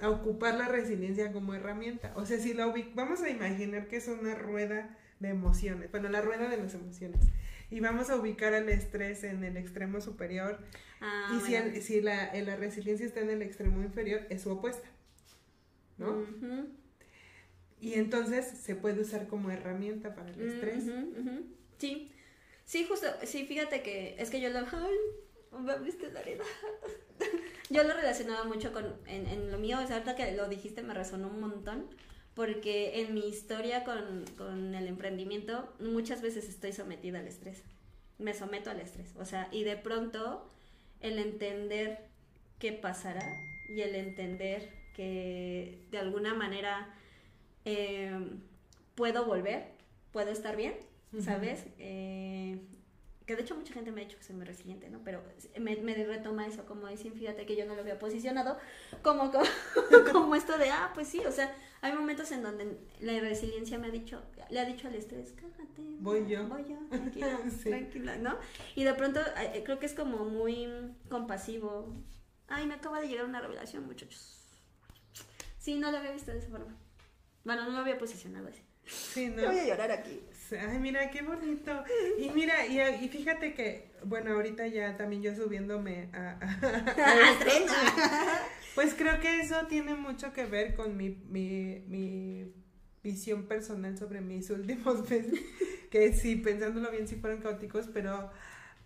a 0.00 0.10
ocupar 0.10 0.54
la 0.54 0.68
resiliencia 0.68 1.32
como 1.32 1.54
herramienta. 1.54 2.12
O 2.14 2.24
sea, 2.24 2.38
si 2.38 2.54
la 2.54 2.68
ubic- 2.68 2.94
vamos 2.94 3.20
a 3.22 3.30
imaginar 3.30 3.88
que 3.88 3.96
es 3.96 4.06
una 4.06 4.36
rueda 4.36 4.96
de 5.18 5.30
emociones, 5.30 5.90
bueno, 5.90 6.08
la 6.08 6.20
rueda 6.20 6.48
de 6.48 6.56
las 6.56 6.72
emociones. 6.74 7.18
Y 7.70 7.80
vamos 7.80 8.08
a 8.10 8.16
ubicar 8.16 8.54
al 8.54 8.68
estrés 8.68 9.24
en 9.24 9.44
el 9.44 9.56
extremo 9.56 10.00
superior. 10.00 10.58
Ah, 11.00 11.36
y 11.36 11.46
si, 11.46 11.54
el- 11.54 11.82
si 11.82 12.00
la, 12.00 12.32
la 12.34 12.56
resiliencia 12.56 13.04
está 13.06 13.20
en 13.20 13.30
el 13.30 13.42
extremo 13.42 13.82
inferior, 13.82 14.22
es 14.30 14.42
su 14.42 14.50
opuesta. 14.50 14.88
¿no? 15.98 16.24
Y 17.80 17.94
entonces 17.94 18.46
se 18.46 18.74
puede 18.74 19.00
usar 19.02 19.26
como 19.28 19.50
herramienta 19.50 20.14
para 20.14 20.30
el 20.30 20.40
estrés. 20.40 20.84
Sí, 21.78 22.10
sí, 22.64 22.84
justo, 22.86 23.06
sí, 23.24 23.46
fíjate 23.46 23.82
que 23.82 24.16
es 24.18 24.30
que 24.30 24.40
yo 24.40 24.48
lo... 24.50 24.60
Ay, 24.60 24.96
me 25.60 25.72
abriste 25.72 26.10
la 26.10 26.20
herida. 26.20 26.44
Yo 27.70 27.82
lo 27.82 27.92
relacionaba 27.92 28.44
mucho 28.44 28.72
con, 28.72 28.86
en, 29.06 29.26
en 29.26 29.50
lo 29.50 29.58
mío, 29.58 29.76
sea, 29.86 29.96
ahorita 29.96 30.16
que 30.16 30.32
lo 30.32 30.48
dijiste 30.48 30.82
me 30.82 30.94
resonó 30.94 31.28
un 31.28 31.38
montón, 31.40 31.86
porque 32.38 33.00
en 33.00 33.14
mi 33.14 33.26
historia 33.26 33.82
con, 33.82 34.24
con 34.36 34.72
el 34.72 34.86
emprendimiento 34.86 35.74
muchas 35.80 36.22
veces 36.22 36.48
estoy 36.48 36.72
sometida 36.72 37.18
al 37.18 37.26
estrés, 37.26 37.64
me 38.18 38.32
someto 38.32 38.70
al 38.70 38.78
estrés, 38.78 39.12
o 39.18 39.24
sea, 39.24 39.48
y 39.50 39.64
de 39.64 39.76
pronto 39.76 40.48
el 41.00 41.18
entender 41.18 41.98
qué 42.60 42.70
pasará 42.70 43.26
y 43.68 43.80
el 43.80 43.96
entender 43.96 44.70
que 44.94 45.80
de 45.90 45.98
alguna 45.98 46.32
manera 46.32 46.94
eh, 47.64 48.16
puedo 48.94 49.26
volver, 49.26 49.72
puedo 50.12 50.30
estar 50.30 50.54
bien, 50.54 50.76
¿sabes? 51.20 51.66
Eh, 51.80 52.60
que 53.28 53.36
de 53.36 53.42
hecho 53.42 53.54
mucha 53.54 53.74
gente 53.74 53.92
me 53.92 54.00
ha 54.00 54.04
dicho 54.04 54.16
que 54.16 54.24
soy 54.24 54.36
muy 54.36 54.46
resiliente, 54.46 54.88
¿no? 54.88 55.04
Pero 55.04 55.22
me, 55.60 55.76
me 55.76 55.92
retoma 55.94 56.46
eso, 56.46 56.64
como 56.64 56.88
dicen, 56.88 57.12
fíjate 57.12 57.44
que 57.44 57.56
yo 57.56 57.66
no 57.66 57.74
lo 57.74 57.82
había 57.82 57.98
posicionado 57.98 58.56
como, 59.02 59.30
como, 59.30 59.44
como 60.12 60.34
esto 60.34 60.56
de, 60.56 60.70
ah, 60.70 60.92
pues 60.94 61.08
sí, 61.08 61.20
o 61.26 61.30
sea, 61.30 61.54
hay 61.82 61.92
momentos 61.92 62.32
en 62.32 62.42
donde 62.42 62.78
la 63.00 63.20
resiliencia 63.20 63.78
me 63.78 63.88
ha 63.88 63.90
dicho, 63.90 64.22
le 64.48 64.58
ha 64.58 64.64
dicho 64.64 64.88
al 64.88 64.94
estrés, 64.94 65.32
cálmate. 65.32 65.82
Voy 66.00 66.26
yo. 66.26 66.48
Voy 66.48 66.64
yo, 66.70 66.78
tranquila, 66.90 67.38
Sí. 67.50 67.68
tranquila, 67.68 68.16
¿no? 68.16 68.38
Y 68.74 68.84
de 68.84 68.94
pronto 68.94 69.20
eh, 69.36 69.62
creo 69.62 69.78
que 69.78 69.84
es 69.84 69.92
como 69.92 70.24
muy 70.24 70.66
compasivo. 71.10 71.94
Ay, 72.48 72.66
me 72.66 72.76
acaba 72.76 72.98
de 73.02 73.08
llegar 73.08 73.26
una 73.26 73.42
revelación, 73.42 73.84
muchachos. 73.84 74.42
Sí, 75.58 75.74
no 75.78 75.92
lo 75.92 75.98
había 75.98 76.12
visto 76.12 76.30
de 76.30 76.38
esa 76.38 76.48
forma. 76.48 76.74
Bueno, 77.44 77.64
no 77.66 77.72
lo 77.72 77.78
había 77.80 77.98
posicionado 77.98 78.48
así. 78.48 78.62
Sí, 78.86 79.28
¿no? 79.28 79.42
Yo 79.42 79.48
voy 79.50 79.58
a 79.58 79.66
llorar 79.66 79.90
aquí. 79.90 80.18
Ay, 80.52 80.78
mira, 80.78 81.10
qué 81.10 81.22
bonito. 81.22 81.84
Y 82.16 82.30
mira, 82.30 82.66
y, 82.66 82.80
y 83.04 83.08
fíjate 83.08 83.54
que, 83.54 83.90
bueno, 84.04 84.32
ahorita 84.34 84.66
ya 84.66 84.96
también 84.96 85.22
yo 85.22 85.34
subiéndome 85.34 86.08
a, 86.12 86.38
a- 86.40 86.58
a 86.96 87.14
esto, 87.46 87.74
pues 88.74 88.94
creo 88.94 89.20
que 89.20 89.40
eso 89.40 89.66
tiene 89.68 89.94
mucho 89.94 90.32
que 90.32 90.46
ver 90.46 90.74
con 90.74 90.96
mi, 90.96 91.10
mi, 91.28 91.82
mi 91.88 92.52
visión 93.02 93.46
personal 93.46 93.96
sobre 93.98 94.20
mis 94.20 94.50
últimos 94.50 95.00
meses, 95.10 95.40
que 95.90 96.12
sí, 96.12 96.36
pensándolo 96.36 96.90
bien, 96.90 97.08
sí 97.08 97.16
fueron 97.16 97.40
caóticos, 97.40 97.88
pero 97.92 98.30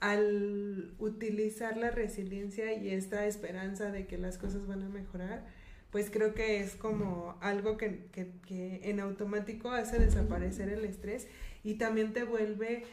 al 0.00 0.94
utilizar 0.98 1.76
la 1.76 1.90
resiliencia 1.90 2.72
y 2.74 2.90
esta 2.90 3.26
esperanza 3.26 3.90
de 3.92 4.06
que 4.06 4.18
las 4.18 4.38
cosas 4.38 4.66
van 4.66 4.82
a 4.82 4.88
mejorar, 4.88 5.46
pues 5.92 6.10
creo 6.10 6.34
que 6.34 6.60
es 6.60 6.74
como 6.74 7.36
algo 7.42 7.76
que, 7.76 8.06
que, 8.12 8.32
que 8.48 8.80
en 8.90 8.98
automático 8.98 9.70
hace 9.70 9.98
desaparecer 9.98 10.70
el 10.70 10.86
estrés 10.86 11.28
y 11.62 11.74
también 11.74 12.14
te 12.14 12.24
vuelve 12.24 12.84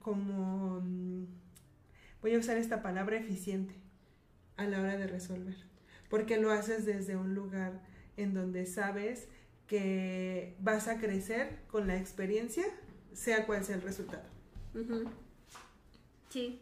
como, 0.00 0.80
mm, 0.80 1.26
voy 2.20 2.34
a 2.34 2.38
usar 2.38 2.58
esta 2.58 2.82
palabra, 2.82 3.16
eficiente 3.16 3.74
a 4.56 4.64
la 4.66 4.80
hora 4.80 4.96
de 4.96 5.06
resolver, 5.06 5.54
porque 6.08 6.38
lo 6.38 6.50
haces 6.50 6.84
desde 6.84 7.16
un 7.16 7.34
lugar 7.34 7.80
en 8.16 8.34
donde 8.34 8.66
sabes 8.66 9.28
que 9.68 10.56
vas 10.58 10.88
a 10.88 10.98
crecer 10.98 11.60
con 11.70 11.86
la 11.86 11.96
experiencia, 11.96 12.64
sea 13.12 13.46
cual 13.46 13.64
sea 13.64 13.76
el 13.76 13.82
resultado. 13.82 14.24
Ujú. 14.74 15.04
Sí, 16.28 16.60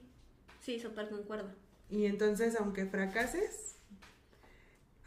sí, 0.60 0.78
súper 0.78 1.08
concuerdo. 1.08 1.50
Y 1.88 2.04
entonces, 2.04 2.56
aunque 2.60 2.84
fracases, 2.84 3.77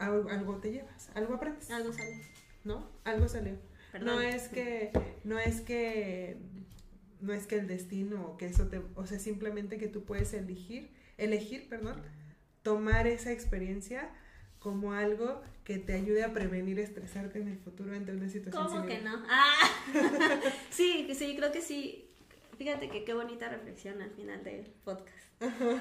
algo, 0.04 0.28
algo 0.30 0.56
te 0.56 0.72
llevas, 0.72 1.10
algo 1.14 1.34
aprendes, 1.34 1.70
Algo 1.70 1.92
sale. 1.92 2.22
¿no? 2.64 2.88
Algo 3.04 3.28
salió. 3.28 3.56
Perdón. 3.92 4.14
No 4.16 4.20
es 4.20 4.48
que, 4.48 4.90
no 5.24 5.38
es 5.38 5.60
que, 5.60 6.36
no 7.20 7.32
es 7.32 7.46
que 7.46 7.56
el 7.56 7.66
destino 7.66 8.24
o 8.26 8.36
que 8.36 8.46
eso 8.46 8.68
te, 8.68 8.80
o 8.94 9.06
sea, 9.06 9.18
simplemente 9.18 9.78
que 9.78 9.88
tú 9.88 10.04
puedes 10.04 10.32
elegir, 10.32 10.90
elegir, 11.18 11.68
perdón, 11.68 12.00
tomar 12.62 13.06
esa 13.06 13.32
experiencia 13.32 14.10
como 14.58 14.92
algo 14.92 15.42
que 15.64 15.78
te 15.78 15.92
ayude 15.94 16.24
a 16.24 16.32
prevenir 16.32 16.78
estresarte 16.78 17.40
en 17.40 17.48
el 17.48 17.58
futuro 17.58 17.92
ante 17.94 18.12
una 18.12 18.28
situación 18.28 18.64
¿Cómo 18.66 18.86
que 18.86 18.96
similar. 18.96 19.18
no? 19.18 19.26
Ah, 19.28 19.70
sí, 20.70 21.08
sí, 21.14 21.34
creo 21.36 21.52
que 21.52 21.60
sí. 21.60 22.08
Fíjate 22.62 22.88
que 22.88 23.02
qué 23.02 23.12
bonita 23.12 23.48
reflexión 23.48 24.00
al 24.02 24.12
final 24.12 24.44
del 24.44 24.66
podcast. 24.84 25.26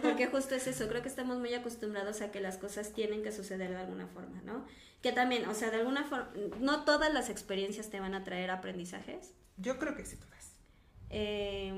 Porque 0.02 0.26
justo 0.26 0.56
es 0.56 0.66
eso, 0.66 0.88
creo 0.88 1.04
que 1.04 1.10
estamos 1.10 1.38
muy 1.38 1.54
acostumbrados 1.54 2.22
a 2.22 2.32
que 2.32 2.42
las 2.42 2.58
cosas 2.58 2.92
tienen 2.92 3.22
que 3.22 3.32
suceder 3.32 3.70
de 3.70 3.76
alguna 3.76 4.08
forma, 4.08 4.42
¿no? 4.42 4.66
Que 5.04 5.12
también, 5.12 5.48
o 5.48 5.54
sea, 5.54 5.70
de 5.70 5.78
alguna 5.78 6.06
forma, 6.06 6.34
no 6.60 6.84
todas 6.84 7.14
las 7.14 7.30
experiencias 7.30 7.92
te 7.92 8.00
van 8.00 8.16
a 8.16 8.24
traer 8.24 8.50
aprendizajes. 8.50 9.36
Yo 9.58 9.78
creo 9.78 9.96
que 9.96 10.06
sí 10.06 10.16
todas. 10.16 10.56
Eh, 11.12 11.72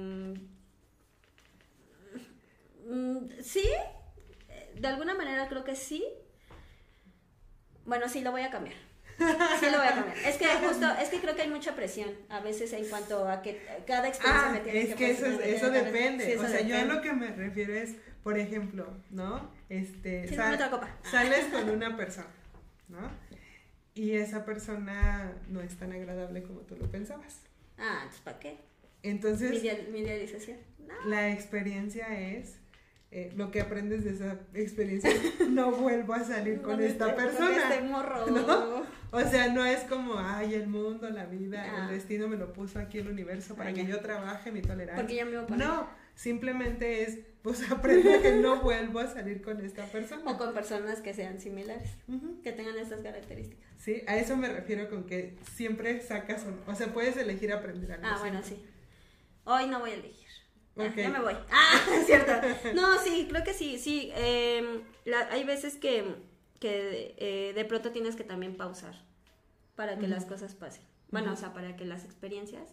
mm, 2.87 3.41
sí, 3.41 3.67
de 4.73 4.87
alguna 4.87 5.15
manera 5.15 5.49
creo 5.49 5.65
que 5.65 5.75
sí. 5.75 6.01
Bueno, 7.85 8.07
sí, 8.07 8.21
lo 8.21 8.31
voy 8.31 8.43
a 8.43 8.51
cambiar. 8.51 8.77
Sí, 9.17 9.65
lo 9.71 9.77
voy 9.77 9.87
a 9.87 9.95
cambiar. 9.95 10.17
Es 10.25 10.37
que 10.37 10.45
justo, 10.67 10.87
es 11.01 11.09
que 11.09 11.19
creo 11.19 11.35
que 11.35 11.41
hay 11.43 11.49
mucha 11.49 11.75
presión 11.75 12.09
a 12.29 12.39
veces 12.39 12.73
en 12.73 12.85
cuanto 12.85 13.27
a 13.27 13.41
que 13.41 13.61
cada 13.85 14.07
experiencia 14.07 14.49
Ah, 14.49 14.51
me 14.51 14.59
tiene 14.59 14.81
es 14.81 14.95
que 14.95 15.11
eso, 15.11 15.25
es- 15.25 15.39
eso 15.39 15.69
depende. 15.69 16.25
sí, 16.25 16.31
eso 16.33 16.43
o 16.43 16.47
sea, 16.47 16.61
yo 16.61 16.77
a 16.77 16.83
lo 16.85 17.01
que 17.01 17.13
me 17.13 17.27
refiero 17.27 17.73
es, 17.73 17.95
por 18.23 18.37
ejemplo, 18.37 18.87
¿no? 19.11 19.51
Este, 19.69 20.27
Sí, 20.27 20.35
sal- 20.35 20.55
otra 20.55 20.69
copa. 20.69 20.89
sales 21.09 21.45
con 21.45 21.69
una 21.69 21.95
persona, 21.95 22.27
¿no? 22.89 23.11
Y 23.95 24.13
esa 24.13 24.43
persona 24.45 25.33
no 25.49 25.61
es 25.61 25.77
tan 25.77 25.91
agradable 25.91 26.41
como 26.43 26.61
tú 26.61 26.75
lo 26.75 26.89
pensabas. 26.89 27.41
Ah, 27.77 27.99
entonces, 28.03 28.21
¿para 28.21 28.39
qué? 28.39 28.57
Entonces, 29.03 29.61
mi 29.91 29.99
idealización. 29.99 30.57
No. 30.79 30.93
la 31.05 31.29
experiencia 31.31 32.07
es 32.19 32.57
eh, 33.11 33.31
lo 33.35 33.51
que 33.51 33.61
aprendes 33.61 34.03
de 34.03 34.11
esa 34.11 34.37
experiencia, 34.53 35.11
no 35.49 35.71
vuelvo 35.71 36.13
a 36.13 36.23
salir 36.23 36.61
con 36.61 36.81
esta 36.81 37.09
este, 37.09 37.21
persona. 37.21 37.69
Este 37.69 37.81
morro. 37.81 38.85
O 39.13 39.21
sea, 39.21 39.47
no 39.49 39.63
es 39.63 39.81
como, 39.81 40.17
ay, 40.17 40.55
el 40.55 40.65
mundo, 40.65 41.07
la 41.11 41.25
vida, 41.25 41.83
el 41.83 41.89
destino 41.89 42.27
me 42.27 42.35
lo 42.35 42.51
puso 42.51 42.79
aquí 42.79 42.97
el 42.97 43.07
universo 43.07 43.55
para 43.55 43.71
que 43.71 43.85
yo 43.85 43.99
trabaje 43.99 44.51
mi 44.51 44.63
tolerancia. 44.63 44.95
Porque 44.95 45.15
ya 45.15 45.25
me 45.25 45.35
voy 45.35 45.43
a 45.43 45.47
poner. 45.47 45.67
No, 45.67 45.87
simplemente 46.15 47.03
es, 47.03 47.19
pues 47.43 47.61
aprendo 47.71 48.09
que 48.23 48.31
no 48.31 48.61
vuelvo 48.61 48.99
a 48.99 49.07
salir 49.07 49.43
con 49.43 49.63
esta 49.63 49.85
persona. 49.85 50.23
O 50.25 50.35
con 50.35 50.55
personas 50.55 50.99
que 51.01 51.13
sean 51.13 51.39
similares, 51.39 51.91
que 52.43 52.53
tengan 52.53 52.75
estas 52.77 53.01
características. 53.01 53.63
Sí, 53.77 54.01
a 54.07 54.17
eso 54.17 54.35
me 54.35 54.49
refiero 54.49 54.89
con 54.89 55.05
que 55.05 55.37
siempre 55.55 56.01
sacas, 56.01 56.43
o 56.65 56.73
sea, 56.73 56.87
puedes 56.91 57.15
elegir 57.15 57.53
aprender 57.53 57.91
algo. 57.91 58.07
Ah, 58.07 58.17
bueno, 58.19 58.41
sí. 58.41 58.65
Hoy 59.45 59.67
no 59.67 59.79
voy 59.79 59.91
a 59.91 59.93
elegir. 59.93 60.23
Ya 60.75 61.09
me 61.09 61.19
voy. 61.19 61.35
Ah, 61.51 61.79
es 61.99 62.07
cierto. 62.07 62.31
No, 62.73 62.97
sí, 62.99 63.27
creo 63.29 63.43
que 63.43 63.53
sí, 63.53 63.77
sí. 63.77 64.11
Em, 64.15 64.81
hay 65.29 65.43
veces 65.43 65.75
que, 65.75 66.15
que 66.63 67.13
eh, 67.17 67.51
de 67.53 67.65
pronto 67.65 67.91
tienes 67.91 68.15
que 68.15 68.23
también 68.23 68.55
pausar 68.55 68.95
para 69.75 69.97
que 69.99 70.07
las 70.07 70.23
cosas 70.23 70.55
pasen. 70.55 70.81
Bueno, 71.11 71.33
o 71.33 71.35
sea, 71.35 71.51
para 71.53 71.75
que 71.75 71.83
las 71.83 72.05
experiencias 72.05 72.69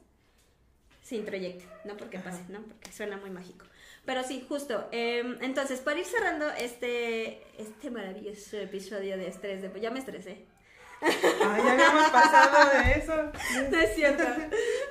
se 1.03 1.16
introyecten, 1.16 1.68
no 1.84 1.97
porque 1.97 2.20
pasen, 2.20 2.47
¿no? 2.51 2.61
Porque 2.62 2.93
suena 2.93 3.16
muy 3.16 3.30
mágico. 3.30 3.66
Pero 4.05 4.22
sí, 4.22 4.47
justo. 4.49 4.86
Em, 4.93 5.38
entonces, 5.43 5.80
para 5.80 5.99
ir 5.99 6.07
cerrando 6.07 6.49
este, 6.53 7.43
este 7.59 7.91
maravilloso 7.91 8.59
episodio 8.59 9.16
de 9.16 9.26
estrés, 9.26 9.61
de, 9.61 9.80
ya 9.80 9.91
me 9.91 9.99
estresé. 9.99 10.47
Ah, 11.03 11.59
ya 11.64 11.72
habíamos 11.72 12.11
pasado 12.11 12.70
de 12.70 12.93
eso. 12.93 13.16
No 13.72 13.80
es 13.80 13.95
cierto. 13.97 14.22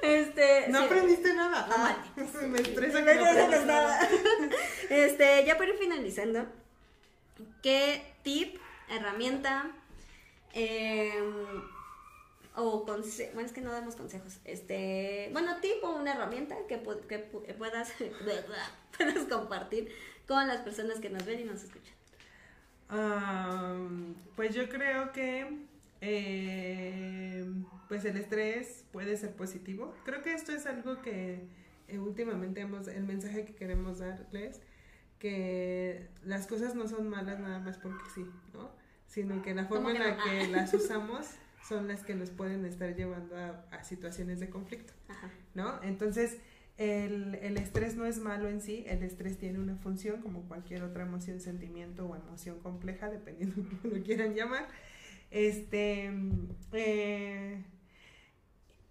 Este, 0.02 0.66
no 0.68 0.80
aprendiste 0.80 1.34
nada. 1.34 1.70
Ah, 1.72 2.06
me 2.50 2.60
estresa 2.60 3.06
que 3.06 3.16
no 3.16 3.66
nada. 3.66 4.10
Este, 4.90 5.46
ya 5.46 5.58
para 5.58 5.70
ir 5.70 5.78
finalizando, 5.78 6.48
¿qué 7.64 8.16
tip, 8.24 8.60
herramienta, 8.90 9.72
em, 10.54 11.64
o 12.56 12.86
consejo, 12.86 13.32
bueno, 13.34 13.48
es 13.48 13.54
que 13.54 13.62
no 13.62 13.72
damos 13.72 13.96
consejos, 13.96 14.40
este, 14.46 15.30
bueno, 15.32 15.58
tip 15.62 15.84
o 15.84 15.96
una 15.96 16.14
herramienta 16.14 16.56
que, 16.68 16.82
que 17.08 17.20
puedas, 17.54 17.94
puedas 18.98 19.24
compartir 19.30 19.90
con 20.28 20.48
las 20.48 20.62
personas 20.62 21.00
que 21.00 21.10
nos 21.10 21.26
ven 21.26 21.42
y 21.42 21.44
nos 21.44 21.64
escuchan? 21.64 21.96
pues 24.36 24.56
yo 24.56 24.68
creo 24.68 25.12
que 25.12 25.60
eh, 26.02 27.46
pues 27.88 28.06
el 28.06 28.18
estrés 28.18 28.86
puede 28.92 29.18
ser 29.18 29.36
positivo. 29.36 29.94
Creo 30.06 30.22
que 30.22 30.34
esto 30.34 30.52
es 30.52 30.66
algo 30.66 31.02
que 31.02 31.48
eh, 31.88 32.00
últimamente 32.00 32.62
hemos, 32.62 32.88
el 32.88 33.04
mensaje 33.04 33.46
que 33.46 33.56
queremos 33.56 34.00
darles, 34.00 34.62
que 35.18 36.08
las 36.24 36.48
cosas 36.48 36.76
no 36.76 36.88
son 36.88 37.10
malas 37.10 37.40
nada 37.40 37.60
más 37.60 37.78
porque 37.78 38.04
sí, 38.14 38.26
¿no? 38.54 38.70
Sino 39.10 39.42
que 39.42 39.54
la 39.54 39.66
forma 39.66 39.92
en 39.92 40.00
la 40.00 40.18
que 40.18 40.48
las 40.48 40.74
usamos 40.76 41.26
son 41.68 41.88
las 41.88 42.04
que 42.04 42.16
nos 42.16 42.30
pueden 42.30 42.64
estar 42.66 42.96
llevando 42.96 43.36
a, 43.36 43.84
situaciones 43.84 44.40
de 44.40 44.50
conflicto, 44.50 44.94
¿no? 45.56 45.82
Entonces, 45.84 46.38
el, 46.78 47.36
el, 47.36 47.58
estrés 47.58 47.96
no 47.96 48.06
es 48.06 48.20
malo 48.20 48.48
en 48.48 48.62
sí, 48.62 48.86
el 48.88 49.04
estrés 49.04 49.38
tiene 49.38 49.60
una 49.60 49.76
función 49.76 50.22
como 50.22 50.44
cualquier 50.44 50.84
otra 50.84 51.04
emoción, 51.04 51.42
sentimiento 51.42 52.08
o 52.08 52.16
emoción 52.16 52.60
compleja, 52.60 53.10
dependiendo 53.10 53.62
de 53.62 53.68
cómo 53.82 53.96
lo 53.96 54.04
quieran 54.04 54.36
llamar. 54.36 54.68
Este, 55.32 56.12
eh, 56.72 57.64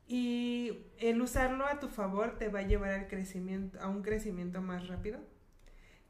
y 0.08 0.78
el 0.98 1.22
usarlo 1.22 1.66
a 1.66 1.80
tu 1.80 1.88
favor 1.88 2.38
te 2.38 2.48
va 2.48 2.60
a 2.60 2.66
llevar 2.66 2.90
al 2.90 3.08
crecimiento, 3.08 3.80
a 3.80 3.88
un 3.88 4.02
crecimiento 4.02 4.62
más 4.62 4.88
rápido 4.88 5.20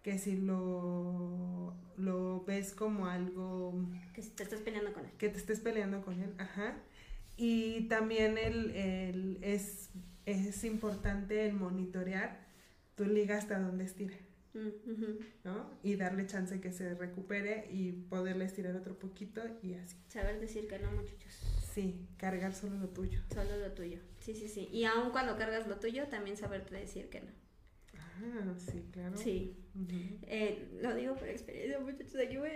que 0.03 0.19
si 0.19 0.37
lo, 0.37 1.75
lo 1.97 2.45
ves 2.45 2.73
como 2.73 3.07
algo... 3.07 3.75
Que 4.15 4.23
te 4.23 4.43
estés 4.43 4.61
peleando 4.61 4.93
con 4.93 5.05
él. 5.05 5.13
Que 5.19 5.29
te 5.29 5.39
estés 5.39 5.61
peleando 5.61 6.03
con 6.03 6.21
él, 6.21 6.35
ajá. 6.39 6.77
Y 7.37 7.83
también 7.89 8.39
el, 8.39 8.71
el 8.73 9.39
es, 9.43 9.91
es 10.27 10.65
importante 10.65 11.47
el 11.47 11.55
monitorear 11.55 12.47
tu 12.95 13.05
liga 13.05 13.37
hasta 13.37 13.59
donde 13.61 13.85
estira. 13.85 14.17
¿no? 15.45 15.71
Y 15.83 15.97
darle 15.97 16.27
chance 16.27 16.61
que 16.61 16.73
se 16.73 16.95
recupere 16.95 17.69
y 17.71 17.93
poderle 17.93 18.45
estirar 18.45 18.75
otro 18.77 18.99
poquito 18.99 19.43
y 19.63 19.75
así. 19.75 19.97
Saber 20.09 20.41
decir 20.41 20.67
que 20.67 20.79
no, 20.79 20.91
muchachos. 20.93 21.33
Sí, 21.73 22.09
cargar 22.17 22.55
solo 22.55 22.77
lo 22.77 22.89
tuyo. 22.89 23.21
Solo 23.33 23.57
lo 23.57 23.73
tuyo. 23.73 24.01
Sí, 24.19 24.35
sí, 24.35 24.49
sí. 24.49 24.69
Y 24.73 24.85
aun 24.85 25.11
cuando 25.11 25.37
cargas 25.37 25.69
lo 25.69 25.79
tuyo, 25.79 26.09
también 26.09 26.37
saberte 26.37 26.75
decir 26.75 27.09
que 27.09 27.21
no. 27.21 27.31
Ah, 28.19 28.55
sí, 28.59 28.85
claro. 28.93 29.17
Sí. 29.17 29.57
Eh, 30.27 30.69
lo 30.81 30.95
digo 30.95 31.15
por 31.15 31.29
experiencia, 31.29 31.79
muchachos. 31.79 32.17
Aquí 32.17 32.37
voy 32.37 32.51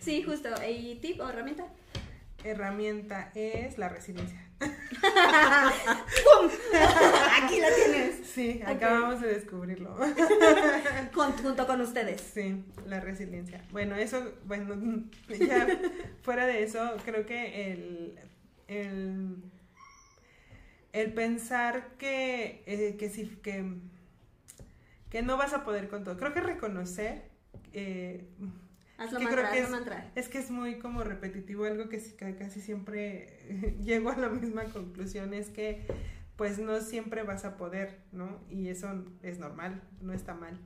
sí, 0.00 0.22
justo. 0.22 0.48
¿Y 0.68 0.96
tip 0.96 1.20
o 1.20 1.28
herramienta? 1.28 1.66
Herramienta 2.44 3.32
es 3.34 3.78
la 3.78 3.88
resiliencia. 3.88 4.38
Aquí 7.42 7.60
la 7.60 7.68
tienes. 7.74 8.26
Sí, 8.26 8.62
acabamos 8.64 9.20
de 9.20 9.28
descubrirlo. 9.28 9.96
junto 11.42 11.66
con 11.66 11.80
ustedes. 11.80 12.20
Sí, 12.20 12.64
la 12.86 13.00
resiliencia. 13.00 13.64
Bueno, 13.70 13.96
eso, 13.96 14.32
bueno, 14.44 15.04
ya 15.28 15.66
fuera 16.22 16.46
de 16.46 16.62
eso, 16.62 16.96
creo 17.04 17.26
que 17.26 17.72
el, 17.72 18.18
el, 18.68 19.36
el 20.92 21.12
pensar 21.12 21.96
que, 21.98 22.62
eh, 22.66 22.96
que, 22.98 23.08
sí, 23.08 23.38
que, 23.42 23.64
que 25.10 25.22
no 25.22 25.36
vas 25.36 25.54
a 25.54 25.64
poder 25.64 25.88
con 25.88 26.04
todo. 26.04 26.16
Creo 26.16 26.32
que 26.32 26.40
reconocer... 26.40 27.30
Eh, 27.72 28.26
es, 30.14 30.28
que 30.28 30.38
es, 30.38 30.50
muy 30.50 30.78
como 30.78 31.02
repetitivo, 31.02 31.64
algo 31.64 31.88
que 31.88 32.00
casi 32.38 32.60
siempre 32.60 33.76
llego 33.82 34.10
a 34.10 34.16
la 34.16 34.28
misma 34.28 34.64
conclusión, 34.64 35.34
es 35.34 35.48
que 35.48 35.86
pues 36.36 36.58
no 36.58 36.80
siempre 36.80 37.22
vas 37.22 37.44
a 37.44 37.56
poder, 37.56 37.98
¿no? 38.12 38.40
Y 38.48 38.68
eso 38.68 39.04
es 39.22 39.38
normal, 39.38 39.82
no 40.00 40.12
está 40.12 40.34
mal, 40.34 40.58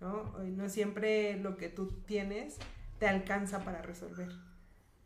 ¿no? 0.00 0.38
No 0.38 0.68
siempre 0.68 1.36
lo 1.38 1.56
que 1.56 1.68
tú 1.68 1.88
tienes 2.06 2.58
te 2.98 3.08
alcanza 3.08 3.64
para 3.64 3.82
resolver. 3.82 4.28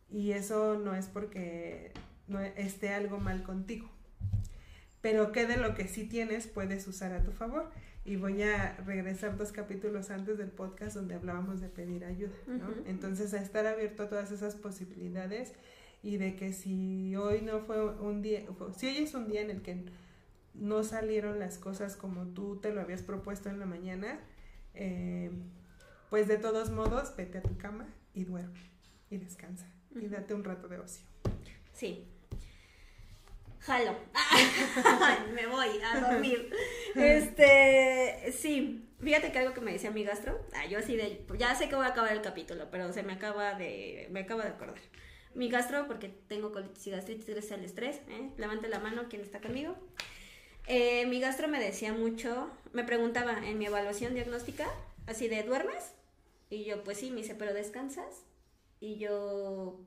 Y 0.08 0.32
eso 0.32 0.78
no 0.78 0.94
es 0.94 1.06
porque 1.08 1.92
no 2.28 2.40
esté 2.40 2.90
algo 2.90 3.18
mal 3.18 3.42
contigo. 3.42 3.90
Pero 5.00 5.32
que 5.32 5.46
de 5.46 5.56
lo 5.56 5.74
que 5.74 5.88
sí 5.88 6.04
tienes 6.04 6.46
puedes 6.46 6.86
usar 6.88 7.12
a 7.12 7.22
tu 7.22 7.32
favor 7.32 7.70
y 8.04 8.16
voy 8.16 8.42
a 8.42 8.76
regresar 8.86 9.36
dos 9.36 9.52
capítulos 9.52 10.10
antes 10.10 10.38
del 10.38 10.50
podcast 10.50 10.96
donde 10.96 11.14
hablábamos 11.14 11.60
de 11.60 11.68
pedir 11.68 12.04
ayuda, 12.04 12.34
¿no? 12.46 12.68
Entonces, 12.86 13.34
a 13.34 13.42
estar 13.42 13.66
abierto 13.66 14.04
a 14.04 14.08
todas 14.08 14.30
esas 14.30 14.54
posibilidades 14.54 15.52
y 16.02 16.16
de 16.18 16.36
que 16.36 16.52
si 16.52 17.16
hoy 17.16 17.42
no 17.42 17.60
fue 17.60 17.84
un 17.84 18.22
día, 18.22 18.44
si 18.76 18.86
hoy 18.86 18.98
es 18.98 19.14
un 19.14 19.28
día 19.28 19.40
en 19.40 19.50
el 19.50 19.62
que 19.62 19.84
no 20.54 20.84
salieron 20.84 21.38
las 21.38 21.58
cosas 21.58 21.96
como 21.96 22.26
tú 22.28 22.60
te 22.60 22.72
lo 22.72 22.80
habías 22.80 23.02
propuesto 23.02 23.48
en 23.48 23.58
la 23.58 23.66
mañana, 23.66 24.20
eh, 24.74 25.30
pues 26.08 26.28
de 26.28 26.38
todos 26.38 26.70
modos, 26.70 27.14
vete 27.16 27.38
a 27.38 27.42
tu 27.42 27.56
cama 27.58 27.88
y 28.14 28.24
duerme 28.24 28.60
y 29.10 29.18
descansa 29.18 29.66
y 29.94 30.06
date 30.06 30.34
un 30.34 30.44
rato 30.44 30.68
de 30.68 30.78
ocio. 30.78 31.04
Sí, 31.72 32.06
jalo. 33.66 33.96
me 35.34 35.46
voy 35.46 35.80
a 35.82 36.00
dormir. 36.00 36.50
Este, 36.96 38.32
sí, 38.32 38.88
fíjate 39.02 39.30
que 39.30 39.38
algo 39.38 39.52
que 39.52 39.60
me 39.60 39.70
decía 39.70 39.90
mi 39.90 40.02
gastro, 40.02 40.40
ah, 40.54 40.64
yo 40.64 40.78
así 40.78 40.96
de, 40.96 41.26
ya 41.38 41.54
sé 41.54 41.68
que 41.68 41.76
voy 41.76 41.84
a 41.84 41.90
acabar 41.90 42.12
el 42.12 42.22
capítulo, 42.22 42.68
pero 42.70 42.90
se 42.94 43.02
me 43.02 43.12
acaba 43.12 43.52
de, 43.52 44.08
me 44.10 44.20
acaba 44.20 44.44
de 44.44 44.50
acordar. 44.50 44.78
Mi 45.34 45.50
gastro, 45.50 45.86
porque 45.86 46.08
tengo 46.08 46.52
colitis 46.52 46.86
y 46.86 46.90
gastritis 46.92 47.26
gracias 47.26 47.52
al 47.52 47.64
estrés, 47.66 47.96
¿eh? 48.08 48.30
levante 48.38 48.68
la 48.68 48.78
mano 48.78 49.10
quien 49.10 49.20
está 49.20 49.42
conmigo. 49.42 49.76
Eh, 50.66 51.04
mi 51.04 51.20
gastro 51.20 51.48
me 51.48 51.60
decía 51.60 51.92
mucho, 51.92 52.50
me 52.72 52.82
preguntaba 52.82 53.46
en 53.46 53.58
mi 53.58 53.66
evaluación 53.66 54.14
diagnóstica, 54.14 54.66
así 55.06 55.28
de, 55.28 55.42
¿duermes? 55.42 55.92
Y 56.48 56.64
yo, 56.64 56.82
pues 56.82 56.96
sí, 56.96 57.10
me 57.10 57.18
dice, 57.18 57.34
¿pero 57.34 57.52
descansas? 57.52 58.24
Y 58.80 58.96
yo, 58.96 59.80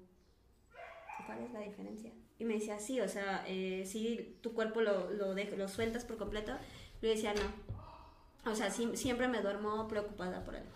¿cuál 1.25 1.43
es 1.43 1.51
la 1.51 1.61
diferencia? 1.61 2.11
Y 2.39 2.45
me 2.45 2.55
decía, 2.55 2.79
sí, 2.79 3.01
o 3.01 3.07
sea, 3.09 3.43
eh, 3.47 3.83
sí, 3.85 4.37
tu 4.41 4.53
cuerpo 4.53 4.81
lo, 4.81 5.11
lo, 5.11 5.35
lo 5.35 5.67
sueltas 5.67 6.05
por 6.05 6.17
completo. 6.17 6.53
Yo 7.01 7.09
decía, 7.09 7.33
no. 7.33 8.49
O 8.49 8.55
sea, 8.55 8.71
sí, 8.71 8.89
siempre 8.95 9.27
me 9.27 9.41
duermo 9.41 9.87
preocupada 9.87 10.43
por 10.45 10.55
algo. 10.55 10.71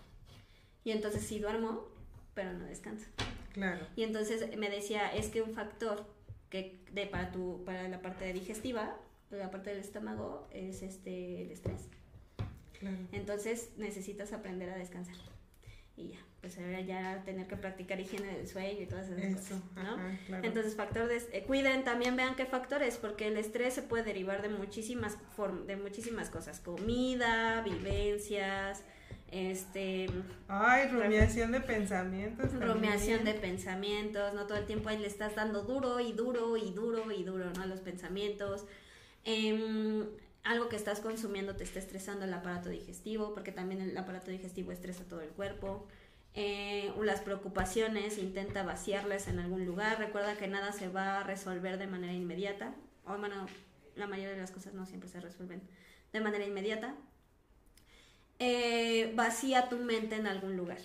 Y 0.84 0.90
entonces 0.90 1.22
sí 1.26 1.38
duermo, 1.38 1.88
pero 2.34 2.52
no 2.52 2.66
descanso. 2.66 3.06
Claro. 3.54 3.86
Y 3.96 4.02
entonces 4.02 4.56
me 4.58 4.68
decía, 4.68 5.08
es 5.08 5.28
que 5.28 5.40
un 5.40 5.54
factor 5.54 6.04
que 6.50 6.78
de, 6.92 7.06
para, 7.06 7.32
tu, 7.32 7.62
para 7.64 7.88
la 7.88 8.02
parte 8.02 8.30
digestiva, 8.32 8.96
la 9.30 9.50
parte 9.50 9.70
del 9.70 9.80
estómago, 9.80 10.46
es 10.52 10.82
este 10.82 11.42
el 11.42 11.50
estrés. 11.50 11.88
Claro. 12.78 12.98
Entonces 13.12 13.70
necesitas 13.78 14.32
aprender 14.32 14.68
a 14.68 14.76
descansar. 14.76 15.16
Y 15.96 16.08
ya 16.08 16.18
pues 16.44 16.58
ahora 16.58 16.82
ya 16.82 17.22
tener 17.24 17.46
que 17.46 17.56
practicar 17.56 17.98
higiene 17.98 18.26
del 18.36 18.46
sueño 18.46 18.82
y 18.82 18.84
todas 18.84 19.08
esas 19.08 19.34
cosas, 19.34 19.62
¿no? 19.76 19.96
Entonces, 20.42 20.76
factores, 20.76 21.26
eh, 21.32 21.42
cuiden, 21.46 21.84
también 21.84 22.16
vean 22.16 22.36
qué 22.36 22.44
factores, 22.44 22.98
porque 22.98 23.28
el 23.28 23.38
estrés 23.38 23.72
se 23.72 23.80
puede 23.80 24.02
derivar 24.02 24.42
de 24.42 24.50
muchísimas, 24.50 25.16
de 25.66 25.76
muchísimas 25.76 26.28
cosas, 26.28 26.60
comida, 26.60 27.62
vivencias, 27.62 28.84
Este. 29.30 30.06
Ay, 30.46 30.88
rumiación 30.88 31.50
de 31.50 31.60
pensamientos. 31.60 32.52
Rumiación 32.52 33.24
de 33.24 33.32
pensamientos, 33.32 34.34
no 34.34 34.46
todo 34.46 34.58
el 34.58 34.66
tiempo 34.66 34.90
ahí 34.90 34.98
le 34.98 35.06
estás 35.06 35.34
dando 35.34 35.62
duro 35.62 35.98
y 35.98 36.12
duro 36.12 36.58
y 36.58 36.72
duro 36.72 37.10
y 37.10 37.24
duro, 37.24 37.50
¿no? 37.56 37.64
Los 37.64 37.80
pensamientos. 37.80 38.66
Em, 39.24 40.04
algo 40.44 40.68
que 40.68 40.76
estás 40.76 41.00
consumiendo 41.00 41.56
te 41.56 41.64
está 41.64 41.78
estresando 41.78 42.26
el 42.26 42.34
aparato 42.34 42.68
digestivo, 42.68 43.32
porque 43.34 43.50
también 43.50 43.80
el 43.80 43.96
aparato 43.96 44.30
digestivo 44.30 44.72
estresa 44.72 45.04
todo 45.04 45.22
el 45.22 45.30
cuerpo. 45.30 45.88
Eh, 46.34 46.92
las 47.02 47.20
preocupaciones, 47.20 48.18
intenta 48.18 48.62
vaciarlas 48.62 49.28
en 49.28 49.38
algún 49.38 49.64
lugar. 49.64 49.98
Recuerda 49.98 50.36
que 50.36 50.46
nada 50.46 50.72
se 50.72 50.88
va 50.88 51.20
a 51.20 51.22
resolver 51.22 51.78
de 51.78 51.86
manera 51.86 52.12
inmediata. 52.12 52.74
O 53.06 53.16
bueno, 53.16 53.46
la 53.96 54.06
mayoría 54.06 54.32
de 54.32 54.40
las 54.40 54.50
cosas 54.50 54.74
no 54.74 54.84
siempre 54.84 55.08
se 55.08 55.20
resuelven 55.20 55.62
de 56.12 56.20
manera 56.20 56.44
inmediata. 56.44 56.94
Eh, 58.38 59.12
vacía 59.14 59.68
tu 59.68 59.76
mente 59.76 60.16
en 60.16 60.26
algún 60.26 60.56
lugar. 60.56 60.78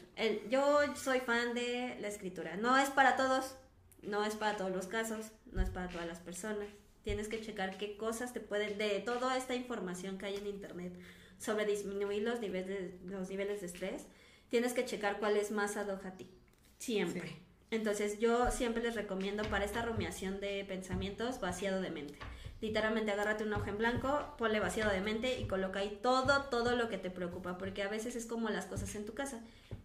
yo 0.49 0.95
soy 0.95 1.19
fan 1.19 1.53
de 1.53 1.97
la 1.99 2.07
escritura. 2.07 2.55
No 2.55 2.77
es 2.77 2.89
para 2.89 3.17
todos, 3.17 3.55
no 4.03 4.23
es 4.23 4.35
para 4.35 4.55
todos 4.55 4.71
los 4.71 4.87
casos, 4.87 5.31
no 5.51 5.61
es 5.61 5.69
para 5.69 5.89
todas 5.89 6.07
las 6.07 6.19
personas. 6.19 6.69
Tienes 7.09 7.27
que 7.27 7.41
checar 7.41 7.75
qué 7.79 7.97
cosas 7.97 8.33
te 8.33 8.39
pueden, 8.39 8.77
de 8.77 8.99
toda 8.99 9.35
esta 9.35 9.55
información 9.55 10.19
que 10.19 10.27
hay 10.27 10.35
en 10.35 10.45
internet 10.45 10.93
sobre 11.39 11.65
disminuir 11.65 12.21
los 12.21 12.39
niveles, 12.39 13.01
los 13.03 13.31
niveles 13.31 13.61
de 13.61 13.65
estrés, 13.65 14.05
tienes 14.49 14.73
que 14.73 14.85
checar 14.85 15.17
cuál 15.17 15.35
es 15.35 15.49
más 15.49 15.75
ad 15.75 15.89
hoc 15.89 16.05
a 16.05 16.11
ti. 16.17 16.29
Siempre. 16.77 17.35
Entonces 17.71 18.19
yo 18.19 18.51
siempre 18.51 18.83
les 18.83 18.93
recomiendo 18.93 19.41
para 19.49 19.65
esta 19.65 19.81
rumiación 19.81 20.39
de 20.39 20.63
pensamientos 20.65 21.39
vaciado 21.39 21.81
de 21.81 21.89
mente 21.89 22.19
literalmente 22.61 23.11
agárrate 23.11 23.43
una 23.43 23.57
hoja 23.57 23.69
en 23.69 23.77
blanco, 23.77 24.35
ponle 24.37 24.59
vaciado 24.59 24.91
de 24.91 25.01
mente 25.01 25.39
y 25.39 25.47
coloca 25.47 25.79
ahí 25.79 25.99
todo, 26.01 26.43
todo 26.45 26.75
lo 26.75 26.89
que 26.89 26.97
te 26.97 27.09
preocupa, 27.09 27.57
porque 27.57 27.83
a 27.83 27.87
veces 27.87 28.15
es 28.15 28.25
como 28.25 28.49
las 28.49 28.65
cosas 28.65 28.93
en 28.95 29.05
tu 29.05 29.13
casa, 29.13 29.41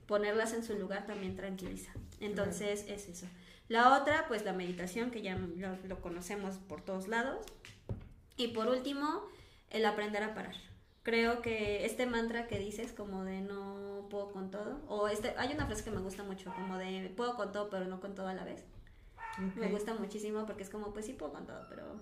ponerlas 0.06 0.52
en 0.54 0.64
su 0.64 0.74
lugar 0.74 1.06
también 1.06 1.36
tranquiliza. 1.36 1.92
Entonces 2.20 2.84
es 2.88 3.08
eso. 3.08 3.26
La 3.68 3.98
otra, 3.98 4.26
pues 4.28 4.44
la 4.44 4.52
meditación, 4.52 5.10
que 5.10 5.22
ya 5.22 5.36
lo, 5.36 6.00
conocemos 6.00 6.58
por 6.58 6.82
todos 6.82 7.08
lados. 7.08 7.44
Y 8.36 8.48
por 8.48 8.68
último, 8.68 9.22
el 9.70 9.86
aprender 9.86 10.22
a 10.22 10.34
parar. 10.34 10.54
Creo 11.02 11.42
que 11.42 11.84
este 11.84 12.06
mantra 12.06 12.46
que 12.46 12.58
dices 12.58 12.92
como 12.92 13.24
de 13.24 13.40
no 13.40 14.06
puedo 14.10 14.32
con 14.32 14.50
todo, 14.50 14.80
o 14.88 15.08
este, 15.08 15.34
hay 15.36 15.52
una 15.52 15.66
frase 15.66 15.84
que 15.84 15.90
me 15.90 16.00
gusta 16.00 16.22
mucho, 16.22 16.52
como 16.54 16.78
de 16.78 17.12
puedo 17.14 17.36
con 17.36 17.52
todo 17.52 17.68
pero 17.68 17.84
no 17.84 18.00
con 18.00 18.14
todo 18.14 18.28
a 18.28 18.34
la 18.34 18.44
vez. 18.44 18.64
Me 19.56 19.68
gusta 19.68 19.94
muchísimo 19.94 20.46
porque 20.46 20.62
es 20.62 20.70
como, 20.70 20.92
pues 20.92 21.06
sí 21.06 21.12
puedo 21.12 21.32
con 21.32 21.46
todo, 21.46 21.66
pero 21.68 22.00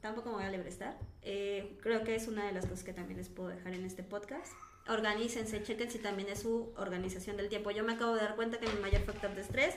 tampoco 0.00 0.30
me 0.30 0.36
voy 0.36 0.44
a 0.44 0.50
lebrestar. 0.50 0.98
Eh, 1.22 1.78
creo 1.82 2.04
que 2.04 2.14
es 2.14 2.28
una 2.28 2.46
de 2.46 2.52
las 2.52 2.66
cosas 2.66 2.84
que 2.84 2.92
también 2.92 3.18
les 3.18 3.28
puedo 3.28 3.48
dejar 3.48 3.74
en 3.74 3.84
este 3.84 4.02
podcast. 4.02 4.52
Organícense, 4.88 5.62
chequen 5.62 5.90
si 5.90 5.98
también 5.98 6.28
es 6.28 6.40
su 6.40 6.72
organización 6.76 7.36
del 7.36 7.48
tiempo. 7.48 7.70
Yo 7.70 7.84
me 7.84 7.92
acabo 7.92 8.14
de 8.14 8.22
dar 8.22 8.34
cuenta 8.34 8.58
que 8.58 8.66
mi 8.68 8.80
mayor 8.80 9.02
factor 9.02 9.34
de 9.34 9.42
estrés 9.42 9.76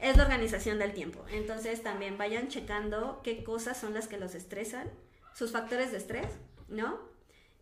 es 0.00 0.16
la 0.16 0.24
organización 0.24 0.78
del 0.78 0.92
tiempo. 0.92 1.24
Entonces 1.30 1.82
también 1.82 2.16
vayan 2.16 2.48
checando 2.48 3.20
qué 3.22 3.44
cosas 3.44 3.78
son 3.78 3.94
las 3.94 4.08
que 4.08 4.16
los 4.16 4.34
estresan, 4.34 4.88
sus 5.34 5.52
factores 5.52 5.90
de 5.90 5.98
estrés, 5.98 6.28
¿no? 6.68 6.98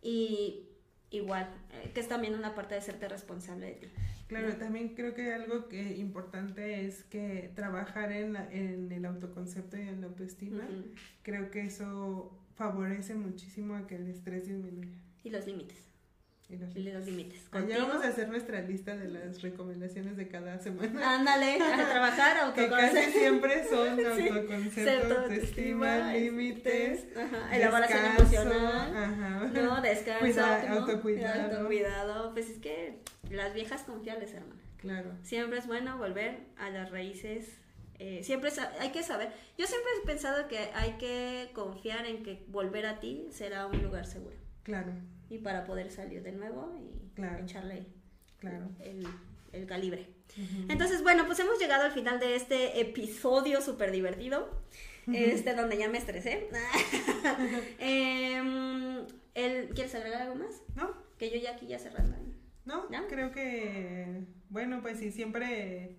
Y 0.01 0.69
igual, 1.09 1.49
eh, 1.71 1.91
que 1.93 1.99
es 1.99 2.07
también 2.07 2.35
una 2.35 2.55
parte 2.55 2.75
de 2.75 2.81
serte 2.81 3.07
responsable 3.07 3.67
de 3.67 3.73
ti. 3.73 3.87
Claro, 4.27 4.55
también 4.57 4.93
creo 4.93 5.13
que 5.13 5.33
algo 5.33 5.69
que 5.69 5.97
importante 5.97 6.85
es 6.85 7.03
que 7.05 7.51
trabajar 7.55 8.11
en, 8.11 8.35
en 8.35 8.91
el 8.91 9.05
autoconcepto 9.05 9.77
y 9.77 9.81
en 9.81 10.01
la 10.01 10.07
autoestima, 10.07 10.67
creo 11.23 11.49
que 11.49 11.61
eso 11.61 12.37
favorece 12.55 13.15
muchísimo 13.15 13.75
a 13.75 13.87
que 13.87 13.95
el 13.95 14.07
estrés 14.07 14.47
disminuya. 14.47 14.97
Y 15.23 15.29
los 15.29 15.45
límites. 15.45 15.77
Y 16.49 16.55
los, 16.55 16.73
límites. 17.05 17.41
Ya 17.67 17.79
vamos 17.79 18.05
a 18.05 18.07
hacer 18.07 18.29
nuestra 18.29 18.61
lista 18.61 18.95
de 18.95 19.09
las 19.09 19.41
recomendaciones 19.41 20.15
de 20.15 20.29
cada 20.29 20.57
semana. 20.59 21.15
Ándale, 21.15 21.61
a 21.61 21.89
trabajar 21.89 22.37
autoconcepto. 22.37 22.95
que 22.95 23.03
casi 23.03 23.11
siempre 23.19 23.67
son 23.67 24.05
autoconcepto, 24.05 25.19
autoestima, 25.19 26.13
límites, 26.13 27.05
elaboración 27.51 28.05
emocional, 28.05 28.95
ajá. 28.95 29.39
no, 29.53 29.81
descanso, 29.81 30.45
autocuidado. 30.69 31.57
autocuidado. 31.57 32.33
Pues 32.33 32.49
es 32.49 32.59
que 32.59 32.99
las 33.29 33.53
viejas 33.53 33.83
confiables, 33.83 34.33
hermana. 34.33 34.61
Claro. 34.77 35.11
Siempre 35.23 35.59
es 35.59 35.67
bueno 35.67 35.97
volver 35.97 36.39
a 36.57 36.69
las 36.69 36.91
raíces. 36.91 37.57
Eh, 37.99 38.21
siempre 38.23 38.51
hay 38.79 38.91
que 38.91 39.03
saber. 39.03 39.33
Yo 39.57 39.67
siempre 39.67 39.91
he 40.01 40.05
pensado 40.05 40.47
que 40.47 40.69
hay 40.73 40.93
que 40.93 41.49
confiar 41.53 42.05
en 42.05 42.23
que 42.23 42.45
volver 42.47 42.85
a 42.85 43.01
ti 43.01 43.27
será 43.31 43.67
un 43.67 43.83
lugar 43.83 44.05
seguro. 44.05 44.37
Claro. 44.63 44.93
Y 45.29 45.39
para 45.39 45.65
poder 45.65 45.91
salir 45.91 46.23
de 46.23 46.31
nuevo 46.31 46.75
y 46.77 47.21
echarle 47.41 47.85
claro. 48.39 48.69
el, 48.79 49.65
calibre. 49.65 50.07
Entonces, 50.69 51.01
bueno, 51.01 51.25
pues 51.25 51.39
hemos 51.39 51.57
llegado 51.59 51.85
al 51.85 51.91
final 51.91 52.19
de 52.19 52.35
este 52.35 52.79
episodio 52.79 53.61
súper 53.61 53.91
divertido. 53.91 54.49
Este, 55.11 55.55
donde 55.55 55.77
ya 55.77 55.87
me 55.87 55.97
estresé. 55.97 56.49
Em, 57.79 59.05
¿Quieres 59.33 59.95
agregar 59.95 60.23
algo 60.23 60.35
más? 60.35 60.61
No. 60.75 60.93
Que 61.17 61.29
yo 61.29 61.37
ya 61.37 61.51
aquí 61.51 61.65
ya 61.67 61.79
cerrando. 61.79 62.17
No, 62.67 63.07
creo 63.07 63.31
que, 63.31 64.25
bueno, 64.49 64.81
pues 64.81 64.99
sí, 64.99 65.09
siempre, 65.09 65.95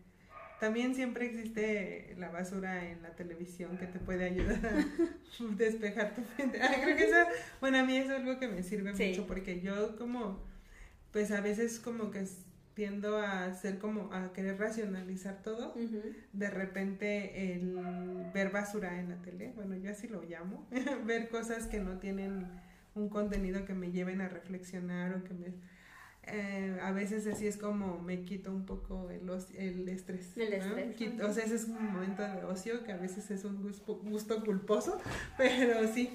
también 0.60 0.94
siempre 0.94 1.26
existe 1.26 2.14
la 2.18 2.30
basura 2.30 2.90
en 2.90 3.02
la 3.02 3.14
televisión 3.14 3.76
que 3.78 3.86
te 3.86 3.98
puede 3.98 4.24
ayudar 4.24 4.60
a 4.64 5.44
despejar 5.56 6.14
tu 6.14 6.22
mente. 6.36 6.60
Ah, 6.62 6.74
creo 6.82 6.96
que 6.96 7.04
eso, 7.04 7.16
bueno, 7.60 7.78
a 7.78 7.84
mí 7.84 7.96
es 7.96 8.10
algo 8.10 8.38
que 8.38 8.48
me 8.48 8.62
sirve 8.62 8.92
mucho 8.92 9.26
porque 9.26 9.60
yo 9.60 9.96
como, 9.96 10.42
pues 11.12 11.30
a 11.30 11.40
veces 11.40 11.78
como 11.78 12.10
que 12.10 12.26
tiendo 12.74 13.18
a 13.18 13.46
hacer 13.46 13.78
como, 13.78 14.12
a 14.12 14.32
querer 14.32 14.56
racionalizar 14.56 15.42
todo, 15.42 15.74
de 16.32 16.50
repente 16.50 17.52
el 17.54 17.76
ver 18.32 18.50
basura 18.50 19.00
en 19.00 19.08
la 19.08 19.16
tele, 19.16 19.52
bueno, 19.56 19.76
yo 19.76 19.90
así 19.90 20.06
lo 20.06 20.22
llamo, 20.22 20.68
ver 21.04 21.28
cosas 21.28 21.66
que 21.66 21.80
no 21.80 21.98
tienen 21.98 22.46
un 22.94 23.08
contenido 23.08 23.64
que 23.64 23.74
me 23.74 23.90
lleven 23.90 24.20
a 24.20 24.28
reflexionar 24.28 25.14
o 25.14 25.24
que 25.24 25.34
me 25.34 25.46
eh, 26.30 26.78
a 26.82 26.92
veces 26.92 27.26
así 27.26 27.46
es 27.46 27.56
como 27.56 27.98
me 27.98 28.24
quito 28.24 28.50
un 28.50 28.66
poco 28.66 29.10
el, 29.10 29.28
el 29.56 29.88
estrés. 29.88 30.36
El 30.36 30.52
estrés. 30.52 31.22
o 31.22 31.32
sea, 31.32 31.44
ese 31.44 31.56
es 31.56 31.64
un 31.64 31.92
momento 31.92 32.22
de 32.22 32.44
ocio 32.44 32.84
que 32.84 32.92
a 32.92 32.96
veces 32.96 33.30
es 33.30 33.44
un 33.44 33.62
gusto, 33.62 34.44
culposo, 34.44 35.00
pero 35.36 35.86
sí. 35.92 36.10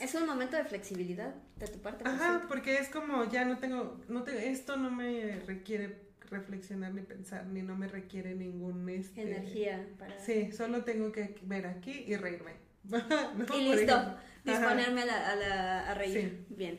es... 0.00 0.14
un 0.14 0.26
momento 0.26 0.56
de 0.56 0.64
flexibilidad 0.64 1.34
de 1.56 1.66
tu 1.66 1.78
parte. 1.78 2.04
Ajá, 2.06 2.44
porque 2.48 2.78
es 2.78 2.88
como 2.88 3.30
ya 3.30 3.44
no 3.44 3.58
tengo, 3.58 4.00
no 4.08 4.22
te, 4.22 4.50
esto 4.50 4.76
no 4.76 4.90
me 4.90 5.40
requiere 5.40 6.08
reflexionar 6.30 6.92
ni 6.94 7.02
pensar, 7.02 7.46
ni 7.46 7.62
no 7.62 7.76
me 7.76 7.88
requiere 7.88 8.34
ningún... 8.34 8.88
Este, 8.88 9.22
Energía 9.22 9.88
para... 9.98 10.18
Sí, 10.18 10.52
solo 10.52 10.84
tengo 10.84 11.12
que 11.12 11.36
ver 11.42 11.66
aquí 11.66 12.04
y 12.06 12.16
reírme. 12.16 12.52
Y 13.54 13.74
listo, 13.74 14.16
disponerme 14.44 15.02
a, 15.02 15.06
la, 15.36 15.90
a, 15.90 15.94
reír. 15.94 16.44
Bien. 16.48 16.78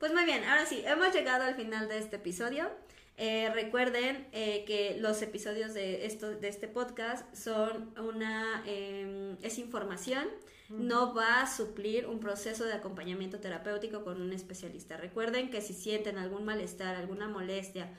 Pues 0.00 0.14
muy 0.14 0.24
bien, 0.24 0.44
ahora 0.44 0.64
sí, 0.64 0.82
hemos 0.86 1.12
llegado 1.12 1.44
al 1.44 1.54
final 1.56 1.86
de 1.86 1.98
este 1.98 2.16
episodio. 2.16 2.70
Eh, 3.18 3.50
recuerden 3.52 4.26
eh, 4.32 4.64
que 4.66 4.96
los 4.98 5.20
episodios 5.20 5.74
de, 5.74 6.06
esto, 6.06 6.30
de 6.30 6.48
este 6.48 6.68
podcast 6.68 7.30
son 7.34 7.92
una, 7.98 8.64
em, 8.64 9.36
es 9.42 9.58
información, 9.58 10.26
no 10.70 11.12
va 11.12 11.42
a 11.42 11.54
suplir 11.54 12.06
un 12.06 12.18
proceso 12.18 12.64
de 12.64 12.72
acompañamiento 12.72 13.40
terapéutico 13.40 14.02
con 14.02 14.22
un 14.22 14.32
especialista. 14.32 14.96
Recuerden 14.96 15.50
que 15.50 15.60
si 15.60 15.74
sienten 15.74 16.16
algún 16.16 16.46
malestar, 16.46 16.96
alguna 16.96 17.28
molestia, 17.28 17.92